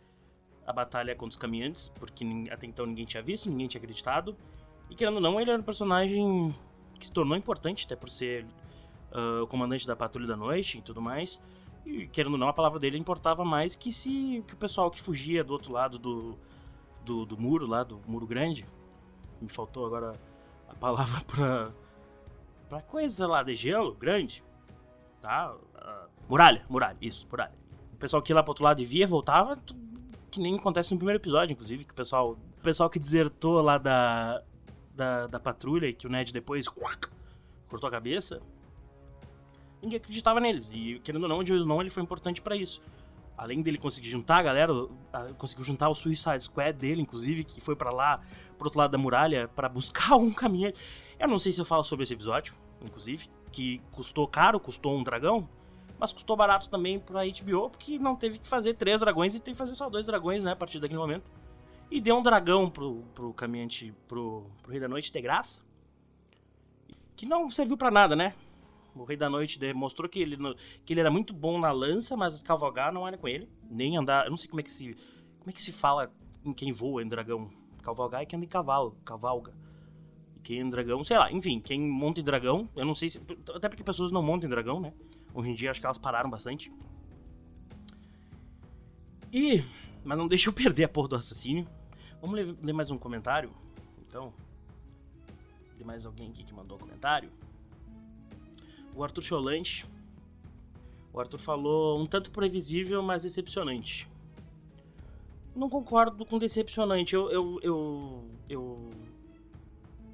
a 0.66 0.72
batalha 0.72 1.16
contra 1.16 1.32
os 1.32 1.38
caminhantes, 1.38 1.90
porque 1.90 2.24
até 2.52 2.68
então 2.68 2.86
ninguém 2.86 3.06
tinha 3.06 3.22
visto, 3.22 3.50
ninguém 3.50 3.68
tinha 3.68 3.80
acreditado. 3.80 4.38
E 4.90 4.96
querendo 4.96 5.16
ou 5.16 5.22
não, 5.22 5.40
ele 5.40 5.50
era 5.50 5.60
um 5.60 5.64
personagem 5.64 6.56
que 7.00 7.06
se 7.06 7.12
tornou 7.12 7.36
importante, 7.36 7.86
até 7.86 7.96
por 7.96 8.10
ser 8.10 8.46
uh, 9.12 9.44
o 9.44 9.48
comandante 9.48 9.88
da 9.88 9.96
Patrulha 9.96 10.28
da 10.28 10.38
Noite 10.38 10.78
e 10.78 10.82
tudo 10.82 11.02
mais. 11.02 11.42
E 11.86 12.08
querendo 12.08 12.34
ou 12.34 12.38
não, 12.38 12.48
a 12.48 12.54
palavra 12.54 12.80
dele 12.80 12.98
importava 12.98 13.44
mais 13.44 13.76
que 13.76 13.92
se 13.92 14.44
que 14.48 14.54
o 14.54 14.58
pessoal 14.58 14.92
que 14.92 15.02
fugia 15.02 15.44
do 15.44 15.54
outro 15.54 15.74
lado 15.74 15.98
do, 15.98 16.38
do, 17.04 17.26
do 17.26 17.38
muro, 17.38 17.68
lá 17.68 17.84
do 17.84 18.00
muro 18.08 18.28
grande. 18.28 18.66
Me 19.42 19.50
faltou 19.50 19.86
agora 19.86 20.14
a 20.70 20.76
palavra 20.76 21.22
pra, 21.26 21.72
pra 22.70 22.82
coisa 22.82 23.28
lá 23.28 23.44
de 23.44 23.56
gelo 23.56 23.94
grande. 23.94 24.44
Tá? 25.22 25.54
Uh, 25.54 26.10
muralha, 26.30 26.66
muralha, 26.70 26.98
isso, 27.02 27.28
muralha. 27.30 27.54
O 27.94 27.98
pessoal 27.98 28.22
que 28.22 28.32
ia 28.32 28.36
lá 28.36 28.44
pro 28.44 28.52
outro 28.52 28.64
lado 28.64 28.82
e 28.82 28.86
via, 28.86 29.06
voltava, 29.06 29.56
que 30.32 30.40
nem 30.40 30.56
acontece 30.56 30.92
no 30.94 30.98
primeiro 30.98 31.20
episódio, 31.20 31.54
inclusive, 31.54 31.84
que 31.84 31.92
o 31.92 31.96
pessoal, 31.96 32.32
o 32.32 32.62
pessoal 32.64 32.90
que 32.90 32.98
desertou 32.98 33.62
lá 33.62 33.78
da, 33.78 34.42
da, 34.96 35.28
da 35.28 35.40
patrulha 35.40 35.88
e 35.88 35.94
que 35.94 36.08
o 36.08 36.10
Ned 36.10 36.32
depois 36.32 36.68
cortou 36.68 37.88
a 37.88 37.92
cabeça, 37.92 38.42
ninguém 39.82 39.98
acreditava 39.98 40.40
neles. 40.40 40.72
E 40.72 41.00
querendo 41.04 41.24
ou 41.24 41.30
não, 41.30 41.40
o 41.40 41.44
Jon 41.44 41.56
Snow 41.56 41.82
ele 41.82 41.90
foi 41.90 42.04
importante 42.04 42.42
para 42.42 42.56
isso. 42.56 42.82
Além 43.38 43.62
dele 43.62 43.78
conseguir 43.78 44.08
juntar 44.08 44.38
a 44.38 44.44
galera, 44.44 44.72
conseguiu 45.38 45.66
juntar 45.66 45.90
o 45.90 45.96
Suicide 45.96 46.44
Squad 46.44 46.78
dele, 46.78 47.02
inclusive, 47.02 47.44
que 47.44 47.60
foi 47.60 47.76
para 47.76 47.90
lá, 47.90 48.20
pro 48.58 48.68
outro 48.68 48.78
lado 48.78 48.92
da 48.92 48.98
muralha, 48.98 49.48
para 49.48 49.68
buscar 49.68 50.16
um 50.16 50.32
caminho. 50.32 50.72
Eu 51.20 51.28
não 51.28 51.40
sei 51.40 51.52
se 51.52 51.60
eu 51.60 51.66
falo 51.66 51.84
sobre 51.84 52.04
esse 52.04 52.14
episódio, 52.14 52.54
inclusive, 52.84 53.30
que 53.52 53.82
custou 53.92 54.28
caro, 54.28 54.60
custou 54.60 54.96
um 54.96 55.04
dragão, 55.04 55.50
mas 56.00 56.14
custou 56.14 56.36
barato 56.36 56.70
também 56.70 57.00
pra 57.00 57.22
HBO, 57.26 57.70
porque 57.70 57.98
não 57.98 58.16
teve 58.16 58.40
que 58.40 58.48
fazer 58.48 58.76
três 58.76 59.00
dragões 59.00 59.36
e 59.36 59.40
teve 59.40 59.52
que 59.52 59.58
fazer 59.58 59.76
só 59.76 59.90
dois 59.90 60.06
dragões, 60.06 60.44
né, 60.44 60.52
a 60.52 60.56
partir 60.56 60.80
daquele 60.80 61.00
momento. 61.00 61.32
E 61.90 62.00
deu 62.00 62.18
um 62.18 62.24
dragão 62.24 62.70
pro, 62.70 63.04
pro 63.14 63.34
caminhante, 63.34 63.94
pro, 64.08 64.44
pro 64.62 64.72
Rei 64.72 64.80
da 64.80 64.88
Noite 64.88 65.12
de 65.12 65.22
graça, 65.22 65.62
que 67.16 67.26
não 67.26 67.50
serviu 67.50 67.78
para 67.78 67.92
nada, 67.92 68.16
né? 68.16 68.34
O 68.96 69.04
Rei 69.04 69.16
da 69.16 69.30
Noite 69.30 69.58
demonstrou 69.58 70.10
que 70.10 70.20
ele, 70.20 70.38
que 70.86 70.94
ele 70.94 71.00
era 71.00 71.10
muito 71.10 71.34
bom 71.34 71.60
na 71.60 71.72
lança, 71.72 72.18
mas 72.18 72.42
cavalgar 72.42 72.92
não 72.92 73.08
era 73.08 73.18
com 73.18 73.28
ele. 73.28 73.50
Nem 73.70 73.98
andar. 73.98 74.26
Eu 74.26 74.32
não 74.32 74.38
sei 74.38 74.50
como 74.50 74.60
é 74.60 74.64
que 74.64 74.72
se. 74.72 74.96
Como 75.40 75.50
é 75.50 75.54
que 75.54 75.62
se 75.62 75.72
fala 75.72 76.12
em 76.44 76.52
quem 76.52 76.72
voa 76.72 77.02
em 77.02 77.08
dragão? 77.08 77.50
Cavalgar 77.82 78.22
é 78.22 78.26
quem 78.26 78.38
anda 78.38 78.46
em 78.46 78.50
cavalo, 78.50 78.98
cavalga. 79.06 79.54
E 80.36 80.40
quem 80.40 80.60
em 80.60 80.70
dragão, 80.70 81.04
sei 81.04 81.18
lá, 81.18 81.32
enfim, 81.32 81.60
quem 81.60 81.80
monta 81.82 82.20
em 82.20 82.24
dragão, 82.24 82.70
eu 82.76 82.86
não 82.86 82.94
sei 82.94 83.10
se. 83.10 83.22
Até 83.56 83.70
porque 83.70 83.84
pessoas 83.84 84.12
não 84.12 84.22
montam 84.22 84.48
em 84.48 84.52
dragão, 84.52 84.80
né? 84.80 84.94
Hoje 85.34 85.52
em 85.52 85.56
dia 85.56 85.72
acho 85.72 85.80
que 85.80 85.86
elas 85.86 85.98
pararam 85.98 86.30
bastante. 86.30 86.70
E. 89.32 89.64
Mas 90.04 90.18
não 90.18 90.28
deixa 90.28 90.50
eu 90.50 90.54
perder 90.54 90.84
a 90.84 90.90
porra 90.90 91.08
do 91.08 91.16
raciocínio. 91.16 91.66
Vamos 92.20 92.36
ler, 92.36 92.56
ler 92.62 92.74
mais 92.74 92.92
um 92.92 92.98
comentário? 92.98 93.52
Então. 94.08 94.34
Tem 95.78 95.88
mais 95.88 96.06
alguém 96.06 96.30
aqui 96.30 96.44
que 96.44 96.54
mandou 96.54 96.78
um 96.78 96.82
comentário? 96.82 97.32
O 98.96 99.04
Arthur 99.04 99.22
Cholante. 99.22 99.86
O 101.14 101.20
Arthur 101.20 101.40
falou 101.40 102.00
um 102.00 102.06
tanto 102.06 102.32
previsível, 102.32 103.02
mas 103.02 103.24
decepcionante. 103.24 104.10
Não 105.56 105.70
concordo 105.70 106.26
com 106.26 106.38
decepcionante. 106.38 107.14
Eu. 107.14 107.30
eu, 107.30 107.60
eu, 107.62 108.30
eu 108.48 108.90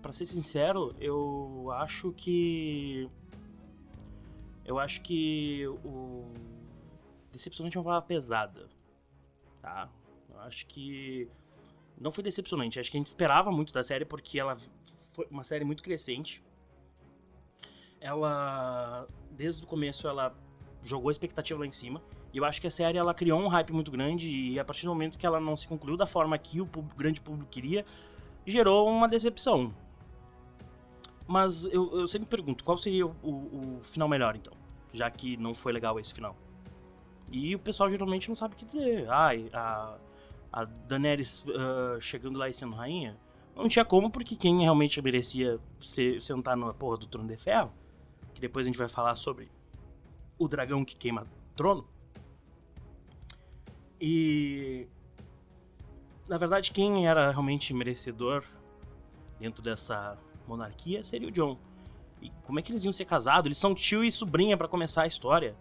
para 0.02 0.14
ser 0.14 0.26
sincero, 0.26 0.96
eu 1.00 1.70
acho 1.74 2.14
que 2.14 3.10
eu 4.64 4.78
acho 4.78 5.02
que 5.02 5.66
o 5.84 6.26
decepcionante 7.32 7.78
é 7.78 7.80
uma 7.80 7.86
palavra 7.86 8.08
pesada, 8.08 8.68
tá? 9.62 9.90
Eu 10.30 10.40
acho 10.42 10.66
que 10.68 11.30
não 11.98 12.12
foi 12.12 12.24
decepcionante. 12.24 12.80
Acho 12.80 12.92
que 12.92 12.98
a 12.98 13.00
gente 13.00 13.08
esperava 13.08 13.52
muito 13.52 13.74
da 13.74 13.82
série 13.82 14.06
porque 14.06 14.40
ela 14.40 14.58
foi 15.14 15.26
uma 15.32 15.44
série 15.44 15.64
muito 15.64 15.82
crescente. 15.82 16.44
Ela 18.00 19.08
desde 19.32 19.64
o 19.64 19.68
começo 19.68 20.08
ela 20.08 20.36
jogou 20.84 21.10
a 21.10 21.12
expectativa 21.12 21.60
lá 21.60 21.66
em 21.66 21.72
cima. 21.72 22.02
E 22.34 22.38
eu 22.38 22.46
acho 22.46 22.60
que 22.60 22.68
a 22.68 22.72
série 22.72 22.98
ela 22.98 23.14
criou 23.14 23.40
um 23.40 23.48
hype 23.48 23.72
muito 23.72 23.92
grande 23.92 24.30
e 24.30 24.60
a 24.60 24.66
partir 24.66 24.86
do 24.86 24.90
momento 24.90 25.18
que 25.18 25.26
ela 25.26 25.40
não 25.40 25.56
se 25.56 25.68
concluiu 25.68 25.98
da 25.98 26.06
forma 26.06 26.38
que 26.38 26.62
o 26.62 26.66
público, 26.66 26.98
grande 26.98 27.22
público 27.22 27.50
queria, 27.50 27.86
gerou 28.46 28.90
uma 28.90 29.08
decepção. 29.08 29.74
Mas 31.28 31.66
eu, 31.66 32.00
eu 32.00 32.08
sempre 32.08 32.28
pergunto, 32.28 32.64
qual 32.64 32.78
seria 32.78 33.06
o, 33.06 33.12
o, 33.24 33.80
final 33.84 34.08
melhor, 34.08 34.36
então? 34.36 34.54
Já 34.94 35.12
que 35.12 35.36
não 35.36 35.54
foi 35.54 35.74
legal 35.74 36.00
esse 36.00 36.14
final. 36.14 36.36
E 37.30 37.54
o 37.54 37.60
pessoal 37.60 37.90
geralmente 37.90 38.30
não 38.30 38.36
sabe 38.36 38.54
o 38.54 38.58
que 38.58 38.66
dizer. 38.66 39.06
Ah, 39.10 39.32
a, 39.52 39.98
a 40.54 40.64
Daenerys 40.64 41.44
uh, 41.44 42.00
chegando 42.00 42.40
lá 42.40 42.48
e 42.48 42.54
sendo 42.54 42.76
rainha, 42.76 43.18
não 43.56 43.68
tinha 43.68 43.84
como, 43.84 44.10
porque 44.10 44.36
quem 44.36 44.62
realmente 44.62 45.02
merecia 45.02 45.60
ser, 45.82 46.22
sentar 46.22 46.56
na 46.56 46.74
porra 46.74 46.98
do 46.98 47.08
trono 47.08 47.28
de 47.28 47.36
ferro, 47.36 47.74
que 48.38 48.42
depois 48.42 48.68
a 48.68 48.70
gente 48.70 48.78
vai 48.78 48.88
falar 48.88 49.16
sobre 49.16 49.50
o 50.38 50.48
dragão 50.48 50.86
que 50.86 50.96
queima 50.96 51.26
trono. 51.56 51.88
E. 54.00 54.88
Na 56.30 56.38
verdade, 56.38 56.72
quem 56.72 57.08
era 57.08 57.32
realmente 57.32 57.74
merecedor 57.74 58.44
dentro 59.40 59.64
dessa 59.64 60.20
monarquia 60.48 61.04
seria 61.04 61.28
o 61.28 61.32
John. 61.32 61.58
E 62.22 62.30
como 62.44 62.60
é 62.60 62.62
que 62.62 62.72
eles 62.72 62.84
iam 62.84 62.94
ser 62.94 63.06
casados? 63.06 63.48
Eles 63.48 63.58
são 63.58 63.74
tio 63.74 64.04
e 64.04 64.12
sobrinha 64.12 64.56
para 64.56 64.68
começar 64.68 65.04
a 65.04 65.08
história. 65.08 65.56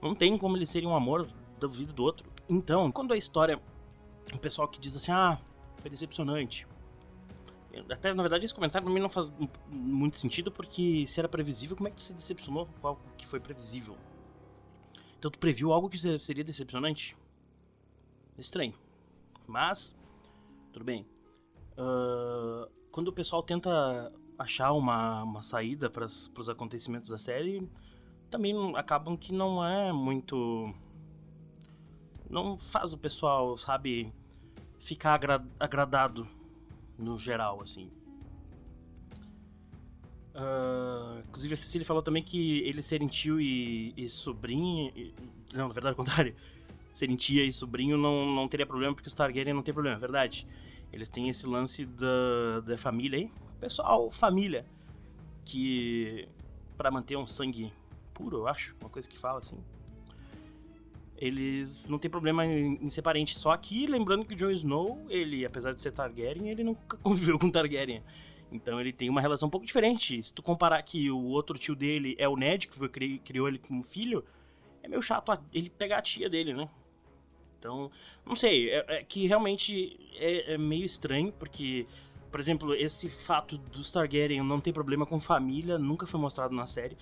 Não 0.00 0.14
tem 0.14 0.38
como 0.38 0.56
eles 0.56 0.70
serem 0.70 0.88
um 0.88 0.94
amor 0.94 1.28
da 1.58 1.66
vida 1.66 1.92
do 1.92 2.04
outro. 2.04 2.30
Então, 2.48 2.92
quando 2.92 3.12
a 3.12 3.16
história. 3.16 3.60
O 4.32 4.38
pessoal 4.38 4.68
que 4.68 4.78
diz 4.78 4.94
assim, 4.94 5.10
ah, 5.10 5.36
foi 5.78 5.90
decepcionante. 5.90 6.64
Até, 7.90 8.12
na 8.12 8.22
verdade, 8.22 8.44
esse 8.44 8.54
comentário 8.54 8.84
pra 8.84 8.92
mim 8.92 9.00
não 9.00 9.08
faz 9.08 9.30
muito 9.68 10.16
sentido, 10.16 10.50
porque 10.50 11.06
se 11.06 11.20
era 11.20 11.28
previsível, 11.28 11.76
como 11.76 11.88
é 11.88 11.90
que 11.90 11.96
tu 11.96 12.02
se 12.02 12.12
decepcionou 12.12 12.66
com 12.80 12.88
algo 12.88 13.00
que 13.16 13.26
foi 13.26 13.38
previsível? 13.38 13.96
Então 15.18 15.30
tu 15.30 15.38
previu 15.38 15.72
algo 15.72 15.88
que 15.88 16.18
seria 16.18 16.42
decepcionante? 16.42 17.16
Estranho. 18.36 18.74
Mas, 19.46 19.96
tudo 20.72 20.84
bem. 20.84 21.06
Uh, 21.72 22.68
quando 22.90 23.08
o 23.08 23.12
pessoal 23.12 23.42
tenta 23.42 24.12
achar 24.38 24.72
uma, 24.72 25.22
uma 25.22 25.42
saída 25.42 25.88
para 25.88 26.06
os 26.06 26.48
acontecimentos 26.48 27.08
da 27.08 27.18
série, 27.18 27.68
também 28.30 28.54
acabam 28.76 29.16
que 29.16 29.32
não 29.32 29.64
é 29.64 29.92
muito. 29.92 30.74
Não 32.28 32.56
faz 32.56 32.92
o 32.92 32.98
pessoal, 32.98 33.56
sabe, 33.58 34.12
ficar 34.78 35.14
agra 35.14 35.44
agradado 35.58 36.26
no 37.00 37.18
geral, 37.18 37.60
assim. 37.60 37.90
Uh, 40.34 41.18
inclusive 41.26 41.54
a 41.54 41.56
Cecília 41.56 41.84
falou 41.84 42.02
também 42.02 42.22
que 42.22 42.60
eles 42.60 42.86
serem 42.86 43.08
tio 43.08 43.40
e, 43.40 43.92
e 43.96 44.08
sobrinho. 44.08 44.92
E, 44.94 45.14
não, 45.52 45.68
na 45.68 45.74
verdade, 45.74 45.92
ao 45.92 45.96
contrário. 45.96 46.34
Serem 46.92 47.14
tia 47.14 47.44
e 47.44 47.52
sobrinho 47.52 47.96
não, 47.96 48.26
não 48.26 48.48
teria 48.48 48.66
problema, 48.66 48.92
porque 48.92 49.06
os 49.06 49.14
Targaryen 49.14 49.54
não 49.54 49.62
tem 49.62 49.72
problema, 49.72 49.96
é 49.96 50.00
verdade. 50.00 50.44
Eles 50.92 51.08
têm 51.08 51.28
esse 51.28 51.46
lance 51.46 51.86
da, 51.86 52.60
da 52.64 52.76
família 52.76 53.16
aí, 53.20 53.30
pessoal, 53.60 54.10
família, 54.10 54.66
que 55.44 56.28
para 56.76 56.90
manter 56.90 57.16
um 57.16 57.26
sangue 57.26 57.72
puro, 58.12 58.38
eu 58.38 58.48
acho, 58.48 58.74
uma 58.80 58.90
coisa 58.90 59.08
que 59.08 59.16
fala 59.16 59.38
assim. 59.38 59.56
Eles 61.20 61.86
não 61.86 61.98
tem 61.98 62.10
problema 62.10 62.46
em, 62.46 62.78
em 62.82 62.88
ser 62.88 63.02
parente. 63.02 63.38
Só 63.38 63.54
que, 63.56 63.86
lembrando 63.86 64.24
que 64.24 64.32
o 64.32 64.36
Jon 64.36 64.50
Snow, 64.50 65.04
ele, 65.10 65.44
apesar 65.44 65.72
de 65.74 65.80
ser 65.80 65.92
Targaryen, 65.92 66.48
ele 66.48 66.64
nunca 66.64 66.96
conviveu 67.04 67.38
com 67.38 67.50
Targaryen. 67.50 68.02
Então 68.50 68.80
ele 68.80 68.92
tem 68.92 69.08
uma 69.08 69.20
relação 69.20 69.46
um 69.46 69.50
pouco 69.50 69.66
diferente. 69.66 70.20
Se 70.22 70.32
tu 70.34 70.42
comparar 70.42 70.82
que 70.82 71.10
o 71.10 71.22
outro 71.26 71.58
tio 71.58 71.76
dele 71.76 72.16
é 72.18 72.26
o 72.26 72.36
Ned, 72.36 72.66
que 72.66 72.74
foi, 72.74 72.88
criou 72.88 73.46
ele 73.46 73.58
como 73.58 73.82
filho, 73.82 74.24
é 74.82 74.88
meio 74.88 75.02
chato 75.02 75.38
ele 75.52 75.68
pegar 75.68 75.98
a 75.98 76.02
tia 76.02 76.28
dele, 76.28 76.54
né? 76.54 76.68
Então, 77.58 77.90
não 78.24 78.34
sei, 78.34 78.70
é, 78.70 78.84
é 78.88 79.04
que 79.04 79.26
realmente 79.26 80.00
é, 80.16 80.54
é, 80.54 80.58
meio 80.58 80.86
estranho, 80.86 81.30
porque, 81.32 81.86
por 82.30 82.40
exemplo, 82.40 82.74
esse 82.74 83.10
fato 83.10 83.58
dos 83.58 83.90
Targaryen 83.90 84.42
não 84.42 84.58
ter 84.58 84.72
problema 84.72 85.04
com 85.04 85.20
família 85.20 85.78
nunca 85.78 86.06
foi 86.06 86.18
mostrado 86.18 86.54
na 86.54 86.66
série. 86.66 86.96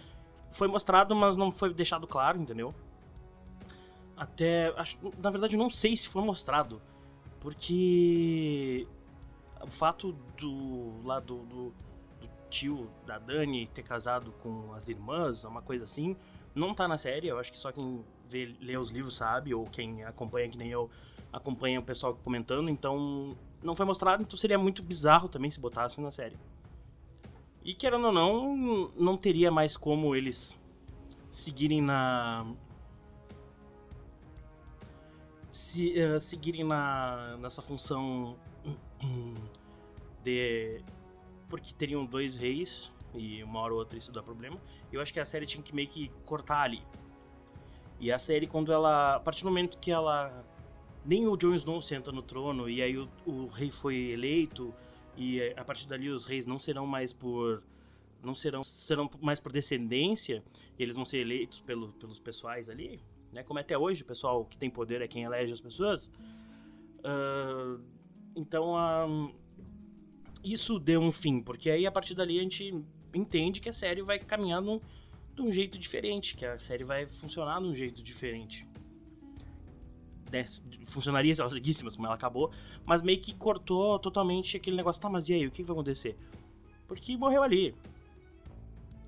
Foi 0.51 0.67
mostrado, 0.67 1.15
mas 1.15 1.37
não 1.37 1.53
foi 1.53 1.73
deixado 1.73 2.07
claro, 2.09 2.41
entendeu? 2.41 2.75
Até. 4.19 4.75
Acho, 4.77 4.99
na 5.23 5.31
verdade, 5.31 5.57
não 5.57 5.71
sei 5.71 5.97
se 5.97 6.09
foi 6.09 6.23
mostrado. 6.23 6.83
Porque. 7.41 8.87
O 9.63 9.71
fato 9.71 10.13
do. 10.37 11.01
lá 11.05 11.21
do, 11.21 11.39
do, 11.45 11.75
do 12.21 12.29
tio 12.51 12.91
da 13.07 13.19
Dani 13.19 13.67
ter 13.67 13.83
casado 13.83 14.33
com 14.43 14.73
as 14.75 14.89
irmãs, 14.89 15.45
uma 15.45 15.63
coisa 15.63 15.85
assim, 15.85 16.17
não 16.55 16.75
tá 16.75 16.89
na 16.89 16.99
série. 16.99 17.29
Eu 17.29 17.39
acho 17.39 17.53
que 17.53 17.59
só 17.59 17.71
quem 17.71 18.05
vê, 18.29 18.57
lê 18.61 18.77
os 18.77 18.91
livros 18.91 19.15
sabe, 19.15 19.55
ou 19.55 19.65
quem 19.65 20.05
acompanha, 20.05 20.49
que 20.49 20.59
nem 20.59 20.69
eu, 20.69 20.91
acompanha 21.33 21.79
o 21.79 21.83
pessoal 21.83 22.15
comentando. 22.25 22.69
Então, 22.69 23.37
não 23.63 23.75
foi 23.75 23.87
mostrado, 23.87 24.23
então 24.23 24.37
seria 24.37 24.59
muito 24.59 24.83
bizarro 24.83 25.29
também 25.29 25.51
se 25.51 25.61
botasse 25.61 26.01
na 26.01 26.11
série. 26.11 26.37
E 27.65 27.75
querendo 27.75 28.07
ou 28.07 28.13
não, 28.13 28.91
não 28.97 29.17
teria 29.17 29.51
mais 29.51 29.77
como 29.77 30.15
eles 30.15 30.59
seguirem 31.31 31.83
na, 31.83 32.47
se, 35.59 35.93
uh, 36.01 36.21
seguirem 36.21 36.63
na, 36.63 37.37
nessa 37.39 37.61
função 37.61 38.39
de. 40.23 40.81
Porque 41.49 41.75
teriam 41.75 42.07
dois 42.07 42.37
reis, 42.37 42.93
e 43.13 43.43
uma 43.43 43.59
hora 43.61 43.73
ou 43.73 43.81
outra 43.81 43.99
isso 43.99 44.13
dá 44.13 44.23
problema. 44.23 44.57
Eu 44.93 45.01
acho 45.01 45.13
que 45.13 45.19
a 45.19 45.25
série 45.25 45.47
tinha 45.47 45.63
que 45.63 45.75
meio 45.75 45.89
que 45.89 46.11
cortar 46.25 46.63
ali. 46.63 46.81
E 47.99 48.13
a 48.13 48.21
série, 48.21 48.47
quando 48.47 48.73
ela. 48.73 49.17
A 49.17 49.21
partir 49.21 49.43
do 49.43 49.49
momento 49.49 49.79
que 49.79 49.91
ela. 49.91 50.45
Nem 51.05 51.27
o 51.27 51.37
Jon 51.37 51.55
Snow 51.55 51.83
senta 51.83 52.13
no 52.13 52.23
trono, 52.23 52.69
e 52.69 52.81
aí 52.81 52.97
o, 52.97 53.09
o 53.27 53.47
rei 53.49 53.71
foi 53.71 54.11
eleito, 54.11 54.73
e 55.17 55.43
a 55.57 55.65
partir 55.65 55.89
dali 55.89 56.09
os 56.09 56.25
reis 56.25 56.47
não 56.47 56.59
serão 56.59 56.87
mais 56.87 57.13
por 57.13 57.63
não 58.23 58.35
serão 58.35 58.63
serão 58.63 59.11
mais 59.21 59.41
por 59.41 59.51
descendência, 59.51 60.43
eles 60.79 60.97
vão 60.97 61.05
ser 61.05 61.19
eleitos 61.19 61.61
pelo, 61.61 61.93
pelos 61.95 62.19
pessoais 62.19 62.69
ali 62.69 63.01
né? 63.33 63.43
Como 63.43 63.59
é 63.59 63.63
até 63.63 63.77
hoje, 63.77 64.03
o 64.03 64.05
pessoal 64.07 64.45
que 64.45 64.59
tem 64.59 64.71
poder 64.71 65.03
é 65.03 65.09
quem 65.09 65.25
elege 65.25 65.53
as 65.53 65.61
pessoas. 65.61 66.11
Uh, 66.99 67.81
então, 68.35 68.75
uh, 68.75 69.35
isso 70.43 70.79
deu 70.79 71.01
um 71.01 71.13
fim, 71.13 71.41
porque 71.41 71.71
aí 71.71 71.87
a 71.87 71.93
partir 71.93 72.15
dali 72.15 72.39
a 72.39 72.43
gente 72.43 72.85
entende 73.15 73.61
que 73.61 73.69
a 73.69 73.73
série 73.73 74.03
vai 74.03 74.19
caminhando 74.19 74.81
de 75.35 75.43
um 75.43 75.53
jeito 75.53 75.79
diferente, 75.79 76.37
que 76.37 76.45
a 76.45 76.59
série 76.59 76.85
vai 76.85 77.07
funcionar 77.07 77.61
de 77.61 77.67
um 77.67 77.75
jeito 77.75 78.03
diferente. 78.03 78.67
Né? 80.31 80.45
Funcionaria 80.87 81.35
se 81.35 81.41
ela 81.41 81.51
seguisse, 81.51 81.85
mas 81.85 81.95
como 81.95 82.07
ela 82.07 82.15
acabou, 82.15 82.51
mas 82.85 83.03
meio 83.03 83.21
que 83.21 83.35
cortou 83.35 83.99
totalmente 83.99 84.57
aquele 84.57 84.77
negócio, 84.77 85.01
tá, 85.01 85.09
mas 85.09 85.29
e 85.29 85.35
aí, 85.35 85.47
o 85.47 85.51
que 85.51 85.63
vai 85.63 85.73
acontecer? 85.73 86.17
Porque 86.87 87.17
morreu 87.17 87.43
ali. 87.43 87.75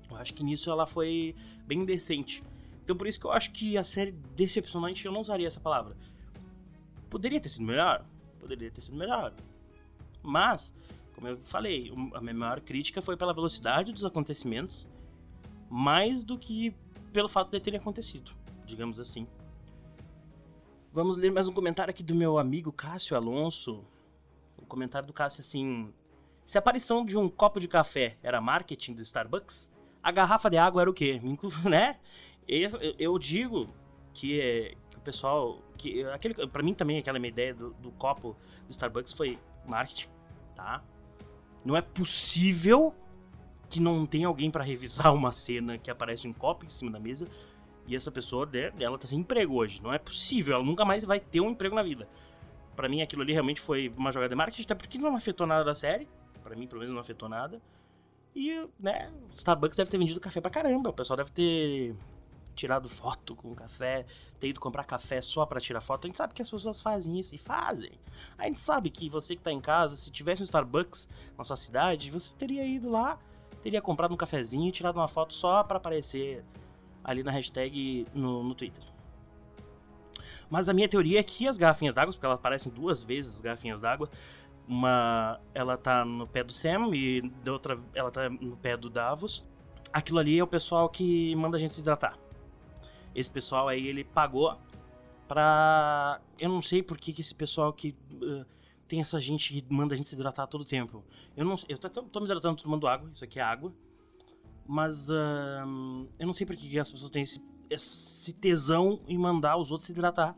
Eu 0.09 0.17
acho 0.17 0.33
que 0.33 0.43
nisso 0.43 0.69
ela 0.69 0.85
foi 0.85 1.35
bem 1.65 1.85
decente. 1.85 2.43
Então 2.83 2.95
por 2.95 3.07
isso 3.07 3.19
que 3.19 3.25
eu 3.25 3.31
acho 3.31 3.51
que 3.51 3.77
a 3.77 3.83
série 3.83 4.11
decepcionante 4.11 5.05
eu 5.05 5.11
não 5.11 5.21
usaria 5.21 5.47
essa 5.47 5.59
palavra. 5.59 5.95
Poderia 7.09 7.39
ter 7.39 7.49
sido 7.49 7.65
melhor? 7.65 8.05
Poderia 8.39 8.71
ter 8.71 8.81
sido 8.81 8.97
melhor. 8.97 9.33
Mas, 10.23 10.73
como 11.15 11.27
eu 11.27 11.37
falei, 11.37 11.91
a 12.13 12.21
minha 12.21 12.33
maior 12.33 12.61
crítica 12.61 13.01
foi 13.01 13.17
pela 13.17 13.33
velocidade 13.33 13.91
dos 13.91 14.05
acontecimentos, 14.05 14.89
mais 15.69 16.23
do 16.23 16.37
que 16.37 16.75
pelo 17.11 17.27
fato 17.27 17.51
de 17.51 17.59
terem 17.59 17.79
acontecido, 17.79 18.31
digamos 18.65 18.99
assim. 18.99 19.27
Vamos 20.93 21.15
ler 21.17 21.31
mais 21.31 21.47
um 21.47 21.53
comentário 21.53 21.91
aqui 21.91 22.03
do 22.03 22.13
meu 22.13 22.37
amigo 22.37 22.71
Cássio 22.71 23.15
Alonso. 23.15 23.85
O 24.57 24.65
comentário 24.65 25.07
do 25.07 25.13
Cássio 25.13 25.39
é 25.39 25.43
assim: 25.43 25.93
Se 26.45 26.57
a 26.57 26.59
aparição 26.59 27.05
de 27.05 27.17
um 27.17 27.29
copo 27.29 27.59
de 27.59 27.67
café 27.67 28.17
era 28.21 28.41
marketing 28.41 28.93
do 28.93 29.01
Starbucks, 29.01 29.71
a 30.03 30.11
garrafa 30.11 30.49
de 30.49 30.57
água 30.57 30.81
era 30.81 30.89
o 30.89 30.93
quê? 30.93 31.21
Né? 31.69 31.97
Eu 32.47 33.17
digo 33.17 33.69
que, 34.13 34.39
é, 34.39 34.75
que 34.89 34.97
o 34.97 35.01
pessoal. 35.01 35.61
que 35.77 36.03
aquele 36.05 36.47
para 36.47 36.63
mim 36.63 36.73
também 36.73 36.97
aquela 36.97 37.19
minha 37.19 37.29
ideia 37.29 37.53
do, 37.53 37.71
do 37.73 37.91
copo 37.91 38.35
do 38.65 38.71
Starbucks 38.71 39.13
foi 39.13 39.37
marketing, 39.65 40.09
tá? 40.55 40.83
Não 41.63 41.75
é 41.75 41.81
possível 41.81 42.93
que 43.69 43.79
não 43.79 44.05
tenha 44.05 44.27
alguém 44.27 44.51
para 44.51 44.63
revisar 44.63 45.13
uma 45.15 45.31
cena 45.31 45.77
que 45.77 45.89
aparece 45.89 46.27
um 46.27 46.33
copo 46.33 46.65
em 46.65 46.69
cima 46.69 46.91
da 46.91 46.99
mesa 46.99 47.27
e 47.87 47.95
essa 47.95 48.11
pessoa 48.11 48.49
ela 48.79 48.97
tá 48.97 49.07
sem 49.07 49.19
emprego 49.19 49.55
hoje. 49.55 49.81
Não 49.81 49.93
é 49.93 49.97
possível, 49.97 50.55
ela 50.55 50.63
nunca 50.63 50.85
mais 50.85 51.03
vai 51.03 51.19
ter 51.19 51.41
um 51.41 51.49
emprego 51.49 51.75
na 51.75 51.83
vida. 51.83 52.07
Para 52.75 52.87
mim 52.87 53.01
aquilo 53.01 53.21
ali 53.21 53.33
realmente 53.33 53.61
foi 53.61 53.91
uma 53.97 54.11
jogada 54.11 54.29
de 54.29 54.35
marketing, 54.35 54.63
até 54.63 54.75
porque 54.75 54.97
não 54.97 55.15
afetou 55.15 55.45
nada 55.45 55.63
da 55.63 55.75
série. 55.75 56.07
Para 56.43 56.55
mim, 56.55 56.67
pelo 56.67 56.79
menos 56.79 56.93
não 56.93 57.01
afetou 57.01 57.29
nada. 57.29 57.61
E, 58.35 58.65
né, 58.79 59.11
Starbucks 59.35 59.77
deve 59.77 59.91
ter 59.91 59.97
vendido 59.97 60.19
café 60.19 60.41
pra 60.41 60.49
caramba. 60.49 60.89
O 60.89 60.93
pessoal 60.93 61.17
deve 61.17 61.31
ter 61.31 61.95
tirado 62.61 62.87
foto 62.87 63.35
com 63.35 63.55
café, 63.55 64.05
ter 64.39 64.49
ido 64.49 64.59
comprar 64.59 64.83
café 64.83 65.19
só 65.19 65.45
para 65.45 65.59
tirar 65.59 65.81
foto. 65.81 66.05
A 66.05 66.07
gente 66.07 66.17
sabe 66.17 66.33
que 66.33 66.41
as 66.43 66.49
pessoas 66.49 66.79
fazem 66.79 67.19
isso 67.19 67.33
e 67.33 67.37
fazem. 67.37 67.91
A 68.37 68.45
gente 68.45 68.59
sabe 68.59 68.91
que 68.91 69.09
você 69.09 69.35
que 69.35 69.41
tá 69.41 69.51
em 69.51 69.59
casa, 69.59 69.95
se 69.95 70.11
tivesse 70.11 70.43
um 70.43 70.45
Starbucks 70.45 71.09
na 71.35 71.43
sua 71.43 71.57
cidade, 71.57 72.11
você 72.11 72.35
teria 72.35 72.65
ido 72.65 72.89
lá, 72.89 73.17
teria 73.63 73.81
comprado 73.81 74.13
um 74.13 74.17
cafezinho 74.17 74.69
e 74.69 74.71
tirado 74.71 74.97
uma 74.97 75.07
foto 75.07 75.33
só 75.33 75.63
para 75.63 75.77
aparecer 75.77 76.45
ali 77.03 77.23
na 77.23 77.31
hashtag 77.31 78.05
no, 78.13 78.43
no 78.43 78.53
Twitter. 78.53 78.83
Mas 80.47 80.69
a 80.69 80.73
minha 80.73 80.87
teoria 80.87 81.19
é 81.19 81.23
que 81.23 81.47
as 81.47 81.57
garrafinhas 81.57 81.95
d'água, 81.95 82.13
porque 82.13 82.25
elas 82.25 82.37
aparecem 82.37 82.71
duas 82.71 83.01
vezes 83.01 83.35
as 83.35 83.41
garrafinhas 83.41 83.81
d'água, 83.81 84.07
uma 84.67 85.39
ela 85.55 85.77
tá 85.77 86.05
no 86.05 86.27
pé 86.27 86.43
do 86.43 86.53
Sam 86.53 86.93
e 86.93 87.21
da 87.43 87.53
outra 87.53 87.79
ela 87.95 88.11
tá 88.11 88.29
no 88.29 88.55
pé 88.57 88.77
do 88.77 88.89
Davos. 88.89 89.43
Aquilo 89.91 90.19
ali 90.19 90.37
é 90.37 90.43
o 90.43 90.47
pessoal 90.47 90.87
que 90.89 91.35
manda 91.35 91.57
a 91.57 91.59
gente 91.59 91.73
se 91.73 91.81
hidratar 91.81 92.20
esse 93.13 93.29
pessoal 93.29 93.67
aí 93.67 93.87
ele 93.87 94.03
pagou 94.03 94.57
pra. 95.27 96.19
Eu 96.37 96.49
não 96.49 96.61
sei 96.61 96.83
por 96.83 96.97
que, 96.97 97.13
que 97.13 97.21
esse 97.21 97.35
pessoal 97.35 97.71
que. 97.71 97.95
Uh, 98.13 98.45
tem 98.87 98.99
essa 98.99 99.21
gente 99.21 99.53
que 99.53 99.73
manda 99.73 99.93
a 99.93 99.97
gente 99.97 100.09
se 100.09 100.15
hidratar 100.15 100.47
todo 100.47 100.65
tempo. 100.65 101.01
Eu 101.37 101.45
não 101.45 101.55
Eu 101.69 101.77
tô, 101.77 102.03
tô 102.03 102.19
me 102.19 102.25
hidratando 102.25 102.61
tomando 102.61 102.85
água, 102.87 103.09
isso 103.09 103.23
aqui 103.23 103.39
é 103.39 103.41
água. 103.41 103.73
Mas 104.67 105.09
uh, 105.09 106.07
eu 106.19 106.25
não 106.25 106.33
sei 106.33 106.45
por 106.45 106.57
que, 106.57 106.69
que 106.69 106.77
as 106.77 106.91
pessoas 106.91 107.09
têm 107.09 107.23
esse, 107.23 107.41
esse 107.69 108.33
tesão 108.33 108.99
em 109.07 109.17
mandar 109.17 109.55
os 109.55 109.71
outros 109.71 109.87
se 109.87 109.93
hidratar. 109.93 110.35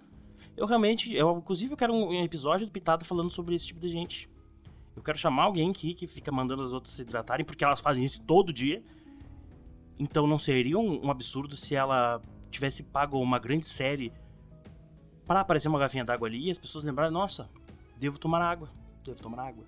Eu 0.55 0.67
realmente, 0.67 1.11
eu 1.11 1.35
inclusive 1.35 1.73
eu 1.73 1.77
quero 1.77 1.93
um 1.93 2.23
episódio 2.23 2.67
do 2.67 2.71
Pitado 2.71 3.03
falando 3.03 3.31
sobre 3.31 3.55
esse 3.55 3.65
tipo 3.65 3.79
de 3.79 3.87
gente. 3.87 4.29
Eu 4.95 5.01
quero 5.01 5.17
chamar 5.17 5.45
alguém 5.45 5.71
aqui 5.71 5.95
que 5.95 6.05
fica 6.05 6.31
mandando 6.31 6.61
as 6.61 6.71
outras 6.71 6.93
se 6.93 7.01
hidratarem, 7.01 7.43
porque 7.43 7.63
elas 7.63 7.79
fazem 7.79 8.05
isso 8.05 8.21
todo 8.21 8.53
dia. 8.53 8.83
Então 9.97 10.27
não 10.27 10.37
seria 10.37 10.77
um, 10.77 11.07
um 11.07 11.09
absurdo 11.09 11.55
se 11.55 11.73
ela 11.73 12.21
tivesse 12.53 12.83
pago 12.83 13.19
uma 13.19 13.39
grande 13.39 13.65
série 13.65 14.13
para 15.25 15.41
aparecer 15.41 15.67
uma 15.67 15.79
garrafinha 15.79 16.05
d'água 16.05 16.27
ali 16.27 16.47
e 16.47 16.51
as 16.51 16.57
pessoas 16.57 16.83
lembrarem, 16.83 17.11
nossa, 17.11 17.49
devo 17.97 18.17
tomar 18.17 18.41
água, 18.41 18.69
devo 19.03 19.21
tomar 19.21 19.47
água. 19.47 19.65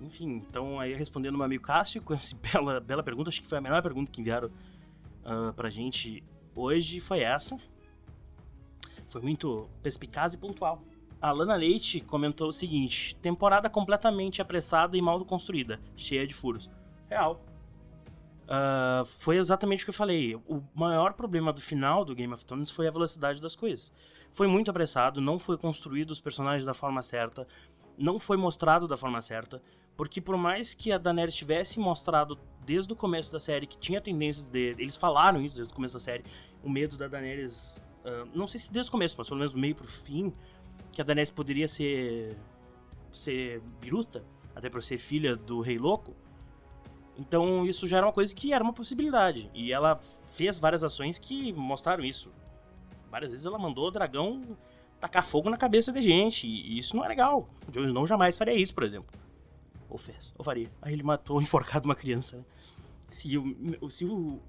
Enfim, 0.00 0.42
então 0.48 0.80
aí 0.80 0.94
respondendo 0.94 1.36
meu 1.36 1.44
amigo 1.44 1.62
Cássio 1.62 2.02
com 2.02 2.14
essa 2.14 2.34
bela, 2.52 2.80
bela 2.80 3.02
pergunta, 3.02 3.28
acho 3.28 3.40
que 3.40 3.46
foi 3.46 3.58
a 3.58 3.60
melhor 3.60 3.82
pergunta 3.82 4.10
que 4.10 4.20
enviaram 4.20 4.48
uh, 4.48 5.52
pra 5.54 5.70
gente 5.70 6.24
hoje, 6.54 7.00
foi 7.00 7.20
essa. 7.20 7.58
Foi 9.08 9.20
muito 9.20 9.68
perspicaz 9.82 10.34
e 10.34 10.38
pontual. 10.38 10.82
A 11.20 11.32
Lana 11.32 11.54
Leite 11.54 12.00
comentou 12.00 12.48
o 12.48 12.52
seguinte: 12.52 13.14
temporada 13.16 13.68
completamente 13.68 14.40
apressada 14.40 14.96
e 14.96 15.02
mal 15.02 15.22
construída, 15.24 15.80
cheia 15.96 16.26
de 16.26 16.32
furos. 16.32 16.70
Real. 17.08 17.44
Uh, 18.50 19.04
foi 19.04 19.36
exatamente 19.36 19.84
o 19.84 19.86
que 19.86 19.90
eu 19.90 19.94
falei. 19.94 20.34
O 20.34 20.60
maior 20.74 21.12
problema 21.12 21.52
do 21.52 21.60
final 21.60 22.04
do 22.04 22.16
Game 22.16 22.32
of 22.34 22.44
Thrones 22.44 22.68
foi 22.68 22.88
a 22.88 22.90
velocidade 22.90 23.40
das 23.40 23.54
coisas. 23.54 23.92
Foi 24.32 24.48
muito 24.48 24.70
apressado, 24.70 25.20
não 25.20 25.38
foi 25.38 25.56
construído 25.56 26.10
os 26.10 26.20
personagens 26.20 26.64
da 26.64 26.74
forma 26.74 27.00
certa, 27.00 27.46
não 27.96 28.18
foi 28.18 28.36
mostrado 28.36 28.88
da 28.88 28.96
forma 28.96 29.22
certa, 29.22 29.62
porque 29.96 30.20
por 30.20 30.36
mais 30.36 30.74
que 30.74 30.90
a 30.90 30.98
Daenerys 30.98 31.36
tivesse 31.36 31.78
mostrado 31.78 32.36
desde 32.64 32.92
o 32.92 32.96
começo 32.96 33.32
da 33.32 33.38
série 33.38 33.68
que 33.68 33.76
tinha 33.76 34.00
tendências 34.00 34.46
de... 34.48 34.74
Eles 34.78 34.96
falaram 34.96 35.40
isso 35.40 35.54
desde 35.54 35.72
o 35.72 35.76
começo 35.76 35.94
da 35.94 36.00
série, 36.00 36.24
o 36.62 36.68
medo 36.68 36.96
da 36.96 37.06
Daenerys... 37.06 37.80
Uh, 38.04 38.28
não 38.34 38.48
sei 38.48 38.58
se 38.58 38.72
desde 38.72 38.88
o 38.88 38.92
começo, 38.92 39.14
mas 39.16 39.28
pelo 39.28 39.38
menos 39.38 39.52
do 39.52 39.58
meio 39.58 39.76
pro 39.76 39.86
fim, 39.86 40.32
que 40.90 41.00
a 41.00 41.04
Daenerys 41.04 41.30
poderia 41.30 41.68
ser... 41.68 42.36
ser 43.12 43.60
biruta, 43.80 44.24
até 44.56 44.68
por 44.68 44.82
ser 44.82 44.98
filha 44.98 45.36
do 45.36 45.60
Rei 45.60 45.78
Louco. 45.78 46.16
Então 47.20 47.66
isso 47.66 47.86
já 47.86 47.98
era 47.98 48.06
uma 48.06 48.12
coisa 48.12 48.34
que 48.34 48.52
era 48.52 48.64
uma 48.64 48.72
possibilidade. 48.72 49.50
E 49.52 49.70
ela 49.70 50.00
fez 50.32 50.58
várias 50.58 50.82
ações 50.82 51.18
que 51.18 51.52
mostraram 51.52 52.02
isso. 52.02 52.32
Várias 53.10 53.30
vezes 53.30 53.44
ela 53.44 53.58
mandou 53.58 53.88
o 53.88 53.90
dragão 53.90 54.56
tacar 54.98 55.24
fogo 55.26 55.50
na 55.50 55.56
cabeça 55.58 55.92
de 55.92 56.00
gente. 56.00 56.46
E 56.46 56.78
isso 56.78 56.96
não 56.96 57.04
é 57.04 57.08
legal. 57.08 57.46
O 57.68 57.70
Jon 57.70 57.84
Snow 57.84 58.06
jamais 58.06 58.38
faria 58.38 58.54
isso, 58.54 58.72
por 58.74 58.84
exemplo. 58.84 59.10
Ou 59.90 59.98
fez, 59.98 60.34
ou 60.38 60.44
faria. 60.44 60.70
Aí 60.80 60.94
ele 60.94 61.02
matou 61.02 61.40
enforcado 61.42 61.84
uma 61.84 61.94
criança, 61.94 62.38
né? 62.38 62.44
Se, 63.10 63.34
eu, 63.34 63.90
se 63.90 64.04
eu, 64.04 64.40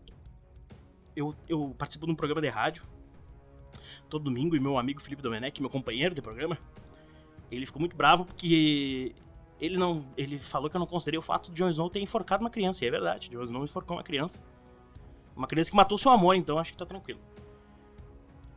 eu, 1.13 1.35
eu 1.49 1.75
participo 1.77 2.05
de 2.05 2.11
um 2.11 2.15
programa 2.15 2.41
de 2.41 2.47
rádio 2.47 2.83
todo 4.07 4.23
domingo 4.23 4.55
e 4.55 4.59
meu 4.59 4.77
amigo 4.77 5.01
Felipe 5.01 5.21
Domenech, 5.21 5.59
meu 5.59 5.69
companheiro 5.69 6.13
de 6.13 6.21
programa, 6.21 6.57
ele 7.49 7.65
ficou 7.65 7.79
muito 7.79 7.95
bravo 7.95 8.23
porque 8.23 9.15
ele 9.61 9.77
não, 9.77 10.03
ele 10.17 10.39
falou 10.39 10.69
que 10.71 10.75
eu 10.75 10.79
não 10.79 10.87
considerei 10.87 11.19
o 11.19 11.21
fato 11.21 11.51
de 11.51 11.57
Jon 11.57 11.69
Snow 11.69 11.87
ter 11.87 12.01
enforcado 12.01 12.43
uma 12.43 12.49
criança, 12.49 12.83
e 12.83 12.87
é 12.87 12.91
verdade, 12.91 13.29
Jon 13.29 13.43
Snow 13.43 13.63
enforcou 13.63 13.95
uma 13.95 14.03
criança. 14.03 14.43
Uma 15.35 15.45
criança 15.45 15.69
que 15.69 15.77
matou 15.77 15.99
seu 15.99 16.11
amor, 16.11 16.35
então 16.35 16.57
acho 16.57 16.71
que 16.71 16.77
tá 16.77 16.85
tranquilo. 16.85 17.19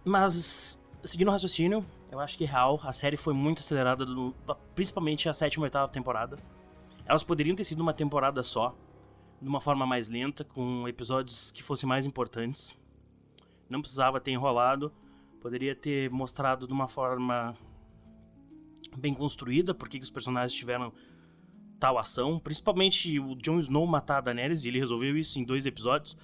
Mas, 0.02 0.82
seguindo 1.02 1.28
o 1.28 1.30
raciocínio, 1.30 1.84
eu 2.11 2.18
acho 2.18 2.38
que 2.38 2.46
real, 2.46 2.80
a 2.82 2.92
série 2.92 3.18
foi 3.18 3.34
muito 3.34 3.61
acelerada, 3.61 4.07
no, 4.07 4.34
principalmente 4.74 5.28
a 5.28 5.34
sétima 5.34 5.64
e 5.64 5.66
oitava 5.66 5.92
temporada. 5.92 6.38
Elas 7.05 7.22
poderiam 7.22 7.55
ter 7.55 7.64
sido 7.64 7.80
uma 7.80 7.92
temporada 7.92 8.42
só, 8.42 8.74
de 9.42 9.48
uma 9.48 9.61
forma 9.61 9.84
mais 9.84 10.09
lenta, 10.09 10.42
com 10.42 10.88
episódios 10.88 11.52
que 11.52 11.62
fossem 11.62 11.86
mais 11.86 12.07
importantes. 12.07 12.74
Não 13.68 13.82
precisava 13.82 14.20
ter 14.20 14.30
enrolado, 14.30 14.90
poderia 15.38 15.74
ter 15.76 16.11
mostrado 16.11 16.66
de 16.66 16.72
uma 16.72 16.88
forma 16.88 17.55
bem 18.99 19.14
construída 19.14 19.74
porque 19.74 19.99
que 19.99 20.05
os 20.05 20.11
personagens 20.11 20.53
tiveram 20.53 20.92
tal 21.78 21.99
ação, 21.99 22.38
principalmente 22.38 23.18
o 23.18 23.34
Jon 23.34 23.59
Snow 23.61 23.86
matar 23.86 24.18
a 24.18 24.20
Daenerys, 24.22 24.64
e 24.64 24.68
ele 24.68 24.78
resolveu 24.78 25.16
isso 25.16 25.38
em 25.38 25.45
dois 25.45 25.66
episódios. 25.66 26.16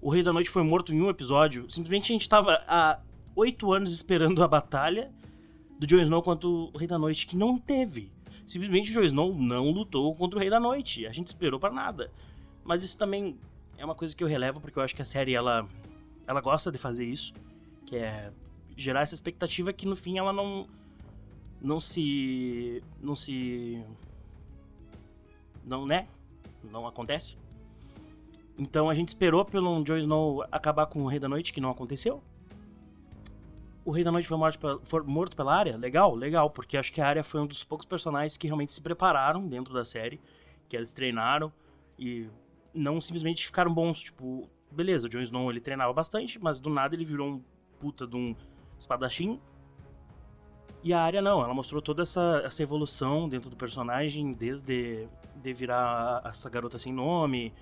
O 0.00 0.10
Rei 0.10 0.22
da 0.22 0.32
Noite 0.32 0.50
foi 0.50 0.62
morto 0.62 0.92
em 0.92 1.00
um 1.00 1.08
episódio. 1.08 1.68
Simplesmente 1.68 2.12
a 2.12 2.14
gente 2.14 2.22
estava 2.22 2.62
há 2.68 3.00
oito 3.34 3.72
anos 3.72 3.92
esperando 3.92 4.42
a 4.42 4.48
batalha 4.48 5.10
do 5.78 5.86
Jon 5.86 6.00
Snow 6.02 6.22
contra 6.22 6.48
o 6.48 6.70
Rei 6.76 6.86
da 6.86 6.98
Noite, 6.98 7.26
que 7.26 7.36
não 7.36 7.58
teve. 7.58 8.12
Simplesmente 8.46 8.90
o 8.90 8.94
Jon 8.94 9.02
Snow 9.02 9.34
não 9.34 9.70
lutou 9.70 10.14
contra 10.14 10.38
o 10.38 10.40
Rei 10.40 10.50
da 10.50 10.60
Noite. 10.60 11.06
A 11.06 11.12
gente 11.12 11.28
esperou 11.28 11.58
para 11.58 11.72
nada. 11.72 12.12
Mas 12.62 12.82
isso 12.82 12.96
também 12.96 13.38
é 13.76 13.84
uma 13.84 13.94
coisa 13.94 14.14
que 14.14 14.22
eu 14.22 14.28
relevo, 14.28 14.60
porque 14.60 14.78
eu 14.78 14.82
acho 14.82 14.94
que 14.94 15.02
a 15.02 15.04
série, 15.04 15.34
ela, 15.34 15.66
ela 16.26 16.40
gosta 16.40 16.70
de 16.70 16.78
fazer 16.78 17.04
isso. 17.04 17.32
Que 17.86 17.96
é 17.96 18.32
gerar 18.76 19.00
essa 19.00 19.14
expectativa 19.14 19.72
que 19.72 19.86
no 19.86 19.96
fim 19.96 20.18
ela 20.18 20.32
não 20.32 20.66
não 21.64 21.80
se 21.80 22.82
não 23.00 23.16
se 23.16 23.82
não 25.64 25.86
né? 25.86 26.06
Não 26.62 26.86
acontece. 26.86 27.36
Então 28.58 28.88
a 28.90 28.94
gente 28.94 29.08
esperou 29.08 29.44
pelo 29.44 29.82
Jon 29.82 29.96
Snow 29.96 30.44
acabar 30.52 30.86
com 30.86 31.02
o 31.02 31.06
Rei 31.06 31.18
da 31.18 31.28
Noite 31.28 31.52
que 31.52 31.60
não 31.60 31.70
aconteceu. 31.70 32.22
O 33.84 33.90
Rei 33.90 34.04
da 34.04 34.12
Noite 34.12 34.28
foi 34.28 34.36
morto, 34.36 34.58
pela, 34.58 34.80
foi 34.84 35.02
morto 35.02 35.36
pela 35.36 35.54
área? 35.54 35.76
Legal 35.76 36.14
legal 36.14 36.50
porque 36.50 36.76
acho 36.76 36.92
que 36.92 37.00
a 37.00 37.08
área 37.08 37.24
foi 37.24 37.40
um 37.40 37.46
dos 37.46 37.64
poucos 37.64 37.86
personagens 37.86 38.36
que 38.36 38.46
realmente 38.46 38.72
se 38.72 38.82
prepararam 38.82 39.48
dentro 39.48 39.72
da 39.72 39.84
série 39.84 40.20
que 40.68 40.76
eles 40.76 40.92
treinaram 40.92 41.50
e 41.98 42.28
não 42.74 43.00
simplesmente 43.00 43.44
ficaram 43.46 43.72
bons 43.72 44.00
tipo 44.02 44.48
beleza 44.70 45.06
o 45.06 45.10
Jon 45.10 45.20
Snow 45.20 45.50
ele 45.50 45.60
treinava 45.60 45.92
bastante 45.92 46.38
mas 46.38 46.60
do 46.60 46.70
nada 46.70 46.94
ele 46.94 47.04
virou 47.04 47.28
um 47.28 47.42
puta 47.78 48.06
de 48.06 48.16
um 48.16 48.34
espadachim 48.78 49.40
e 50.84 50.92
a 50.92 51.00
área 51.00 51.22
não, 51.22 51.42
ela 51.42 51.54
mostrou 51.54 51.80
toda 51.80 52.02
essa, 52.02 52.42
essa 52.44 52.62
evolução 52.62 53.26
dentro 53.26 53.48
do 53.48 53.56
personagem, 53.56 54.34
desde 54.34 55.08
de 55.34 55.52
virar 55.54 56.22
essa 56.24 56.48
garota 56.50 56.78
sem 56.78 56.92
nome 56.92 57.52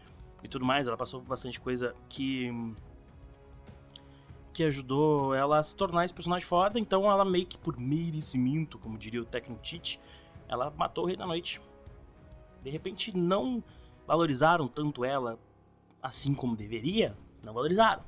e 0.42 0.48
tudo 0.48 0.64
mais. 0.64 0.88
Ela 0.88 0.96
passou 0.96 1.20
bastante 1.20 1.60
coisa 1.60 1.94
que. 2.08 2.50
que 4.52 4.64
ajudou 4.64 5.34
ela 5.34 5.60
a 5.60 5.62
se 5.62 5.76
tornar 5.76 6.04
esse 6.04 6.12
personagem 6.12 6.46
foda. 6.46 6.80
Então 6.80 7.08
ela 7.08 7.24
meio 7.24 7.46
que 7.46 7.56
por 7.56 7.78
merecimento, 7.78 8.76
como 8.76 8.98
diria 8.98 9.22
o 9.22 9.24
Tecno 9.24 9.56
Tite, 9.62 10.00
ela 10.48 10.72
matou 10.76 11.04
o 11.04 11.06
Rei 11.06 11.16
da 11.16 11.24
Noite. 11.24 11.60
De 12.60 12.70
repente 12.70 13.16
não 13.16 13.62
valorizaram 14.04 14.66
tanto 14.66 15.04
ela 15.04 15.38
assim 16.02 16.34
como 16.34 16.56
deveria. 16.56 17.16
Não 17.44 17.54
valorizaram. 17.54 18.02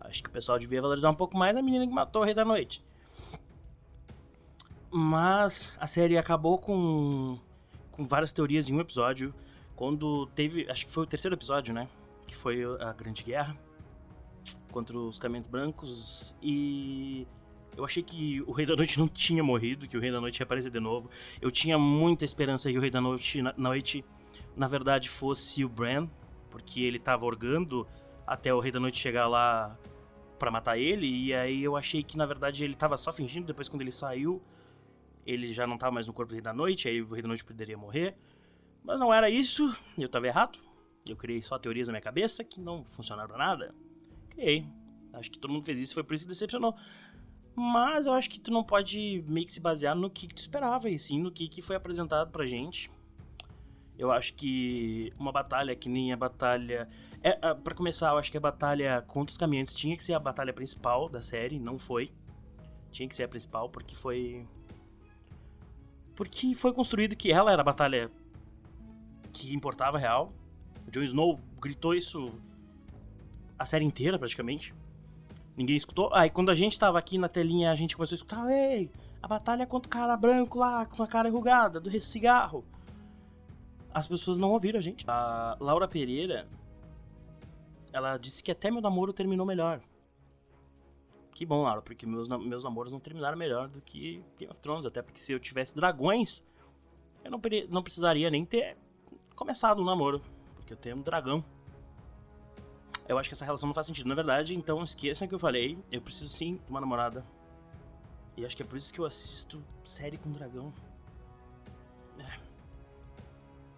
Acho 0.00 0.24
que 0.24 0.28
o 0.28 0.32
pessoal 0.32 0.58
devia 0.58 0.80
valorizar 0.80 1.10
um 1.10 1.14
pouco 1.14 1.36
mais 1.36 1.56
a 1.56 1.62
menina 1.62 1.86
que 1.86 1.92
matou 1.92 2.22
o 2.22 2.24
Rei 2.24 2.34
da 2.34 2.44
Noite. 2.44 2.84
Mas 4.90 5.72
a 5.78 5.86
série 5.86 6.16
acabou 6.16 6.58
com, 6.58 7.38
com 7.90 8.06
várias 8.06 8.32
teorias 8.32 8.68
em 8.68 8.74
um 8.74 8.80
episódio. 8.80 9.34
Quando 9.76 10.26
teve. 10.34 10.68
Acho 10.70 10.86
que 10.86 10.92
foi 10.92 11.04
o 11.04 11.06
terceiro 11.06 11.36
episódio, 11.36 11.72
né? 11.72 11.88
Que 12.26 12.34
foi 12.34 12.64
a 12.80 12.92
Grande 12.92 13.22
Guerra 13.22 13.56
contra 14.70 14.96
os 14.98 15.18
Caminhos 15.18 15.46
Brancos. 15.46 16.34
E 16.42 17.26
eu 17.76 17.84
achei 17.84 18.02
que 18.02 18.42
o 18.42 18.52
Rei 18.52 18.66
da 18.66 18.74
Noite 18.74 18.98
não 18.98 19.08
tinha 19.08 19.42
morrido, 19.42 19.86
que 19.86 19.96
o 19.96 20.00
Rei 20.00 20.10
da 20.10 20.20
Noite 20.20 20.40
ia 20.40 20.44
aparecer 20.44 20.70
de 20.70 20.80
novo. 20.80 21.08
Eu 21.40 21.50
tinha 21.50 21.78
muita 21.78 22.24
esperança 22.24 22.70
que 22.70 22.76
o 22.76 22.80
Rei 22.80 22.90
da 22.90 23.00
Noite, 23.00 23.40
na, 23.40 23.54
noite, 23.56 24.04
na 24.56 24.66
verdade, 24.66 25.08
fosse 25.08 25.64
o 25.64 25.68
Bran, 25.68 26.08
porque 26.50 26.80
ele 26.80 26.98
tava 26.98 27.24
orgando 27.24 27.86
até 28.26 28.52
o 28.52 28.60
Rei 28.60 28.72
da 28.72 28.80
Noite 28.80 28.98
chegar 28.98 29.28
lá 29.28 29.78
para 30.38 30.50
matar 30.50 30.78
ele. 30.78 31.06
E 31.06 31.34
aí 31.34 31.62
eu 31.62 31.76
achei 31.76 32.02
que, 32.02 32.16
na 32.16 32.26
verdade, 32.26 32.64
ele 32.64 32.74
tava 32.74 32.98
só 32.98 33.12
fingindo. 33.12 33.46
Depois, 33.46 33.68
quando 33.68 33.82
ele 33.82 33.92
saiu, 33.92 34.42
ele 35.28 35.52
já 35.52 35.66
não 35.66 35.74
estava 35.74 35.92
mais 35.92 36.06
no 36.06 36.12
corpo 36.14 36.30
do 36.30 36.32
Rei 36.32 36.40
da 36.40 36.54
Noite, 36.54 36.88
aí 36.88 37.02
o 37.02 37.12
Rei 37.12 37.20
da 37.20 37.28
Noite 37.28 37.44
poderia 37.44 37.76
morrer. 37.76 38.16
Mas 38.82 38.98
não 38.98 39.12
era 39.12 39.28
isso, 39.28 39.76
eu 39.98 40.06
estava 40.06 40.26
errado. 40.26 40.58
Eu 41.04 41.16
criei 41.16 41.42
só 41.42 41.58
teorias 41.58 41.86
na 41.86 41.92
minha 41.92 42.00
cabeça 42.00 42.42
que 42.42 42.58
não 42.58 42.82
funcionaram 42.86 43.28
pra 43.28 43.36
nada. 43.36 43.74
Criei. 44.30 44.66
Acho 45.12 45.30
que 45.30 45.38
todo 45.38 45.52
mundo 45.52 45.66
fez 45.66 45.78
isso, 45.78 45.92
foi 45.92 46.02
por 46.02 46.14
isso 46.14 46.24
que 46.24 46.30
decepcionou. 46.30 46.74
Mas 47.54 48.06
eu 48.06 48.14
acho 48.14 48.30
que 48.30 48.40
tu 48.40 48.50
não 48.50 48.64
pode 48.64 49.22
meio 49.28 49.44
que 49.44 49.52
se 49.52 49.60
basear 49.60 49.94
no 49.94 50.08
que, 50.08 50.26
que 50.26 50.34
tu 50.34 50.38
esperava, 50.38 50.88
e 50.88 50.98
sim 50.98 51.20
no 51.20 51.30
que, 51.30 51.46
que 51.46 51.60
foi 51.60 51.76
apresentado 51.76 52.30
pra 52.30 52.46
gente. 52.46 52.90
Eu 53.98 54.10
acho 54.10 54.32
que 54.32 55.12
uma 55.18 55.32
batalha 55.32 55.76
que 55.76 55.90
nem 55.90 56.10
a 56.10 56.16
batalha. 56.16 56.88
É, 57.22 57.32
para 57.54 57.74
começar, 57.74 58.12
eu 58.12 58.18
acho 58.18 58.30
que 58.30 58.36
a 58.38 58.40
batalha 58.40 59.02
contra 59.02 59.32
os 59.32 59.36
caminhantes 59.36 59.74
tinha 59.74 59.94
que 59.94 60.04
ser 60.04 60.14
a 60.14 60.18
batalha 60.18 60.54
principal 60.54 61.08
da 61.08 61.20
série, 61.20 61.58
não 61.58 61.76
foi. 61.76 62.10
Tinha 62.90 63.06
que 63.06 63.14
ser 63.14 63.24
a 63.24 63.28
principal, 63.28 63.68
porque 63.68 63.94
foi 63.94 64.46
porque 66.18 66.52
foi 66.52 66.72
construído 66.72 67.14
que 67.14 67.30
ela 67.30 67.52
era 67.52 67.62
a 67.62 67.64
batalha 67.64 68.10
que 69.32 69.54
importava 69.54 69.96
real. 69.96 70.32
O 70.84 70.90
Jon 70.90 71.02
Snow 71.02 71.38
gritou 71.60 71.94
isso 71.94 72.26
a 73.56 73.64
série 73.64 73.84
inteira, 73.84 74.18
praticamente. 74.18 74.74
Ninguém 75.56 75.76
escutou. 75.76 76.12
Aí 76.12 76.28
quando 76.28 76.50
a 76.50 76.56
gente 76.56 76.76
tava 76.76 76.98
aqui 76.98 77.18
na 77.18 77.28
telinha, 77.28 77.70
a 77.70 77.74
gente 77.76 77.94
começou 77.94 78.16
a 78.16 78.16
escutar: 78.16 78.50
Ei, 78.50 78.90
a 79.22 79.28
batalha 79.28 79.64
contra 79.64 79.86
o 79.86 79.90
cara 79.90 80.16
branco 80.16 80.58
lá, 80.58 80.86
com 80.86 81.04
a 81.04 81.06
cara 81.06 81.28
enrugada, 81.28 81.78
do 81.78 81.88
cigarro. 82.00 82.64
As 83.94 84.08
pessoas 84.08 84.38
não 84.38 84.50
ouviram 84.50 84.78
a 84.78 84.82
gente. 84.82 85.04
A 85.06 85.56
Laura 85.60 85.86
Pereira, 85.86 86.48
ela 87.92 88.18
disse 88.18 88.42
que 88.42 88.50
até 88.50 88.72
meu 88.72 88.80
namoro 88.80 89.12
terminou 89.12 89.46
melhor. 89.46 89.78
Que 91.38 91.46
bom, 91.46 91.62
Laura, 91.62 91.80
porque 91.80 92.04
meus, 92.04 92.26
meus 92.26 92.64
namoros 92.64 92.90
não 92.90 92.98
terminaram 92.98 93.38
melhor 93.38 93.68
do 93.68 93.80
que 93.80 94.24
Game 94.36 94.50
of 94.50 94.60
Thrones. 94.60 94.84
Até 94.84 95.00
porque 95.00 95.20
se 95.20 95.30
eu 95.30 95.38
tivesse 95.38 95.72
dragões, 95.72 96.42
eu 97.22 97.30
não, 97.30 97.40
não 97.68 97.80
precisaria 97.80 98.28
nem 98.28 98.44
ter 98.44 98.76
começado 99.36 99.80
um 99.80 99.84
namoro. 99.84 100.20
Porque 100.56 100.72
eu 100.72 100.76
tenho 100.76 100.96
um 100.96 101.00
dragão. 101.00 101.44
Eu 103.06 103.16
acho 103.16 103.28
que 103.28 103.34
essa 103.34 103.44
relação 103.44 103.68
não 103.68 103.72
faz 103.72 103.86
sentido. 103.86 104.08
Na 104.08 104.16
verdade, 104.16 104.56
então 104.56 104.82
esqueçam 104.82 105.26
o 105.26 105.28
que 105.28 105.34
eu 105.36 105.38
falei. 105.38 105.78
Eu 105.92 106.02
preciso 106.02 106.28
sim 106.28 106.56
de 106.56 106.70
uma 106.70 106.80
namorada. 106.80 107.24
E 108.36 108.44
acho 108.44 108.56
que 108.56 108.64
é 108.64 108.66
por 108.66 108.76
isso 108.76 108.92
que 108.92 108.98
eu 108.98 109.06
assisto 109.06 109.62
série 109.84 110.18
com 110.18 110.32
dragão. 110.32 110.74
É. 112.18 112.40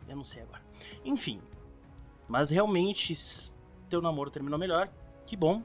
Eu 0.09 0.17
não 0.17 0.25
sei 0.25 0.41
agora. 0.41 0.63
Enfim. 1.05 1.43
Mas 2.27 2.49
realmente, 2.49 3.53
teu 3.91 4.01
namoro 4.01 4.31
terminou 4.31 4.59
melhor. 4.59 4.91
Que 5.27 5.37
bom 5.37 5.63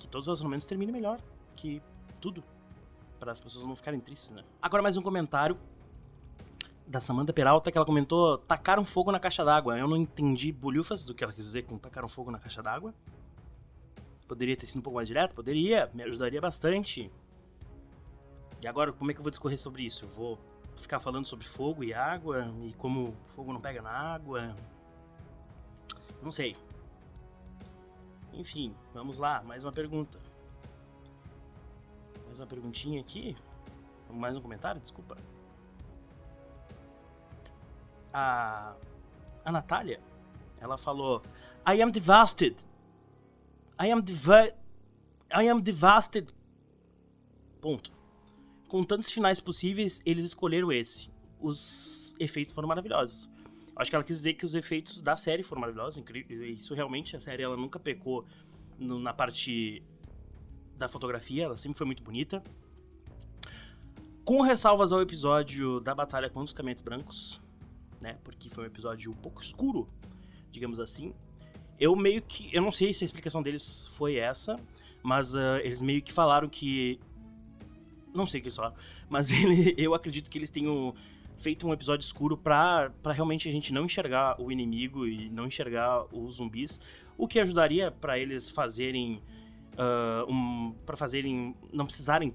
que 0.00 0.08
todos 0.08 0.24
os 0.24 0.28
relacionamentos 0.28 0.66
terminem 0.66 0.92
melhor. 0.92 1.20
Que 1.54 1.80
tudo. 2.20 2.42
Para 3.18 3.32
as 3.32 3.40
pessoas 3.40 3.66
não 3.66 3.76
ficarem 3.76 4.00
tristes, 4.00 4.30
né? 4.30 4.42
Agora 4.60 4.82
mais 4.82 4.96
um 4.96 5.02
comentário 5.02 5.56
da 6.86 7.00
Samantha 7.00 7.32
Peralta 7.32 7.70
que 7.70 7.76
ela 7.76 7.84
comentou: 7.84 8.38
tacaram 8.38 8.84
fogo 8.84 9.12
na 9.12 9.20
caixa 9.20 9.44
d'água. 9.44 9.78
Eu 9.78 9.86
não 9.86 9.96
entendi 9.96 10.50
bolhufas 10.50 11.04
do 11.04 11.14
que 11.14 11.22
ela 11.22 11.32
quis 11.32 11.44
dizer 11.44 11.62
com 11.62 11.76
tacaram 11.76 12.08
fogo 12.08 12.30
na 12.30 12.38
caixa 12.38 12.62
d'água. 12.62 12.94
Poderia 14.26 14.56
ter 14.56 14.66
sido 14.66 14.78
um 14.78 14.82
pouco 14.82 14.96
mais 14.96 15.06
direto? 15.06 15.34
Poderia, 15.34 15.90
me 15.92 16.02
ajudaria 16.02 16.40
bastante. 16.40 17.10
E 18.62 18.66
agora, 18.66 18.92
como 18.92 19.10
é 19.10 19.14
que 19.14 19.20
eu 19.20 19.24
vou 19.24 19.30
discorrer 19.30 19.58
sobre 19.58 19.82
isso? 19.82 20.04
Eu 20.04 20.08
vou 20.08 20.38
ficar 20.76 21.00
falando 21.00 21.26
sobre 21.26 21.46
fogo 21.46 21.84
e 21.84 21.92
água 21.92 22.52
e 22.62 22.72
como 22.74 23.14
fogo 23.34 23.52
não 23.52 23.60
pega 23.60 23.82
na 23.82 23.90
água? 23.90 24.54
Não 26.22 26.32
sei. 26.32 26.56
Enfim, 28.32 28.74
vamos 28.94 29.18
lá, 29.18 29.42
mais 29.42 29.64
uma 29.64 29.72
pergunta. 29.72 30.18
Mais 32.26 32.38
uma 32.38 32.46
perguntinha 32.46 33.00
aqui. 33.00 33.36
Mais 34.08 34.36
um 34.36 34.40
comentário, 34.40 34.80
desculpa. 34.80 35.16
A, 38.12 38.74
a 39.44 39.52
Natália, 39.52 40.00
ela 40.60 40.76
falou: 40.76 41.22
I 41.66 41.80
am 41.82 41.90
devastated. 41.90 42.56
I 43.80 43.90
am 43.90 44.00
devastated. 44.00 44.58
I 45.32 45.48
am 45.48 45.60
devastated. 45.60 46.34
Ponto. 47.60 47.92
Com 48.68 48.84
tantos 48.84 49.10
finais 49.10 49.40
possíveis, 49.40 50.00
eles 50.04 50.24
escolheram 50.24 50.72
esse. 50.72 51.10
Os 51.40 52.14
efeitos 52.18 52.52
foram 52.52 52.68
maravilhosos. 52.68 53.28
Acho 53.80 53.88
que 53.88 53.96
ela 53.96 54.04
quis 54.04 54.16
dizer 54.18 54.34
que 54.34 54.44
os 54.44 54.54
efeitos 54.54 55.00
da 55.00 55.16
série 55.16 55.42
foram 55.42 55.62
maravilhosos, 55.62 55.96
incrível. 55.96 56.46
Isso 56.46 56.74
realmente, 56.74 57.16
a 57.16 57.20
série 57.20 57.42
ela 57.42 57.56
nunca 57.56 57.78
pecou 57.78 58.26
no, 58.78 58.98
na 58.98 59.14
parte 59.14 59.82
da 60.76 60.86
fotografia, 60.86 61.44
ela 61.44 61.56
sempre 61.56 61.78
foi 61.78 61.86
muito 61.86 62.02
bonita. 62.02 62.42
Com 64.22 64.42
ressalvas 64.42 64.92
ao 64.92 65.00
episódio 65.00 65.80
da 65.80 65.94
batalha 65.94 66.28
contra 66.28 66.44
os 66.44 66.52
caminhantes 66.52 66.82
brancos, 66.82 67.40
né? 68.02 68.18
Porque 68.22 68.50
foi 68.50 68.64
um 68.64 68.66
episódio 68.66 69.10
um 69.10 69.14
pouco 69.14 69.40
escuro, 69.40 69.88
digamos 70.50 70.78
assim. 70.78 71.14
Eu 71.78 71.96
meio 71.96 72.20
que. 72.20 72.54
Eu 72.54 72.60
não 72.60 72.70
sei 72.70 72.92
se 72.92 73.02
a 73.02 73.06
explicação 73.06 73.42
deles 73.42 73.88
foi 73.94 74.16
essa, 74.16 74.56
mas 75.02 75.32
uh, 75.32 75.56
eles 75.62 75.80
meio 75.80 76.02
que 76.02 76.12
falaram 76.12 76.50
que. 76.50 77.00
Não 78.14 78.26
sei 78.26 78.40
o 78.40 78.42
que 78.42 78.48
eles 78.48 78.56
falaram, 78.56 78.76
mas 79.08 79.30
ele, 79.32 79.74
eu 79.78 79.94
acredito 79.94 80.30
que 80.30 80.36
eles 80.36 80.50
tenham 80.50 80.94
feito 81.40 81.66
um 81.66 81.72
episódio 81.72 82.04
escuro 82.04 82.36
pra 82.36 82.92
realmente 83.06 83.48
a 83.48 83.52
gente 83.52 83.72
não 83.72 83.86
enxergar 83.86 84.40
o 84.40 84.52
inimigo 84.52 85.06
e 85.06 85.30
não 85.30 85.46
enxergar 85.46 86.04
os 86.14 86.36
zumbis, 86.36 86.78
o 87.16 87.26
que 87.26 87.40
ajudaria 87.40 87.90
para 87.90 88.18
eles 88.18 88.48
fazerem. 88.48 89.22
Uh, 89.72 90.30
um, 90.30 90.74
para 90.84 90.96
fazerem. 90.96 91.56
não 91.72 91.86
precisarem 91.86 92.34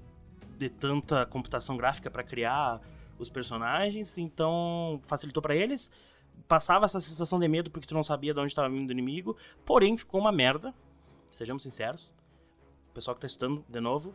de 0.58 0.68
tanta 0.68 1.24
computação 1.26 1.76
gráfica 1.76 2.10
para 2.10 2.24
criar 2.24 2.80
os 3.18 3.30
personagens, 3.30 4.18
então 4.18 4.98
facilitou 5.02 5.40
para 5.40 5.54
eles. 5.54 5.90
Passava 6.48 6.84
essa 6.84 7.00
sensação 7.00 7.38
de 7.38 7.46
medo 7.46 7.70
porque 7.70 7.86
tu 7.86 7.94
não 7.94 8.02
sabia 8.02 8.34
de 8.34 8.40
onde 8.40 8.48
estava 8.48 8.68
vindo 8.68 8.88
o 8.88 8.92
inimigo, 8.92 9.36
porém 9.64 9.96
ficou 9.96 10.20
uma 10.20 10.32
merda, 10.32 10.74
sejamos 11.30 11.62
sinceros. 11.62 12.12
O 12.90 12.94
pessoal 12.94 13.14
que 13.14 13.20
tá 13.20 13.26
estudando, 13.26 13.64
de 13.68 13.80
novo, 13.80 14.12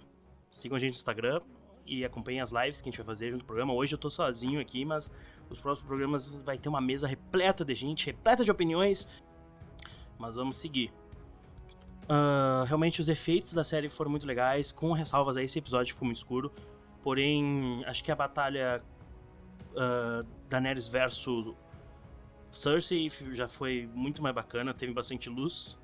sigam 0.50 0.76
a 0.76 0.80
gente 0.80 0.94
no 0.94 0.98
Instagram 0.98 1.40
e 1.86 2.06
acompanhem 2.06 2.42
as 2.42 2.52
lives 2.52 2.82
que 2.82 2.90
a 2.90 2.92
gente 2.92 2.98
vai 2.98 3.06
fazer 3.06 3.32
junto 3.32 3.42
no 3.42 3.46
programa. 3.46 3.74
Hoje 3.74 3.94
eu 3.96 4.00
tô 4.00 4.10
sozinho 4.10 4.60
aqui, 4.60 4.86
mas 4.86 5.12
os 5.50 5.60
próximos 5.60 5.88
programas 5.88 6.42
vai 6.44 6.58
ter 6.58 6.70
uma 6.70 6.82
mesa 6.82 7.08
repleta 7.08 7.66
de 7.66 7.76
gente, 7.76 8.06
repleta 8.06 8.44
de 8.44 8.52
opiniões. 8.52 9.08
Mas 10.18 10.36
vamos 10.36 10.58
seguir. 10.58 10.94
Uh, 12.04 12.66
realmente 12.66 13.00
os 13.00 13.08
efeitos 13.08 13.54
da 13.54 13.64
série 13.64 13.90
foram 13.90 14.12
muito 14.12 14.26
legais, 14.26 14.72
com 14.72 14.92
ressalvas 14.92 15.38
a 15.38 15.44
esse 15.44 15.58
episódio 15.60 15.94
ficou 15.94 16.06
muito 16.06 16.18
escuro. 16.18 16.52
Porém, 17.02 17.84
acho 17.86 18.04
que 18.04 18.12
a 18.12 18.16
batalha 18.16 18.84
uh, 19.72 20.28
Daenerys 20.50 20.88
versus 20.88 21.54
Cersei 22.52 23.10
já 23.34 23.48
foi 23.48 23.90
muito 23.94 24.22
mais 24.22 24.36
bacana, 24.36 24.74
teve 24.74 24.94
bastante 24.94 25.30
luz. 25.30 25.80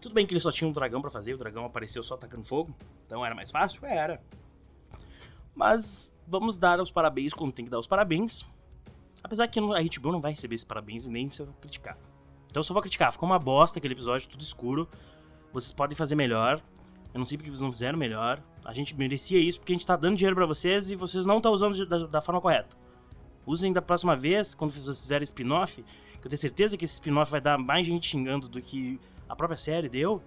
Tudo 0.00 0.14
bem 0.14 0.26
que 0.26 0.32
ele 0.32 0.40
só 0.40 0.50
tinha 0.50 0.68
um 0.68 0.72
dragão 0.72 1.00
para 1.00 1.10
fazer, 1.10 1.34
o 1.34 1.38
dragão 1.38 1.64
apareceu 1.64 2.02
só 2.02 2.14
atacando 2.14 2.44
fogo, 2.44 2.74
então 3.06 3.24
era 3.24 3.34
mais 3.34 3.50
fácil? 3.50 3.86
Era. 3.86 4.20
Mas 5.54 6.14
vamos 6.26 6.56
dar 6.56 6.80
os 6.80 6.90
parabéns 6.90 7.32
quando 7.32 7.52
tem 7.52 7.64
que 7.64 7.70
dar 7.70 7.78
os 7.78 7.86
parabéns. 7.86 8.44
Apesar 9.22 9.46
que 9.48 9.58
a 9.58 9.62
HBO 9.62 10.12
não 10.12 10.20
vai 10.20 10.32
receber 10.32 10.54
esses 10.54 10.64
parabéns 10.64 11.06
e 11.06 11.10
nem 11.10 11.28
se 11.30 11.40
eu 11.40 11.46
criticar. 11.60 11.96
Então 12.50 12.60
eu 12.60 12.64
só 12.64 12.74
vou 12.74 12.82
criticar. 12.82 13.12
Ficou 13.12 13.28
uma 13.28 13.38
bosta 13.38 13.78
aquele 13.78 13.94
episódio, 13.94 14.28
tudo 14.28 14.42
escuro. 14.42 14.88
Vocês 15.52 15.72
podem 15.72 15.96
fazer 15.96 16.14
melhor. 16.14 16.62
Eu 17.14 17.18
não 17.18 17.24
sei 17.24 17.36
porque 17.36 17.50
vocês 17.50 17.60
não 17.60 17.70
fizeram 17.70 17.98
melhor. 17.98 18.42
A 18.64 18.72
gente 18.72 18.94
merecia 18.96 19.38
isso 19.38 19.58
porque 19.60 19.72
a 19.72 19.76
gente 19.76 19.86
tá 19.86 19.96
dando 19.96 20.16
dinheiro 20.16 20.34
para 20.34 20.46
vocês 20.46 20.90
e 20.90 20.96
vocês 20.96 21.26
não 21.26 21.36
estão 21.36 21.50
tá 21.50 21.54
usando 21.54 21.86
da, 21.86 22.06
da, 22.06 22.20
forma 22.20 22.40
correta. 22.40 22.76
Usem 23.46 23.72
da 23.72 23.82
próxima 23.82 24.16
vez, 24.16 24.54
quando 24.54 24.70
vocês 24.70 25.00
fizerem 25.02 25.24
spin-off, 25.24 25.82
que 25.82 26.26
eu 26.26 26.30
tenho 26.30 26.38
certeza 26.38 26.76
que 26.76 26.84
esse 26.84 26.94
spin-off 26.94 27.30
vai 27.30 27.40
dar 27.40 27.58
mais 27.58 27.86
gente 27.86 28.06
xingando 28.06 28.48
do 28.48 28.62
que 28.62 28.98
a 29.28 29.36
própria 29.36 29.58
série 29.58 29.88
deu. 29.88 30.22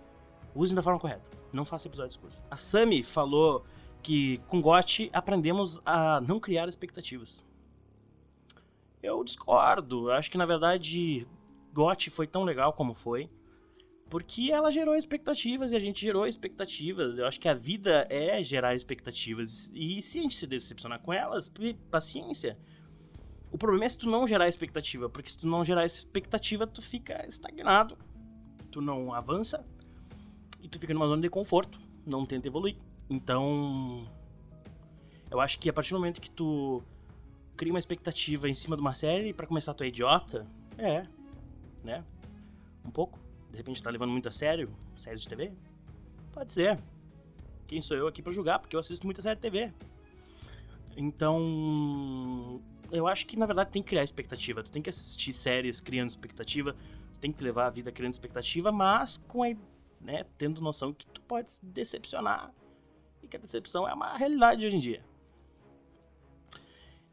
Usem 0.54 0.76
da 0.76 0.84
forma 0.84 1.00
correta. 1.00 1.30
Não 1.52 1.66
façam 1.66 1.90
episódios 1.90 2.18
curtos. 2.18 2.42
A 2.50 2.58
Sami 2.58 3.04
falou 3.04 3.66
que 4.06 4.38
com 4.48 4.62
GOT 4.62 5.10
aprendemos 5.12 5.82
a 5.84 6.22
não 6.22 6.40
criar 6.40 6.70
expectativas. 6.70 7.44
Eu 9.02 9.24
discordo. 9.24 10.12
Acho 10.12 10.30
que 10.30 10.38
na 10.38 10.46
verdade 10.46 11.28
GOT 11.74 12.12
foi 12.12 12.28
tão 12.28 12.44
legal 12.44 12.72
como 12.74 12.94
foi, 12.94 13.28
porque 14.08 14.52
ela 14.52 14.72
gerou 14.72 14.96
expectativas 14.96 15.72
e 15.72 15.76
a 15.76 15.80
gente 15.80 16.02
gerou 16.02 16.28
expectativas. 16.28 17.18
Eu 17.18 17.26
acho 17.26 17.40
que 17.40 17.48
a 17.48 17.56
vida 17.56 18.06
é 18.08 18.44
gerar 18.44 18.76
expectativas. 18.76 19.72
E 19.74 20.00
se 20.04 20.20
a 20.20 20.22
gente 20.22 20.36
se 20.36 20.46
decepcionar 20.46 21.00
com 21.00 21.12
elas, 21.12 21.52
paciência. 21.90 22.60
O 23.52 23.58
problema 23.58 23.86
é 23.86 23.90
se 23.90 23.98
tu 23.98 24.08
não 24.08 24.28
gerar 24.28 24.48
expectativa, 24.48 25.10
porque 25.10 25.32
se 25.32 25.40
tu 25.40 25.48
não 25.48 25.66
gerar 25.66 25.84
expectativa, 25.84 26.68
tu 26.68 26.80
fica 26.80 27.26
estagnado. 27.28 27.98
Tu 28.70 28.82
não 28.82 29.12
avança 29.16 29.66
e 30.62 30.68
tu 30.68 30.78
fica 30.78 30.94
numa 30.94 31.08
zona 31.08 31.24
de 31.24 31.30
conforto, 31.30 31.80
não 32.06 32.24
tenta 32.24 32.48
evoluir. 32.48 32.78
Então, 33.10 34.08
eu 35.30 35.40
acho 35.40 35.60
que 35.60 35.70
a 35.70 35.74
partir 35.74 35.92
do 35.92 36.00
momento 36.00 36.20
que 36.20 36.32
tu 36.32 36.84
cria 37.56 37.72
uma 37.72 37.80
expectativa 37.80 38.50
em 38.50 38.56
cima 38.56 38.76
de 38.76 38.82
uma 38.82 38.94
série 38.94 39.34
para 39.34 39.48
começar 39.48 39.74
tu 39.74 39.84
é 39.84 39.88
idiota, 39.88 40.46
é, 40.78 41.06
né? 41.84 42.04
Um 42.84 42.92
pouco. 42.92 43.20
De 43.52 43.58
repente 43.58 43.82
tá 43.82 43.90
levando 43.90 44.12
muito 44.12 44.28
a 44.28 44.32
sério 44.32 44.74
séries 44.96 45.22
de 45.22 45.30
TV? 45.30 45.54
Pode 46.34 46.52
ser. 46.52 46.80
Quem 47.68 47.80
sou 47.80 47.96
eu 47.96 48.08
aqui 48.08 48.22
para 48.22 48.32
julgar? 48.32 48.60
Porque 48.60 48.76
eu 48.76 48.80
assisto 48.80 49.06
muita 49.06 49.22
série 49.22 49.36
de 49.36 49.42
TV. 49.42 49.74
Então, 50.98 52.62
eu 52.92 53.08
acho 53.08 53.26
que 53.26 53.38
na 53.38 53.46
verdade 53.46 53.72
tem 53.72 53.82
que 53.82 53.90
criar 53.90 54.04
expectativa. 54.04 54.64
Tu 54.64 54.72
tem 54.72 54.82
que 54.82 54.90
assistir 54.90 55.34
séries 55.34 55.80
criando 55.80 56.10
expectativa, 56.10 56.76
tu 57.14 57.20
tem 57.20 57.32
que 57.32 57.44
levar 57.44 57.68
a 57.68 57.70
vida 57.70 57.92
criando 57.92 58.14
expectativa, 58.14 58.72
mas 58.72 59.18
com 59.18 59.44
a, 59.44 59.48
né, 60.02 60.26
tendo 60.38 60.62
noção 60.62 60.94
que 60.94 61.06
tu 61.08 61.22
pode 61.22 61.52
se 61.52 61.66
decepcionar 61.66 62.54
e 63.26 63.28
que 63.28 63.36
a 63.36 63.40
decepção 63.40 63.88
é 63.88 63.94
uma 63.94 64.16
realidade 64.16 64.66
hoje 64.66 64.76
em 64.76 64.80
dia. 64.80 65.04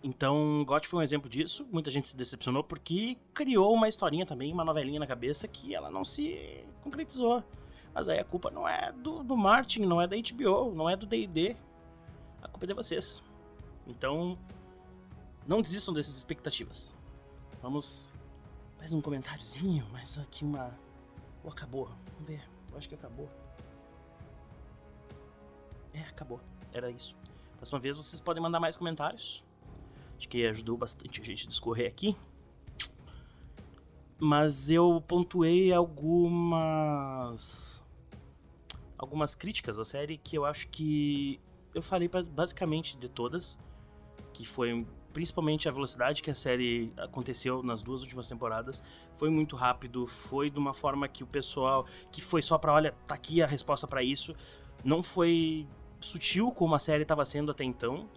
Então, 0.05 0.65
GOT 0.67 0.87
foi 0.87 1.01
um 1.01 1.03
exemplo 1.03 1.31
disso. 1.31 1.67
Muita 1.71 1.91
gente 1.91 2.09
se 2.09 2.17
decepcionou 2.17 2.63
porque 2.63 3.17
criou 3.33 3.73
uma 3.73 3.89
historinha 3.89 4.27
também, 4.27 4.53
uma 4.53 4.65
novelinha 4.65 4.99
na 5.01 5.07
cabeça 5.07 5.47
que 5.47 5.75
ela 5.75 5.91
não 5.91 6.05
se 6.05 6.65
concretizou. 6.83 7.43
Mas 7.95 8.09
aí 8.09 8.19
a 8.19 8.25
culpa 8.25 8.51
não 8.51 8.69
é 8.69 8.93
do, 8.93 9.23
do 9.23 9.37
Martin, 9.37 9.81
não 9.81 10.01
é 10.01 10.07
da 10.07 10.17
HBO, 10.17 10.75
não 10.75 10.89
é 10.89 10.97
do 10.97 11.07
D&D. 11.07 11.57
A 12.43 12.49
culpa 12.49 12.67
é 12.67 12.69
de 12.69 12.75
vocês. 12.75 13.23
Então, 13.87 14.37
não 15.47 15.63
desistam 15.63 15.95
dessas 15.95 16.17
expectativas. 16.17 16.95
Vamos... 17.61 18.11
Mais 18.79 18.93
um 18.93 19.01
comentáriozinho, 19.01 19.87
mais 19.93 20.19
aqui 20.19 20.45
uma... 20.45 20.77
Ou 21.45 21.53
acabou? 21.53 21.89
Vamos 22.15 22.29
ver. 22.29 22.43
Eu 22.73 22.79
acho 22.79 22.89
que 22.89 22.97
acabou. 22.97 23.29
É, 25.95 26.01
acabou. 26.01 26.41
Era 26.73 26.91
isso. 26.91 27.17
Próxima 27.57 27.79
vez 27.79 27.97
vocês 27.97 28.21
podem 28.21 28.43
mandar 28.43 28.59
mais 28.59 28.77
comentários. 28.77 29.45
Acho 30.19 30.29
que 30.29 30.47
ajudou 30.47 30.77
bastante 30.77 31.21
a 31.21 31.25
gente 31.25 31.47
a 31.47 31.49
discorrer 31.49 31.89
aqui. 31.89 32.17
Mas 34.19 34.71
eu 34.71 35.03
pontuei 35.07 35.73
algumas. 35.73 37.03
algumas 38.97 39.35
críticas 39.35 39.79
à 39.81 39.85
série 39.85 40.17
que 40.17 40.37
eu 40.37 40.45
acho 40.45 40.69
que. 40.69 41.41
Eu 41.75 41.83
falei 41.83 42.09
basicamente 42.31 42.97
de 42.97 43.09
todas. 43.09 43.59
Que 44.33 44.47
foi 44.47 44.87
principalmente 45.13 45.69
a 45.69 45.73
velocidade 45.73 46.23
que 46.23 46.31
a 46.31 46.35
série 46.35 46.93
aconteceu 46.97 47.63
nas 47.63 47.83
duas 47.83 48.01
últimas 48.03 48.27
temporadas. 48.27 48.83
Foi 49.15 49.29
muito 49.29 49.57
rápido, 49.57 50.07
foi 50.07 50.51
de 50.51 50.59
uma 50.59 50.73
forma 50.73 51.07
que 51.09 51.23
o 51.23 51.27
pessoal. 51.27 51.85
que 52.11 52.21
foi 52.21 52.43
só 52.43 52.57
pra, 52.59 52.73
olha, 52.73 52.93
tá 53.07 53.15
aqui 53.15 53.43
a 53.43 53.47
resposta 53.47 53.87
para 53.87 54.03
isso. 54.03 54.35
Não 54.85 55.03
foi 55.03 55.67
sutil 56.03 56.51
como 56.51 56.75
a 56.75 56.79
série 56.79 57.03
estava 57.03 57.25
sendo 57.25 57.51
até 57.51 57.65
então 57.65 58.09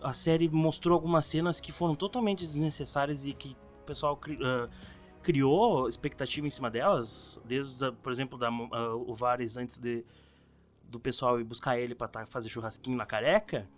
a 0.00 0.12
série 0.12 0.48
mostrou 0.48 0.94
algumas 0.94 1.26
cenas 1.26 1.60
que 1.60 1.72
foram 1.72 1.94
totalmente 1.94 2.46
desnecessárias 2.46 3.26
e 3.26 3.32
que 3.32 3.56
o 3.82 3.86
pessoal 3.86 4.16
cri, 4.16 4.36
uh, 4.36 4.68
criou 5.22 5.88
expectativa 5.88 6.46
em 6.46 6.50
cima 6.50 6.70
delas, 6.70 7.40
desde, 7.44 7.90
por 8.02 8.12
exemplo, 8.12 8.38
da, 8.38 8.50
uh, 8.50 9.04
o 9.04 9.14
Vares 9.14 9.56
antes 9.56 9.78
de, 9.78 10.04
do 10.84 11.00
pessoal 11.00 11.40
ir 11.40 11.44
buscar 11.44 11.78
ele 11.78 11.94
para 11.94 12.08
tá, 12.08 12.26
fazer 12.26 12.48
churrasquinho 12.48 12.96
na 12.96 13.06
careca. 13.06 13.68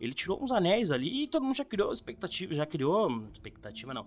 Ele 0.00 0.12
tirou 0.12 0.42
uns 0.42 0.52
anéis 0.52 0.90
ali 0.90 1.24
e 1.24 1.26
todo 1.26 1.44
mundo 1.44 1.56
já 1.56 1.64
criou 1.64 1.92
expectativa, 1.92 2.54
já 2.54 2.66
criou 2.66 3.24
expectativa 3.32 3.94
não. 3.94 4.06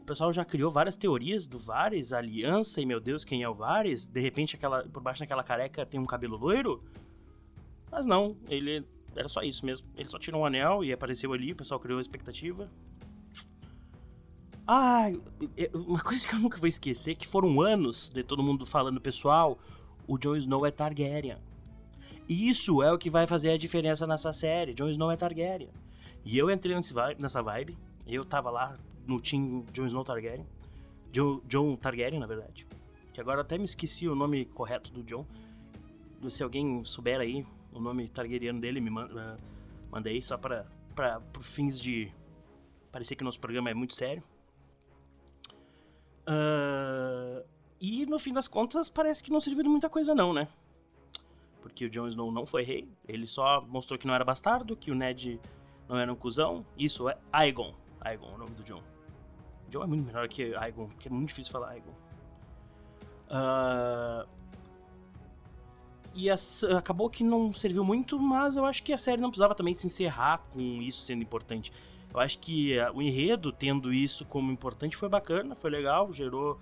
O 0.00 0.04
pessoal 0.04 0.32
já 0.32 0.44
criou 0.44 0.70
várias 0.70 0.96
teorias 0.96 1.46
do 1.46 1.58
Vares, 1.58 2.12
aliança 2.12 2.80
e 2.80 2.86
meu 2.86 2.98
Deus, 2.98 3.24
quem 3.24 3.42
é 3.42 3.48
o 3.48 3.54
Vares? 3.54 4.06
De 4.06 4.20
repente 4.20 4.56
aquela 4.56 4.82
por 4.84 5.02
baixo 5.02 5.20
daquela 5.20 5.44
careca 5.44 5.84
tem 5.84 6.00
um 6.00 6.06
cabelo 6.06 6.36
loiro? 6.36 6.82
Mas 7.90 8.06
não, 8.06 8.36
ele 8.48 8.84
era 9.14 9.28
só 9.28 9.42
isso 9.42 9.64
mesmo. 9.64 9.88
Ele 9.96 10.08
só 10.08 10.18
tirou 10.18 10.42
um 10.42 10.46
anel 10.46 10.84
e 10.84 10.92
apareceu 10.92 11.32
ali, 11.32 11.52
o 11.52 11.56
pessoal 11.56 11.80
criou 11.80 11.98
a 11.98 12.00
expectativa. 12.00 12.66
Ah, 14.66 15.10
uma 15.74 16.00
coisa 16.00 16.28
que 16.28 16.34
eu 16.34 16.38
nunca 16.38 16.58
vou 16.58 16.68
esquecer, 16.68 17.14
que 17.14 17.26
foram 17.26 17.60
anos 17.60 18.10
de 18.10 18.22
todo 18.22 18.42
mundo 18.42 18.66
falando, 18.66 19.00
pessoal, 19.00 19.58
o 20.06 20.18
Jon 20.18 20.36
Snow 20.36 20.66
é 20.66 20.70
Targaryen. 20.70 21.38
E 22.28 22.48
isso 22.50 22.82
é 22.82 22.92
o 22.92 22.98
que 22.98 23.08
vai 23.08 23.26
fazer 23.26 23.50
a 23.50 23.56
diferença 23.56 24.06
nessa 24.06 24.32
série. 24.32 24.74
Jon 24.74 24.90
Snow 24.90 25.10
é 25.10 25.16
Targaryen. 25.16 25.70
E 26.24 26.36
eu 26.36 26.50
entrei 26.50 26.76
nessa 27.18 27.42
vibe. 27.42 27.78
Eu 28.06 28.24
tava 28.24 28.50
lá 28.50 28.74
no 29.06 29.18
team 29.18 29.64
Jon 29.72 29.86
Snow 29.86 30.04
Targaryen. 30.04 30.46
John, 31.10 31.40
John 31.48 31.74
Targaryen, 31.76 32.20
na 32.20 32.26
verdade. 32.26 32.66
Que 33.14 33.20
agora 33.20 33.40
até 33.40 33.56
me 33.56 33.64
esqueci 33.64 34.06
o 34.06 34.14
nome 34.14 34.44
correto 34.44 34.92
do 34.92 35.02
John. 35.02 35.24
se 36.28 36.42
alguém 36.42 36.84
souber 36.84 37.18
aí 37.18 37.44
o 37.78 37.82
nome 37.82 38.08
targaryen 38.08 38.58
dele, 38.60 38.80
me 38.80 38.90
manda, 38.90 39.14
uh, 39.14 39.44
mandei 39.90 40.20
só 40.20 40.36
para 40.36 40.66
por 41.32 41.42
fins 41.44 41.80
de 41.80 42.12
parecer 42.90 43.14
que 43.14 43.22
nosso 43.22 43.38
programa 43.38 43.70
é 43.70 43.74
muito 43.74 43.94
sério. 43.94 44.22
Uh, 46.28 47.46
e 47.80 48.04
no 48.06 48.18
fim 48.18 48.32
das 48.32 48.48
contas 48.48 48.88
parece 48.88 49.22
que 49.22 49.30
não 49.30 49.40
serviu 49.40 49.62
de 49.62 49.68
muita 49.68 49.88
coisa 49.88 50.14
não, 50.14 50.32
né? 50.32 50.48
Porque 51.62 51.86
o 51.86 51.90
Jon 51.90 52.08
Snow 52.08 52.32
não 52.32 52.44
foi 52.44 52.62
rei, 52.62 52.88
ele 53.06 53.26
só 53.26 53.60
mostrou 53.62 53.98
que 53.98 54.06
não 54.06 54.14
era 54.14 54.24
bastardo, 54.24 54.76
que 54.76 54.90
o 54.90 54.94
Ned 54.94 55.40
não 55.88 55.96
era 55.96 56.12
um 56.12 56.16
cuzão. 56.16 56.66
Isso 56.76 57.08
é 57.08 57.16
Aegon. 57.32 57.74
Aegon 58.00 58.30
é 58.30 58.34
o 58.34 58.38
nome 58.38 58.54
do 58.54 58.62
Jon. 58.62 58.82
Jon 59.70 59.84
é 59.84 59.86
muito 59.86 60.04
melhor 60.04 60.28
que 60.28 60.54
Aegon, 60.56 60.88
porque 60.88 61.08
é 61.08 61.10
muito 61.10 61.28
difícil 61.28 61.52
falar 61.52 61.70
Aegon. 61.70 61.94
Uh, 63.30 64.37
e 66.14 66.28
acabou 66.76 67.08
que 67.08 67.22
não 67.22 67.54
serviu 67.54 67.84
muito, 67.84 68.18
mas 68.18 68.56
eu 68.56 68.64
acho 68.64 68.82
que 68.82 68.92
a 68.92 68.98
série 68.98 69.20
não 69.20 69.30
precisava 69.30 69.54
também 69.54 69.74
se 69.74 69.86
encerrar 69.86 70.38
com 70.52 70.60
isso 70.82 71.00
sendo 71.02 71.22
importante. 71.22 71.72
Eu 72.12 72.20
acho 72.20 72.38
que 72.38 72.78
uh, 72.78 72.92
o 72.94 73.02
enredo, 73.02 73.52
tendo 73.52 73.92
isso 73.92 74.24
como 74.24 74.50
importante, 74.50 74.96
foi 74.96 75.08
bacana, 75.08 75.54
foi 75.54 75.70
legal, 75.70 76.12
gerou 76.12 76.58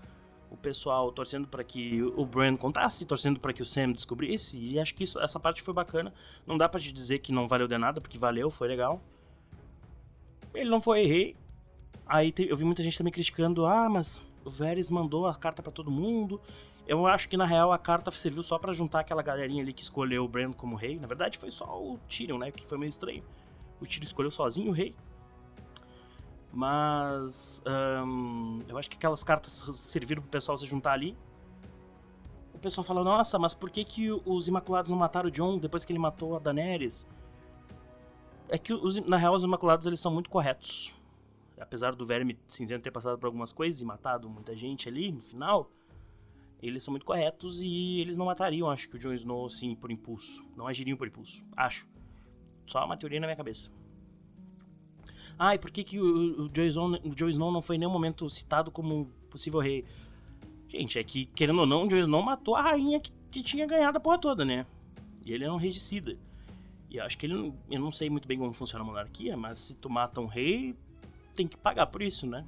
o 0.50 0.56
pessoal 0.56 1.10
torcendo 1.12 1.46
para 1.46 1.64
que 1.64 2.02
o 2.02 2.24
Bran 2.24 2.56
contasse, 2.56 3.04
torcendo 3.04 3.40
para 3.40 3.52
que 3.52 3.62
o 3.62 3.64
Sam 3.64 3.92
descobrisse, 3.92 4.56
e 4.56 4.78
acho 4.78 4.94
que 4.94 5.04
isso, 5.04 5.20
essa 5.20 5.38
parte 5.40 5.62
foi 5.62 5.74
bacana. 5.74 6.12
Não 6.46 6.56
dá 6.56 6.68
para 6.68 6.80
te 6.80 6.92
dizer 6.92 7.18
que 7.20 7.32
não 7.32 7.48
valeu 7.48 7.66
de 7.66 7.78
nada, 7.78 8.00
porque 8.00 8.18
valeu, 8.18 8.50
foi 8.50 8.68
legal. 8.68 9.00
Ele 10.54 10.70
não 10.70 10.80
foi 10.80 11.06
rei. 11.06 11.36
Aí 12.06 12.32
eu 12.38 12.56
vi 12.56 12.64
muita 12.64 12.82
gente 12.82 12.96
também 12.96 13.12
criticando, 13.12 13.66
ah, 13.66 13.88
mas 13.88 14.22
o 14.44 14.50
Varys 14.50 14.90
mandou 14.90 15.26
a 15.26 15.34
carta 15.34 15.62
para 15.62 15.72
todo 15.72 15.90
mundo, 15.90 16.40
eu 16.86 17.06
acho 17.06 17.28
que 17.28 17.36
na 17.36 17.44
real 17.44 17.72
a 17.72 17.78
carta 17.78 18.10
serviu 18.10 18.42
só 18.42 18.58
para 18.58 18.72
juntar 18.72 19.00
aquela 19.00 19.22
galerinha 19.22 19.62
ali 19.62 19.72
que 19.72 19.82
escolheu 19.82 20.24
o 20.24 20.28
Bran 20.28 20.52
como 20.52 20.76
rei. 20.76 20.98
Na 20.98 21.06
verdade 21.06 21.36
foi 21.38 21.50
só 21.50 21.64
o 21.64 21.98
Tyrion, 22.08 22.38
né? 22.38 22.50
Que 22.50 22.64
foi 22.66 22.78
meio 22.78 22.90
estranho. 22.90 23.24
O 23.80 23.86
Tyrion 23.86 24.04
escolheu 24.04 24.30
sozinho 24.30 24.70
o 24.70 24.72
rei. 24.72 24.94
Mas 26.52 27.62
eu 28.68 28.78
acho 28.78 28.88
que 28.88 28.96
aquelas 28.96 29.22
cartas 29.22 29.52
serviram 29.52 30.22
pro 30.22 30.30
pessoal 30.30 30.56
se 30.56 30.64
juntar 30.64 30.92
ali. 30.92 31.16
O 32.54 32.58
pessoal 32.58 32.82
fala, 32.84 33.04
nossa, 33.04 33.38
mas 33.38 33.52
por 33.52 33.68
que, 33.68 33.84
que 33.84 34.10
os 34.10 34.48
Imaculados 34.48 34.90
não 34.90 34.96
mataram 34.96 35.28
o 35.28 35.30
Jon 35.30 35.58
depois 35.58 35.84
que 35.84 35.92
ele 35.92 35.98
matou 35.98 36.36
a 36.36 36.38
Daenerys? 36.38 37.06
É 38.48 38.56
que 38.56 38.72
os, 38.72 38.96
na 39.04 39.18
real 39.18 39.34
os 39.34 39.42
Imaculados 39.42 39.86
eles 39.86 40.00
são 40.00 40.10
muito 40.10 40.30
corretos. 40.30 40.94
Apesar 41.60 41.94
do 41.94 42.06
Verme 42.06 42.38
Cinzento 42.46 42.82
ter 42.82 42.90
passado 42.90 43.18
por 43.18 43.26
algumas 43.26 43.52
coisas 43.52 43.82
e 43.82 43.84
matado 43.84 44.30
muita 44.30 44.56
gente 44.56 44.88
ali 44.88 45.12
no 45.12 45.20
final, 45.20 45.70
eles 46.62 46.82
são 46.82 46.92
muito 46.92 47.04
corretos 47.04 47.60
e 47.60 48.00
eles 48.00 48.16
não 48.16 48.26
matariam, 48.26 48.70
acho 48.70 48.88
que 48.88 48.96
o 48.96 48.98
Jon 48.98 49.12
Snow 49.12 49.46
assim 49.46 49.74
por 49.74 49.90
impulso. 49.90 50.44
Não 50.56 50.66
agiriam 50.66 50.96
por 50.96 51.06
impulso, 51.06 51.44
acho. 51.56 51.88
Só 52.66 52.84
uma 52.84 52.96
teoria 52.96 53.20
na 53.20 53.26
minha 53.26 53.36
cabeça. 53.36 53.70
Ah, 55.38 55.54
e 55.54 55.58
por 55.58 55.70
que, 55.70 55.84
que 55.84 56.00
o, 56.00 56.44
o, 56.44 56.48
Jon 56.48 56.64
Snow, 56.64 56.98
o 57.04 57.14
Jon 57.14 57.28
Snow 57.28 57.52
não 57.52 57.60
foi 57.60 57.76
em 57.76 57.78
nenhum 57.78 57.92
momento 57.92 58.28
citado 58.30 58.70
como 58.70 59.06
possível 59.30 59.60
rei? 59.60 59.84
Gente, 60.68 60.98
é 60.98 61.04
que, 61.04 61.26
querendo 61.26 61.60
ou 61.60 61.66
não, 61.66 61.84
o 61.84 61.88
Jon 61.88 61.98
Snow 61.98 62.22
matou 62.22 62.56
a 62.56 62.62
rainha 62.62 62.98
que, 62.98 63.12
que 63.30 63.42
tinha 63.42 63.66
ganhado 63.66 63.98
a 63.98 64.00
porra 64.00 64.18
toda, 64.18 64.44
né? 64.44 64.66
E 65.24 65.32
ele 65.32 65.44
é 65.44 65.52
um 65.52 65.56
regicida. 65.56 66.16
E 66.90 66.98
acho 66.98 67.18
que 67.18 67.26
ele. 67.26 67.52
Eu 67.70 67.80
não 67.80 67.92
sei 67.92 68.08
muito 68.08 68.26
bem 68.26 68.38
como 68.38 68.52
funciona 68.52 68.82
a 68.82 68.86
monarquia, 68.86 69.36
mas 69.36 69.58
se 69.58 69.74
tu 69.74 69.90
mata 69.90 70.20
um 70.20 70.26
rei, 70.26 70.74
tem 71.34 71.46
que 71.46 71.56
pagar 71.56 71.86
por 71.86 72.00
isso, 72.00 72.26
né? 72.26 72.46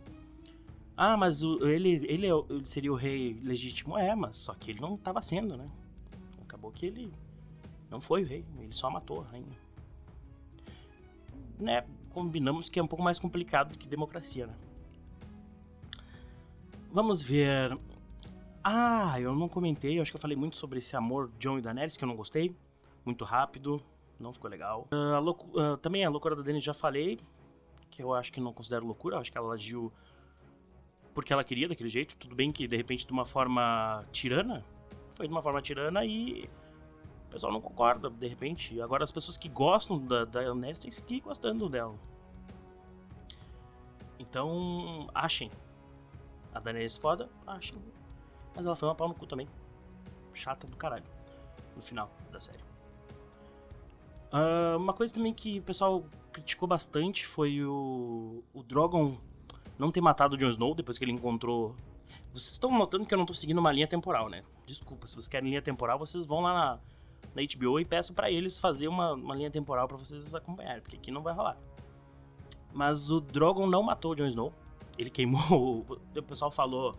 Ah, 1.00 1.16
mas 1.16 1.44
o, 1.44 1.64
ele, 1.64 1.90
ele, 2.08 2.26
é 2.26 2.32
ele 2.50 2.66
seria 2.66 2.92
o 2.92 2.96
rei 2.96 3.38
legítimo? 3.44 3.96
É, 3.96 4.16
mas 4.16 4.36
só 4.36 4.52
que 4.52 4.72
ele 4.72 4.80
não 4.80 4.96
estava 4.96 5.22
sendo, 5.22 5.56
né? 5.56 5.70
Acabou 6.42 6.72
que 6.72 6.86
ele 6.86 7.12
não 7.88 8.00
foi 8.00 8.24
o 8.24 8.26
rei, 8.26 8.44
ele 8.58 8.74
só 8.74 8.90
matou 8.90 9.20
a 9.20 9.26
rainha. 9.26 9.56
Né, 11.56 11.86
combinamos 12.10 12.68
que 12.68 12.80
é 12.80 12.82
um 12.82 12.86
pouco 12.88 13.04
mais 13.04 13.16
complicado 13.16 13.74
do 13.74 13.78
que 13.78 13.86
democracia, 13.86 14.48
né? 14.48 14.54
Vamos 16.90 17.22
ver. 17.22 17.78
Ah, 18.64 19.20
eu 19.20 19.36
não 19.36 19.48
comentei, 19.48 19.98
eu 19.98 20.02
acho 20.02 20.10
que 20.10 20.16
eu 20.16 20.20
falei 20.20 20.36
muito 20.36 20.56
sobre 20.56 20.80
esse 20.80 20.96
amor 20.96 21.30
John 21.38 21.58
e 21.58 21.62
Daenerys, 21.62 21.96
que 21.96 22.02
eu 22.02 22.08
não 22.08 22.16
gostei. 22.16 22.56
Muito 23.04 23.24
rápido, 23.24 23.80
não 24.18 24.32
ficou 24.32 24.50
legal. 24.50 24.88
Uh, 24.92 25.14
a 25.14 25.20
uh, 25.20 25.76
também 25.76 26.04
a 26.04 26.10
loucura 26.10 26.34
da 26.34 26.42
Daenerys 26.42 26.64
já 26.64 26.74
falei, 26.74 27.20
que 27.88 28.02
eu 28.02 28.12
acho 28.12 28.32
que 28.32 28.40
não 28.40 28.52
considero 28.52 28.84
loucura, 28.84 29.20
acho 29.20 29.30
que 29.30 29.38
ela 29.38 29.54
agiu 29.54 29.92
porque 31.18 31.32
ela 31.32 31.42
queria 31.42 31.68
daquele 31.68 31.88
jeito. 31.88 32.14
Tudo 32.14 32.36
bem 32.36 32.52
que 32.52 32.68
de 32.68 32.76
repente 32.76 33.04
de 33.04 33.12
uma 33.12 33.24
forma 33.24 34.04
tirana, 34.12 34.64
foi 35.16 35.26
de 35.26 35.34
uma 35.34 35.42
forma 35.42 35.60
tirana 35.60 36.04
e 36.04 36.48
o 37.26 37.28
pessoal 37.28 37.52
não 37.52 37.60
concorda, 37.60 38.08
de 38.08 38.28
repente. 38.28 38.80
Agora 38.80 39.02
as 39.02 39.10
pessoas 39.10 39.36
que 39.36 39.48
gostam 39.48 39.98
da, 39.98 40.24
da 40.24 40.42
Daenerys 40.42 40.78
têm 40.78 40.90
que 40.90 40.94
seguir 40.94 41.18
gostando 41.18 41.68
dela. 41.68 41.96
Então, 44.16 45.08
achem. 45.12 45.50
A 46.54 46.60
Daenerys 46.60 46.96
foda, 46.96 47.28
achem. 47.44 47.76
Mas 48.54 48.64
ela 48.64 48.76
foi 48.76 48.88
uma 48.88 48.94
pau 48.94 49.08
no 49.08 49.14
cu 49.14 49.26
também. 49.26 49.48
Chata 50.32 50.68
do 50.68 50.76
caralho. 50.76 51.02
No 51.74 51.82
final 51.82 52.08
da 52.30 52.40
série. 52.40 52.62
Uh, 54.32 54.76
uma 54.76 54.92
coisa 54.92 55.12
também 55.12 55.34
que 55.34 55.58
o 55.58 55.62
pessoal 55.62 56.04
criticou 56.32 56.68
bastante 56.68 57.26
foi 57.26 57.64
o, 57.64 58.44
o 58.54 58.62
Drogon 58.62 59.18
não 59.78 59.92
ter 59.92 60.00
matado 60.00 60.34
o 60.34 60.38
Jon 60.38 60.50
Snow 60.50 60.74
depois 60.74 60.98
que 60.98 61.04
ele 61.04 61.12
encontrou. 61.12 61.74
Vocês 62.32 62.52
estão 62.52 62.70
notando 62.76 63.06
que 63.06 63.14
eu 63.14 63.18
não 63.18 63.24
tô 63.24 63.32
seguindo 63.32 63.58
uma 63.58 63.72
linha 63.72 63.86
temporal, 63.86 64.28
né? 64.28 64.42
Desculpa, 64.66 65.06
se 65.06 65.14
vocês 65.14 65.28
querem 65.28 65.50
linha 65.50 65.62
temporal, 65.62 65.98
vocês 65.98 66.26
vão 66.26 66.40
lá 66.40 66.52
na, 66.52 66.80
na 67.34 67.48
HBO 67.56 67.78
e 67.78 67.84
peçam 67.84 68.14
para 68.14 68.30
eles 68.30 68.58
fazer 68.58 68.88
uma, 68.88 69.12
uma 69.12 69.34
linha 69.34 69.50
temporal 69.50 69.86
para 69.86 69.96
vocês 69.96 70.34
acompanharem, 70.34 70.82
porque 70.82 70.96
aqui 70.96 71.10
não 71.10 71.22
vai 71.22 71.32
rolar. 71.32 71.56
Mas 72.72 73.10
o 73.10 73.20
Drogon 73.20 73.66
não 73.66 73.82
matou 73.82 74.12
o 74.12 74.14
Jon 74.14 74.26
Snow. 74.26 74.52
Ele 74.98 75.10
queimou. 75.10 75.86
O 76.16 76.22
pessoal 76.22 76.50
falou 76.50 76.96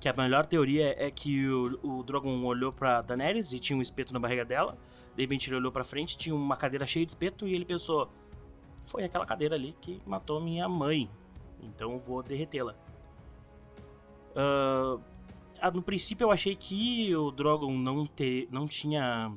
que 0.00 0.08
a 0.08 0.12
melhor 0.12 0.46
teoria 0.46 0.94
é 0.98 1.10
que 1.10 1.46
o, 1.48 1.78
o 1.82 2.02
Drogon 2.02 2.44
olhou 2.44 2.72
pra 2.72 3.02
Daenerys 3.02 3.52
e 3.52 3.58
tinha 3.58 3.76
um 3.76 3.82
espeto 3.82 4.12
na 4.12 4.18
barriga 4.18 4.44
dela. 4.44 4.76
De 5.14 5.22
repente 5.22 5.48
ele 5.48 5.56
olhou 5.56 5.72
pra 5.72 5.84
frente, 5.84 6.16
tinha 6.16 6.34
uma 6.34 6.56
cadeira 6.56 6.86
cheia 6.86 7.04
de 7.04 7.10
espeto 7.10 7.46
e 7.46 7.54
ele 7.54 7.64
pensou: 7.64 8.08
Foi 8.84 9.04
aquela 9.04 9.26
cadeira 9.26 9.54
ali 9.54 9.74
que 9.80 10.00
matou 10.06 10.40
minha 10.40 10.68
mãe 10.68 11.10
então 11.62 11.98
vou 11.98 12.22
derretê-la. 12.22 12.74
Uh, 14.34 15.00
no 15.74 15.82
princípio 15.82 16.26
eu 16.26 16.30
achei 16.30 16.54
que 16.54 17.14
o 17.16 17.30
Drogon 17.30 17.76
não, 17.76 18.06
ter, 18.06 18.48
não 18.50 18.66
tinha. 18.66 19.32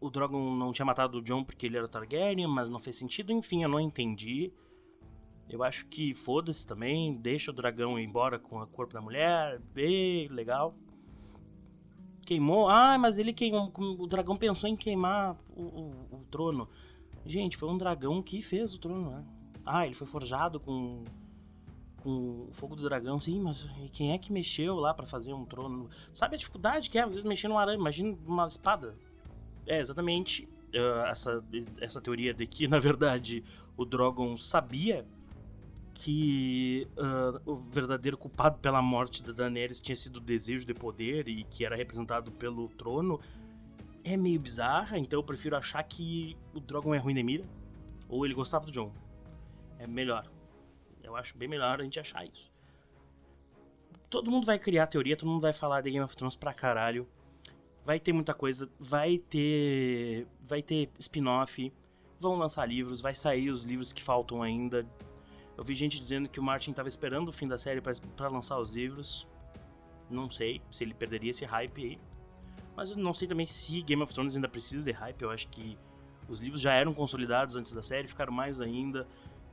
O 0.00 0.10
Drogon 0.10 0.54
não 0.54 0.72
tinha 0.72 0.86
matado 0.86 1.18
o 1.18 1.22
Jon 1.22 1.44
porque 1.44 1.66
ele 1.66 1.76
era 1.76 1.88
Targaryen, 1.88 2.46
mas 2.46 2.70
não 2.70 2.78
fez 2.78 2.96
sentido. 2.96 3.32
Enfim, 3.32 3.62
eu 3.62 3.68
não 3.68 3.80
entendi. 3.80 4.52
Eu 5.48 5.62
acho 5.62 5.86
que 5.86 6.14
foda-se 6.14 6.66
também. 6.66 7.12
Deixa 7.12 7.50
o 7.50 7.54
dragão 7.54 7.98
ir 7.98 8.04
embora 8.04 8.38
com 8.38 8.60
o 8.60 8.66
corpo 8.66 8.94
da 8.94 9.00
mulher. 9.00 9.60
Bem 9.74 10.28
legal. 10.28 10.74
Queimou. 12.24 12.68
Ah, 12.68 12.96
mas 12.98 13.18
ele 13.18 13.32
queimou. 13.32 13.72
O 13.76 14.06
dragão 14.06 14.36
pensou 14.36 14.68
em 14.68 14.76
queimar 14.76 15.36
o, 15.54 15.62
o, 15.62 16.18
o 16.18 16.24
trono. 16.30 16.68
Gente, 17.26 17.56
foi 17.56 17.68
um 17.68 17.76
dragão 17.76 18.22
que 18.22 18.40
fez 18.40 18.74
o 18.74 18.78
trono, 18.78 19.10
né? 19.10 19.24
Ah, 19.70 19.84
ele 19.84 19.94
foi 19.94 20.06
forjado 20.06 20.58
com 20.58 21.04
com 21.98 22.46
o 22.48 22.50
fogo 22.52 22.76
do 22.76 22.82
dragão, 22.82 23.20
sim, 23.20 23.40
mas 23.40 23.68
quem 23.92 24.12
é 24.12 24.18
que 24.18 24.32
mexeu 24.32 24.76
lá 24.76 24.94
para 24.94 25.04
fazer 25.04 25.32
um 25.32 25.44
trono? 25.44 25.88
Sabe 26.12 26.36
a 26.36 26.38
dificuldade 26.38 26.88
que 26.88 26.96
é 26.96 27.02
às 27.02 27.10
vezes 27.10 27.24
mexer 27.24 27.48
num 27.48 27.58
arame? 27.58 27.78
Imagina 27.78 28.16
uma 28.24 28.46
espada. 28.46 28.94
É 29.66 29.78
exatamente 29.80 30.48
uh, 30.74 31.06
essa 31.06 31.44
essa 31.80 32.00
teoria 32.00 32.32
de 32.32 32.46
que 32.46 32.66
na 32.68 32.78
verdade 32.78 33.44
o 33.76 33.84
Drogon 33.84 34.36
sabia 34.38 35.04
que 35.92 36.86
uh, 36.96 37.52
o 37.52 37.56
verdadeiro 37.56 38.16
culpado 38.16 38.58
pela 38.58 38.80
morte 38.80 39.22
da 39.22 39.32
Daenerys 39.32 39.80
tinha 39.80 39.96
sido 39.96 40.16
o 40.16 40.20
desejo 40.20 40.64
de 40.64 40.72
poder 40.72 41.28
e 41.28 41.42
que 41.44 41.64
era 41.64 41.76
representado 41.76 42.30
pelo 42.30 42.68
trono 42.68 43.20
é 44.04 44.16
meio 44.16 44.38
bizarra, 44.40 44.96
então 44.96 45.18
eu 45.18 45.24
prefiro 45.24 45.56
achar 45.56 45.82
que 45.82 46.36
o 46.54 46.60
Drogon 46.60 46.94
é 46.94 46.98
ruim 46.98 47.14
de 47.14 47.22
mira 47.22 47.44
ou 48.08 48.24
ele 48.24 48.32
gostava 48.32 48.64
do 48.64 48.72
Jon. 48.72 48.92
É 49.78 49.86
melhor. 49.86 50.28
Eu 51.02 51.16
acho 51.16 51.36
bem 51.36 51.48
melhor 51.48 51.80
a 51.80 51.84
gente 51.84 51.98
achar 51.98 52.24
isso. 52.26 52.52
Todo 54.10 54.30
mundo 54.30 54.46
vai 54.46 54.58
criar 54.58 54.86
teoria, 54.86 55.16
todo 55.16 55.28
mundo 55.28 55.40
vai 55.40 55.52
falar 55.52 55.80
de 55.80 55.90
Game 55.90 56.04
of 56.04 56.16
Thrones 56.16 56.36
pra 56.36 56.52
caralho. 56.52 57.06
Vai 57.84 58.00
ter 58.00 58.12
muita 58.12 58.34
coisa, 58.34 58.68
vai 58.78 59.18
ter. 59.18 60.26
Vai 60.46 60.62
ter 60.62 60.90
spin-off, 60.98 61.72
vão 62.18 62.34
lançar 62.34 62.66
livros, 62.66 63.00
vai 63.00 63.14
sair 63.14 63.50
os 63.50 63.64
livros 63.64 63.92
que 63.92 64.02
faltam 64.02 64.42
ainda. 64.42 64.86
Eu 65.56 65.64
vi 65.64 65.74
gente 65.74 65.98
dizendo 65.98 66.28
que 66.28 66.38
o 66.38 66.42
Martin 66.42 66.72
tava 66.72 66.88
esperando 66.88 67.28
o 67.28 67.32
fim 67.32 67.48
da 67.48 67.58
série 67.58 67.80
para 67.80 68.28
lançar 68.28 68.58
os 68.58 68.70
livros. 68.70 69.26
Não 70.10 70.30
sei 70.30 70.62
se 70.70 70.84
ele 70.84 70.94
perderia 70.94 71.30
esse 71.30 71.44
hype 71.44 71.84
aí. 71.84 71.98
Mas 72.76 72.90
eu 72.90 72.96
não 72.96 73.12
sei 73.12 73.26
também 73.26 73.46
se 73.46 73.82
Game 73.82 74.02
of 74.02 74.12
Thrones 74.12 74.36
ainda 74.36 74.48
precisa 74.48 74.82
de 74.84 74.92
hype. 74.92 75.20
Eu 75.20 75.30
acho 75.30 75.48
que 75.48 75.76
os 76.28 76.40
livros 76.40 76.60
já 76.60 76.74
eram 76.74 76.94
consolidados 76.94 77.56
antes 77.56 77.72
da 77.72 77.82
série, 77.82 78.06
ficaram 78.06 78.32
mais 78.32 78.60
ainda 78.60 79.06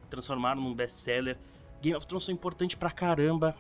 transformaram 0.10 0.62
num 0.62 0.74
best-seller. 0.74 1.38
Game 1.82 1.95
of 1.95 2.06
Thrones 2.08 2.26
foi 2.26 2.34
importante 2.34 2.76
pra 2.78 2.91
caramba 2.91 3.56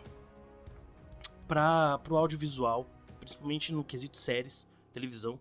pra, 1.47 1.99
pro 1.99 2.17
audiovisual, 2.17 2.87
principalmente 3.19 3.71
no 3.71 3.83
quesito 3.83 4.17
séries, 4.17 4.67
televisão. 4.93 5.39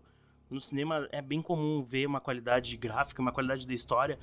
No 0.49 0.61
cinema 0.61 1.07
é 1.11 1.21
bem 1.21 1.41
comum 1.41 1.83
ver 1.83 2.05
uma 2.05 2.19
qualidade 2.19 2.77
gráfica, 2.77 3.21
uma 3.21 3.31
qualidade 3.31 3.65
da 3.65 3.73
história, 3.73 4.19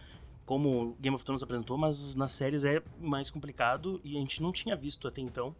como 0.46 0.96
Game 1.00 1.14
of 1.14 1.24
Thrones 1.24 1.42
apresentou, 1.42 1.76
mas 1.76 2.14
nas 2.14 2.32
séries 2.32 2.64
é 2.64 2.82
mais 3.00 3.30
complicado 3.30 4.00
e 4.04 4.16
a 4.16 4.20
gente 4.20 4.42
não 4.42 4.52
tinha 4.52 4.76
visto 4.76 5.08
até 5.08 5.20
então. 5.20 5.54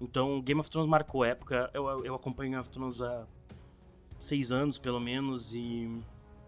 Então, 0.00 0.40
Game 0.40 0.60
of 0.60 0.70
Thrones 0.70 0.88
marcou 0.88 1.24
época. 1.24 1.70
Eu, 1.74 2.04
eu 2.04 2.14
acompanho 2.14 2.50
Game 2.50 2.60
of 2.60 2.70
Thrones 2.70 3.00
há 3.00 3.26
seis 4.18 4.52
anos, 4.52 4.78
pelo 4.78 5.00
menos, 5.00 5.54
e, 5.54 5.90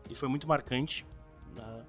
e 0.09 0.15
foi 0.15 0.29
muito 0.29 0.47
marcante 0.47 1.05
né? 1.55 1.85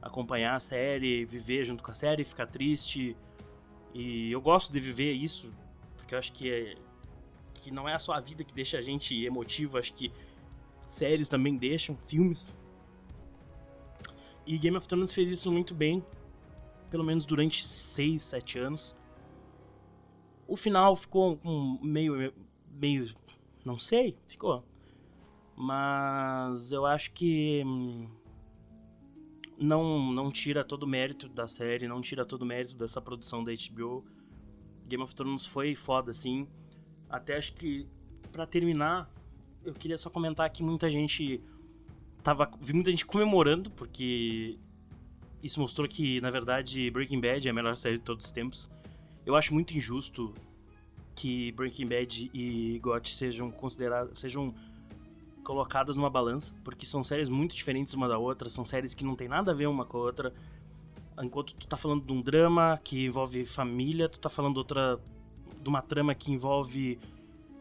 Acompanhar 0.00 0.54
a 0.54 0.60
série, 0.60 1.24
viver 1.24 1.64
junto 1.64 1.82
com 1.82 1.90
a 1.90 1.94
série, 1.94 2.24
ficar 2.24 2.46
triste. 2.46 3.16
E 3.92 4.30
eu 4.30 4.40
gosto 4.40 4.72
de 4.72 4.80
viver 4.80 5.12
isso, 5.12 5.52
porque 5.96 6.14
eu 6.14 6.18
acho 6.18 6.32
que, 6.32 6.50
é, 6.50 6.76
que 7.54 7.70
não 7.70 7.88
é 7.88 7.98
só 7.98 8.12
a 8.12 8.20
vida 8.20 8.44
que 8.44 8.54
deixa 8.54 8.78
a 8.78 8.82
gente 8.82 9.24
emotivo, 9.24 9.78
acho 9.78 9.92
que 9.92 10.12
séries 10.88 11.28
também 11.28 11.56
deixam, 11.56 11.96
filmes. 11.96 12.52
E 14.46 14.58
Game 14.58 14.76
of 14.76 14.86
Thrones 14.86 15.12
fez 15.12 15.30
isso 15.30 15.50
muito 15.50 15.74
bem, 15.74 16.04
pelo 16.88 17.04
menos 17.04 17.24
durante 17.24 17.64
6, 17.64 18.22
7 18.22 18.58
anos. 18.58 18.96
O 20.46 20.56
final 20.56 20.96
ficou 20.96 21.38
um 21.44 21.78
meio 21.82 22.32
meio 22.68 23.12
não 23.64 23.78
sei, 23.78 24.16
ficou. 24.26 24.64
Mas 25.54 26.72
eu 26.72 26.86
acho 26.86 27.12
que 27.12 27.62
hum, 27.64 28.08
não 29.60 30.10
não 30.10 30.30
tira 30.30 30.64
todo 30.64 30.84
o 30.84 30.86
mérito 30.86 31.28
da 31.28 31.46
série, 31.46 31.86
não 31.86 32.00
tira 32.00 32.24
todo 32.24 32.42
o 32.42 32.46
mérito 32.46 32.76
dessa 32.76 33.00
produção 33.00 33.44
da 33.44 33.52
HBO. 33.52 34.04
Game 34.88 35.02
of 35.04 35.14
Thrones 35.14 35.44
foi 35.44 35.74
foda 35.74 36.10
assim. 36.10 36.48
Até 37.08 37.36
acho 37.36 37.52
que 37.52 37.86
para 38.32 38.46
terminar, 38.46 39.10
eu 39.64 39.74
queria 39.74 39.98
só 39.98 40.08
comentar 40.08 40.48
que 40.50 40.62
muita 40.62 40.90
gente 40.90 41.42
tava 42.22 42.50
vi 42.60 42.72
muita 42.72 42.90
gente 42.90 43.04
comemorando 43.04 43.70
porque 43.70 44.58
isso 45.42 45.60
mostrou 45.60 45.86
que 45.86 46.20
na 46.20 46.30
verdade 46.30 46.90
Breaking 46.90 47.20
Bad 47.20 47.46
é 47.46 47.50
a 47.50 47.54
melhor 47.54 47.76
série 47.76 47.98
de 47.98 48.02
todos 48.02 48.24
os 48.24 48.32
tempos. 48.32 48.70
Eu 49.26 49.36
acho 49.36 49.52
muito 49.52 49.76
injusto 49.76 50.34
que 51.14 51.52
Breaking 51.52 51.86
Bad 51.86 52.30
e 52.32 52.78
GOT 52.78 53.14
sejam 53.14 53.50
consideradas 53.50 54.18
sejam 54.18 54.54
colocadas 55.50 55.96
numa 55.96 56.08
balança, 56.08 56.54
porque 56.62 56.86
são 56.86 57.02
séries 57.02 57.28
muito 57.28 57.56
diferentes 57.56 57.92
uma 57.92 58.06
da 58.06 58.16
outra, 58.16 58.48
são 58.48 58.64
séries 58.64 58.94
que 58.94 59.04
não 59.04 59.16
tem 59.16 59.26
nada 59.26 59.50
a 59.50 59.54
ver 59.54 59.66
uma 59.66 59.84
com 59.84 59.98
a 59.98 60.00
outra. 60.00 60.32
Enquanto 61.20 61.54
tu 61.54 61.66
tá 61.66 61.76
falando 61.76 62.06
de 62.06 62.12
um 62.12 62.22
drama 62.22 62.78
que 62.84 63.06
envolve 63.06 63.44
família, 63.44 64.08
tu 64.08 64.20
tá 64.20 64.28
falando 64.28 64.58
outra 64.58 65.00
de 65.60 65.68
uma 65.68 65.82
trama 65.82 66.14
que 66.14 66.30
envolve 66.30 67.00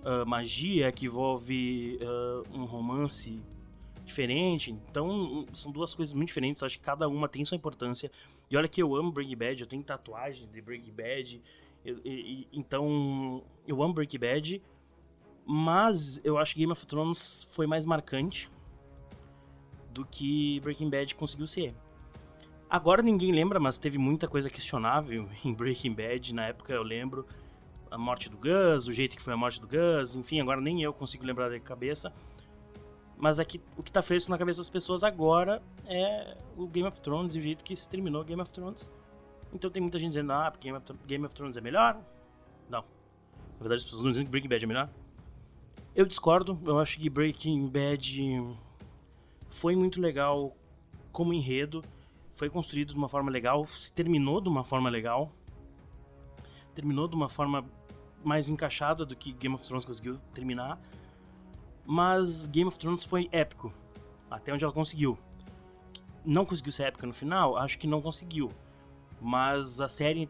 uh, 0.03 0.23
magia, 0.23 0.91
que 0.91 1.07
envolve 1.07 1.97
uh, 1.99 2.55
um 2.55 2.65
romance 2.65 3.41
diferente. 4.05 4.69
Então, 4.69 5.47
são 5.51 5.71
duas 5.71 5.95
coisas 5.95 6.13
muito 6.13 6.27
diferentes. 6.27 6.61
Acho 6.61 6.77
que 6.77 6.85
cada 6.85 7.07
uma 7.09 7.27
tem 7.27 7.43
sua 7.43 7.57
importância. 7.57 8.11
E 8.51 8.55
olha 8.55 8.67
que 8.67 8.83
eu 8.83 8.95
amo 8.95 9.11
Breaking 9.11 9.35
Bad, 9.35 9.61
eu 9.61 9.67
tenho 9.67 9.81
tatuagem 9.81 10.47
de 10.47 10.61
Breaking 10.61 10.93
Bad. 10.93 11.41
Eu, 11.83 11.99
eu, 12.05 12.45
então, 12.53 13.43
eu 13.67 13.81
amo 13.81 13.95
Breaking 13.95 14.19
Bad, 14.19 14.61
mas 15.51 16.21
eu 16.23 16.37
acho 16.37 16.53
que 16.53 16.59
Game 16.59 16.71
of 16.71 16.85
Thrones 16.85 17.47
foi 17.53 17.65
mais 17.65 17.83
marcante 17.83 18.51
do 19.91 20.05
que 20.05 20.59
Breaking 20.59 20.91
Bad 20.91 21.15
conseguiu 21.15 21.47
ser. 21.47 21.73
Agora 22.69 23.01
ninguém 23.01 23.31
lembra, 23.31 23.59
mas 23.59 23.79
teve 23.79 23.97
muita 23.97 24.27
coisa 24.27 24.47
questionável 24.47 25.27
em 25.43 25.51
Breaking 25.51 25.95
Bad. 25.95 26.35
Na 26.35 26.45
época 26.45 26.71
eu 26.71 26.83
lembro 26.83 27.25
a 27.89 27.97
morte 27.97 28.29
do 28.29 28.37
Gus, 28.37 28.85
o 28.85 28.91
jeito 28.91 29.15
que 29.15 29.23
foi 29.23 29.33
a 29.33 29.37
morte 29.37 29.59
do 29.59 29.67
Gus, 29.67 30.15
enfim, 30.15 30.39
agora 30.39 30.61
nem 30.61 30.83
eu 30.83 30.93
consigo 30.93 31.25
lembrar 31.25 31.49
da 31.49 31.59
cabeça. 31.59 32.13
Mas 33.17 33.39
aqui, 33.39 33.59
o 33.75 33.81
que 33.81 33.91
tá 33.91 34.03
fresco 34.03 34.29
na 34.29 34.37
cabeça 34.37 34.59
das 34.59 34.69
pessoas 34.69 35.03
agora 35.03 35.63
é 35.87 36.37
o 36.55 36.67
Game 36.67 36.87
of 36.87 37.01
Thrones 37.01 37.33
e 37.33 37.39
o 37.39 37.41
jeito 37.41 37.63
que 37.63 37.75
se 37.75 37.89
terminou 37.89 38.23
Game 38.23 38.39
of 38.39 38.53
Thrones. 38.53 38.91
Então 39.51 39.71
tem 39.71 39.81
muita 39.81 39.97
gente 39.97 40.09
dizendo, 40.09 40.31
ah, 40.31 40.51
porque 40.51 40.71
Game 41.07 41.25
of 41.25 41.33
Thrones 41.33 41.57
é 41.57 41.61
melhor. 41.61 41.99
Não. 42.69 42.81
Na 42.81 43.59
verdade, 43.61 43.79
as 43.79 43.83
pessoas 43.83 44.03
não 44.03 44.11
dizem 44.11 44.25
que 44.25 44.29
Breaking 44.29 44.47
Bad 44.47 44.63
é 44.63 44.67
melhor. 44.67 44.89
Eu 45.95 46.05
discordo, 46.05 46.57
eu 46.65 46.79
acho 46.79 46.99
que 46.99 47.09
Breaking 47.09 47.67
Bad 47.67 48.57
foi 49.49 49.75
muito 49.75 49.99
legal 49.99 50.55
como 51.11 51.33
enredo, 51.33 51.83
foi 52.33 52.49
construído 52.49 52.93
de 52.93 52.97
uma 52.97 53.09
forma 53.09 53.31
legal, 53.31 53.65
se 53.65 53.91
terminou 53.91 54.39
de 54.39 54.47
uma 54.47 54.63
forma 54.63 54.89
legal, 54.89 55.31
terminou 56.75 57.07
de 57.07 57.15
uma 57.15 57.27
forma 57.27 57.65
mais 58.23 58.49
encaixada 58.49 59.05
do 59.05 59.15
que 59.15 59.33
Game 59.33 59.55
of 59.55 59.65
Thrones 59.65 59.83
conseguiu 59.83 60.17
terminar. 60.33 60.79
Mas 61.85 62.47
Game 62.47 62.67
of 62.67 62.77
Thrones 62.77 63.03
foi 63.03 63.27
épico, 63.31 63.73
até 64.29 64.53
onde 64.53 64.63
ela 64.63 64.73
conseguiu. 64.73 65.17
Não 66.23 66.45
conseguiu 66.45 66.71
ser 66.71 66.83
épica 66.83 67.07
no 67.07 67.13
final? 67.13 67.57
Acho 67.57 67.79
que 67.79 67.87
não 67.87 68.01
conseguiu. 68.01 68.51
Mas 69.19 69.81
a 69.81 69.87
série 69.87 70.29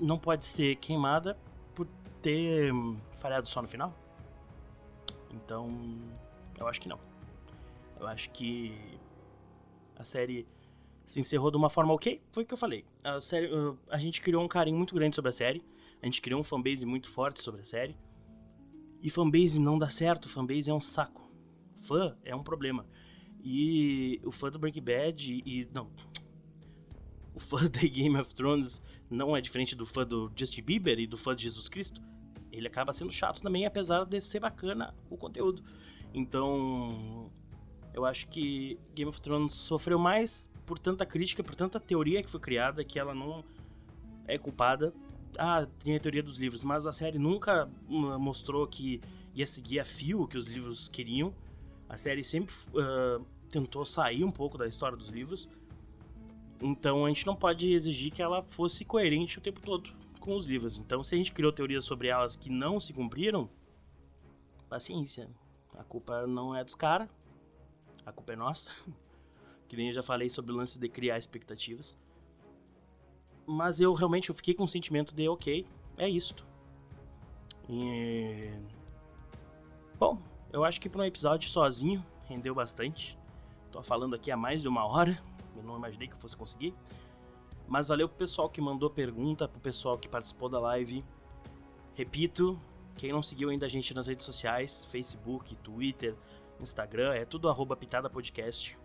não 0.00 0.18
pode 0.18 0.44
ser 0.44 0.76
queimada 0.76 1.38
por 1.74 1.86
ter 2.20 2.72
falhado 3.12 3.46
só 3.46 3.62
no 3.62 3.68
final. 3.68 3.94
Então, 5.32 5.68
eu 6.58 6.66
acho 6.66 6.80
que 6.80 6.88
não. 6.88 6.98
Eu 7.98 8.06
acho 8.06 8.30
que 8.30 8.98
a 9.96 10.04
série 10.04 10.46
se 11.04 11.20
encerrou 11.20 11.50
de 11.50 11.56
uma 11.56 11.68
forma 11.68 11.92
ok. 11.92 12.22
Foi 12.32 12.44
o 12.44 12.46
que 12.46 12.54
eu 12.54 12.58
falei. 12.58 12.84
A, 13.02 13.20
série, 13.20 13.50
a 13.88 13.98
gente 13.98 14.20
criou 14.20 14.42
um 14.42 14.48
carinho 14.48 14.76
muito 14.76 14.94
grande 14.94 15.16
sobre 15.16 15.28
a 15.28 15.32
série. 15.32 15.62
A 16.02 16.06
gente 16.06 16.22
criou 16.22 16.40
um 16.40 16.42
fanbase 16.44 16.86
muito 16.86 17.08
forte 17.10 17.42
sobre 17.42 17.60
a 17.60 17.64
série. 17.64 17.96
E 19.02 19.10
fanbase 19.10 19.58
não 19.58 19.78
dá 19.78 19.90
certo, 19.90 20.28
fanbase 20.28 20.70
é 20.70 20.74
um 20.74 20.80
saco. 20.80 21.30
Fã 21.82 22.16
é 22.24 22.34
um 22.34 22.42
problema. 22.42 22.86
E 23.42 24.20
o 24.24 24.30
fã 24.30 24.50
do 24.50 24.58
Breaking 24.58 24.82
Bad 24.82 25.42
e. 25.44 25.68
Não. 25.72 25.90
O 27.34 27.40
fã 27.40 27.58
de 27.68 27.88
Game 27.88 28.16
of 28.18 28.34
Thrones 28.34 28.82
não 29.08 29.36
é 29.36 29.40
diferente 29.40 29.74
do 29.74 29.86
fã 29.86 30.06
do 30.06 30.30
Justin 30.36 30.62
Bieber 30.62 30.98
e 30.98 31.06
do 31.06 31.16
fã 31.16 31.34
de 31.34 31.44
Jesus 31.44 31.68
Cristo. 31.68 32.00
Ele 32.52 32.66
acaba 32.66 32.92
sendo 32.92 33.12
chato 33.12 33.40
também, 33.40 33.66
apesar 33.66 34.04
de 34.04 34.20
ser 34.20 34.40
bacana 34.40 34.94
o 35.08 35.16
conteúdo. 35.16 35.62
Então. 36.12 37.30
Eu 37.92 38.04
acho 38.04 38.28
que 38.28 38.78
Game 38.94 39.08
of 39.08 39.20
Thrones 39.20 39.52
sofreu 39.52 39.98
mais 39.98 40.48
por 40.64 40.78
tanta 40.78 41.04
crítica, 41.04 41.42
por 41.42 41.56
tanta 41.56 41.80
teoria 41.80 42.22
que 42.22 42.30
foi 42.30 42.38
criada, 42.38 42.84
que 42.84 43.00
ela 43.00 43.12
não 43.12 43.44
é 44.28 44.38
culpada 44.38 44.94
ah, 45.38 45.66
tem 45.82 45.96
a 45.96 46.00
teoria 46.00 46.22
dos 46.22 46.36
livros, 46.36 46.64
mas 46.64 46.86
a 46.86 46.92
série 46.92 47.18
nunca 47.18 47.68
hum, 47.88 48.18
mostrou 48.18 48.66
que 48.66 49.00
ia 49.34 49.46
seguir 49.46 49.80
a 49.80 49.84
fio 49.84 50.26
que 50.26 50.36
os 50.36 50.46
livros 50.46 50.88
queriam. 50.88 51.34
A 51.88 51.96
série 51.96 52.24
sempre 52.24 52.54
uh, 52.74 53.24
tentou 53.48 53.84
sair 53.84 54.24
um 54.24 54.30
pouco 54.30 54.56
da 54.58 54.66
história 54.66 54.96
dos 54.96 55.08
livros. 55.08 55.48
Então 56.60 57.04
a 57.04 57.08
gente 57.08 57.26
não 57.26 57.34
pode 57.34 57.72
exigir 57.72 58.12
que 58.12 58.22
ela 58.22 58.42
fosse 58.42 58.84
coerente 58.84 59.38
o 59.38 59.40
tempo 59.40 59.60
todo 59.60 59.90
com 60.20 60.36
os 60.36 60.46
livros. 60.46 60.78
Então 60.78 61.02
se 61.02 61.14
a 61.14 61.18
gente 61.18 61.32
criou 61.32 61.52
teorias 61.52 61.84
sobre 61.84 62.08
elas 62.08 62.36
que 62.36 62.50
não 62.50 62.78
se 62.78 62.92
cumpriram, 62.92 63.50
paciência. 64.68 65.28
A 65.76 65.82
culpa 65.82 66.26
não 66.26 66.54
é 66.54 66.62
dos 66.62 66.74
caras, 66.74 67.08
a 68.04 68.12
culpa 68.12 68.32
é 68.32 68.36
nossa. 68.36 68.70
que 69.68 69.76
nem 69.76 69.88
eu 69.88 69.92
já 69.94 70.02
falei 70.02 70.28
sobre 70.28 70.52
o 70.52 70.56
lance 70.56 70.78
de 70.78 70.88
criar 70.88 71.16
expectativas. 71.16 71.96
Mas 73.46 73.80
eu 73.80 73.94
realmente 73.94 74.28
eu 74.28 74.34
fiquei 74.34 74.52
com 74.52 74.64
o 74.64 74.68
sentimento 74.68 75.14
de, 75.14 75.28
ok, 75.28 75.66
é 75.96 76.08
isto. 76.08 76.46
E... 77.68 78.50
Bom, 79.98 80.20
eu 80.52 80.64
acho 80.64 80.80
que 80.80 80.88
para 80.88 81.02
um 81.02 81.04
episódio 81.04 81.48
sozinho 81.48 82.04
rendeu 82.24 82.54
bastante. 82.54 83.16
Tô 83.70 83.82
falando 83.82 84.14
aqui 84.14 84.30
há 84.30 84.36
mais 84.36 84.60
de 84.60 84.66
uma 84.66 84.84
hora, 84.84 85.16
eu 85.56 85.62
não 85.62 85.76
imaginei 85.76 86.08
que 86.08 86.14
eu 86.14 86.18
fosse 86.18 86.36
conseguir. 86.36 86.74
Mas 87.70 87.86
valeu 87.86 88.08
pro 88.08 88.18
pessoal 88.18 88.50
que 88.50 88.60
mandou 88.60 88.90
pergunta, 88.90 89.46
pro 89.46 89.60
pessoal 89.60 89.96
que 89.96 90.08
participou 90.08 90.48
da 90.48 90.58
live. 90.58 91.04
Repito, 91.94 92.60
quem 92.96 93.12
não 93.12 93.22
seguiu 93.22 93.48
ainda 93.48 93.66
a 93.66 93.68
gente 93.68 93.94
nas 93.94 94.08
redes 94.08 94.26
sociais, 94.26 94.84
Facebook, 94.86 95.54
Twitter, 95.54 96.16
Instagram, 96.60 97.14
é 97.14 97.24
tudo 97.24 97.48
arroba 97.48 97.76
Pitada 97.76 98.10
Podcast. 98.10 98.76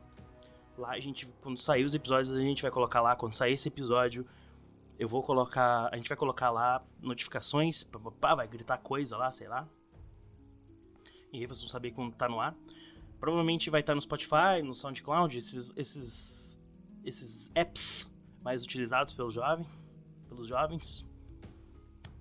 Lá 0.77 0.91
a 0.91 0.99
gente, 0.99 1.25
quando 1.41 1.57
sair 1.57 1.83
os 1.83 1.95
episódios, 1.95 2.31
a 2.37 2.39
gente 2.39 2.61
vai 2.61 2.69
colocar 2.69 3.01
lá, 3.01 3.15
quando 3.15 3.33
sair 3.33 3.53
esse 3.53 3.67
episódio, 3.67 4.23
eu 4.99 5.09
vou 5.09 5.23
colocar. 5.23 5.89
A 5.91 5.97
gente 5.97 6.07
vai 6.07 6.17
colocar 6.17 6.51
lá 6.51 6.85
notificações, 7.01 7.83
pá, 8.21 8.35
vai 8.35 8.47
gritar 8.47 8.77
coisa 8.77 9.17
lá, 9.17 9.31
sei 9.31 9.47
lá. 9.47 9.67
E 11.33 11.39
aí 11.39 11.47
vocês 11.47 11.61
vão 11.61 11.69
saber 11.69 11.89
quando 11.89 12.13
tá 12.13 12.29
no 12.29 12.39
ar. 12.39 12.55
Provavelmente 13.19 13.71
vai 13.71 13.81
estar 13.81 13.93
tá 13.93 13.95
no 13.95 14.01
Spotify, 14.01 14.61
no 14.63 14.75
SoundCloud, 14.75 15.35
esses, 15.35 15.73
esses, 15.75 16.59
esses 17.03 17.51
apps 17.55 18.13
mais 18.45 18.61
utilizados 18.61 19.11
pelos 19.11 19.33
jovens, 19.33 19.67
pelos 20.29 20.47
jovens. 20.47 21.03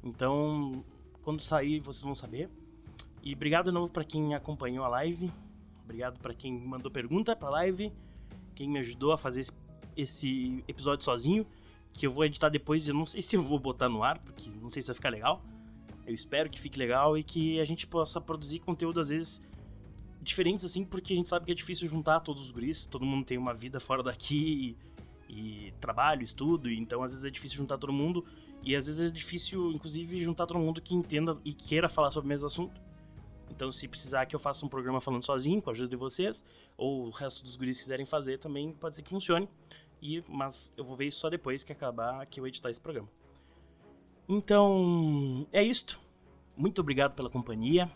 Então, 0.03 0.83
quando 1.21 1.43
sair, 1.43 1.81
vocês 1.81 2.03
vão 2.03 2.15
saber. 2.15 2.49
E 3.23 3.35
obrigado 3.35 3.67
de 3.67 3.73
novo 3.73 3.93
para 3.93 4.05
quem 4.05 4.35
acompanhou 4.35 4.87
a 4.87 4.89
live. 4.89 5.31
Obrigado 5.85 6.19
para 6.19 6.33
quem 6.33 6.59
mandou 6.59 6.91
pergunta 6.91 7.37
pra 7.37 7.51
live. 7.51 7.93
Quem 8.55 8.71
me 8.71 8.79
ajudou 8.79 9.13
a 9.13 9.19
fazer 9.19 9.43
esse, 9.43 9.53
esse 9.95 10.65
episódio 10.67 11.05
sozinho 11.05 11.47
que 11.93 12.07
eu 12.07 12.11
vou 12.11 12.25
editar 12.25 12.49
depois. 12.49 12.89
Eu 12.89 12.95
não 12.95 13.05
sei 13.05 13.21
se 13.21 13.37
eu 13.37 13.43
vou 13.43 13.59
botar 13.59 13.91
no 13.91 14.03
ar, 14.03 14.19
porque 14.19 14.49
não 14.63 14.71
sei 14.71 14.81
se 14.81 14.89
vai 14.89 14.95
ficar 14.95 15.11
legal. 15.11 15.43
Eu 16.07 16.15
espero 16.15 16.49
que 16.49 16.59
fique 16.59 16.79
legal 16.79 17.19
e 17.19 17.23
que 17.23 17.61
a 17.61 17.67
gente 17.67 17.87
possa 17.87 18.19
produzir 18.19 18.61
conteúdo 18.61 18.99
às 18.99 19.11
vezes 19.11 19.43
diferentes 20.23 20.65
assim, 20.65 20.87
porque 20.87 21.13
a 21.13 21.17
gente 21.17 21.29
sabe 21.29 21.45
que 21.45 21.53
é 21.53 21.55
difícil 21.55 21.87
juntar 21.87 22.21
todos 22.21 22.43
os 22.45 22.51
guris, 22.51 22.87
todo 22.87 23.05
mundo 23.05 23.27
tem 23.27 23.37
uma 23.37 23.53
vida 23.53 23.79
fora 23.79 24.03
daqui 24.03 24.77
e, 24.81 24.94
e 25.35 25.75
trabalho, 25.81 26.23
estudo, 26.23 26.71
e 26.71 26.79
então 26.79 27.03
às 27.03 27.11
vezes 27.11 27.25
é 27.25 27.31
difícil 27.31 27.57
juntar 27.57 27.77
todo 27.77 27.93
mundo 27.93 28.25
e 28.63 28.75
às 28.75 28.87
vezes 28.87 29.11
é 29.11 29.13
difícil, 29.13 29.73
inclusive, 29.73 30.23
juntar 30.25 30.47
todo 30.47 30.59
mundo 30.59 30.81
que 30.81 30.95
entenda 30.95 31.37
e 31.45 31.53
queira 31.53 31.89
falar 31.89 32.11
sobre 32.11 32.27
o 32.27 32.29
mesmo 32.29 32.47
assunto. 32.47 32.81
Então, 33.51 33.71
se 33.71 33.87
precisar 33.87 34.25
que 34.25 34.35
eu 34.35 34.41
faça 34.41 34.65
um 34.65 34.69
programa 34.69 35.01
falando 35.01 35.25
sozinho, 35.25 35.61
com 35.61 35.69
a 35.69 35.73
ajuda 35.73 35.91
de 35.91 35.97
vocês, 35.97 36.43
ou 36.77 37.07
o 37.07 37.11
resto 37.11 37.45
dos 37.45 37.57
guris 37.57 37.79
quiserem 37.79 38.07
fazer, 38.07 38.39
também 38.39 38.73
pode 38.73 38.97
ser 38.97 39.03
que 39.03 39.11
funcione. 39.11 39.49
E, 40.01 40.25
mas 40.27 40.73
eu 40.77 40.85
vou 40.85 40.97
ver 40.97 41.07
isso 41.07 41.19
só 41.21 41.29
depois 41.29 41.63
que 41.63 41.73
acabar 41.73 42.25
que 42.27 42.41
eu 42.41 42.47
editar 42.47 42.71
esse 42.71 42.81
programa. 42.81 43.09
Então, 44.27 45.47
é 45.53 45.63
isto. 45.63 46.01
Muito 46.57 46.81
obrigado 46.81 47.15
pela 47.15 47.29
companhia. 47.29 47.91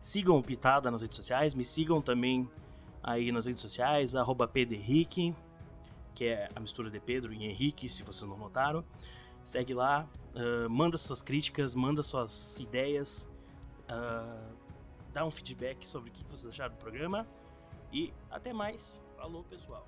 Sigam 0.00 0.36
o 0.36 0.42
Pitada 0.42 0.90
nas 0.90 1.00
redes 1.00 1.16
sociais, 1.16 1.54
me 1.54 1.64
sigam 1.64 2.02
também 2.02 2.48
aí 3.02 3.30
nas 3.30 3.46
redes 3.46 3.62
sociais, 3.62 4.16
arroba 4.16 4.48
que 6.16 6.24
é 6.24 6.48
a 6.56 6.58
mistura 6.58 6.90
de 6.90 6.98
Pedro 6.98 7.32
e 7.32 7.44
Henrique, 7.44 7.90
se 7.90 8.02
vocês 8.02 8.28
não 8.28 8.38
notaram. 8.38 8.82
Segue 9.44 9.74
lá, 9.74 10.08
uh, 10.34 10.68
manda 10.68 10.96
suas 10.96 11.22
críticas, 11.22 11.74
manda 11.74 12.02
suas 12.02 12.58
ideias, 12.58 13.28
uh, 13.82 14.56
dá 15.12 15.24
um 15.24 15.30
feedback 15.30 15.86
sobre 15.86 16.10
o 16.10 16.12
que 16.12 16.24
vocês 16.24 16.46
acharam 16.46 16.74
do 16.74 16.78
programa. 16.78 17.28
E 17.92 18.12
até 18.30 18.52
mais. 18.52 19.00
Falou, 19.16 19.44
pessoal. 19.44 19.86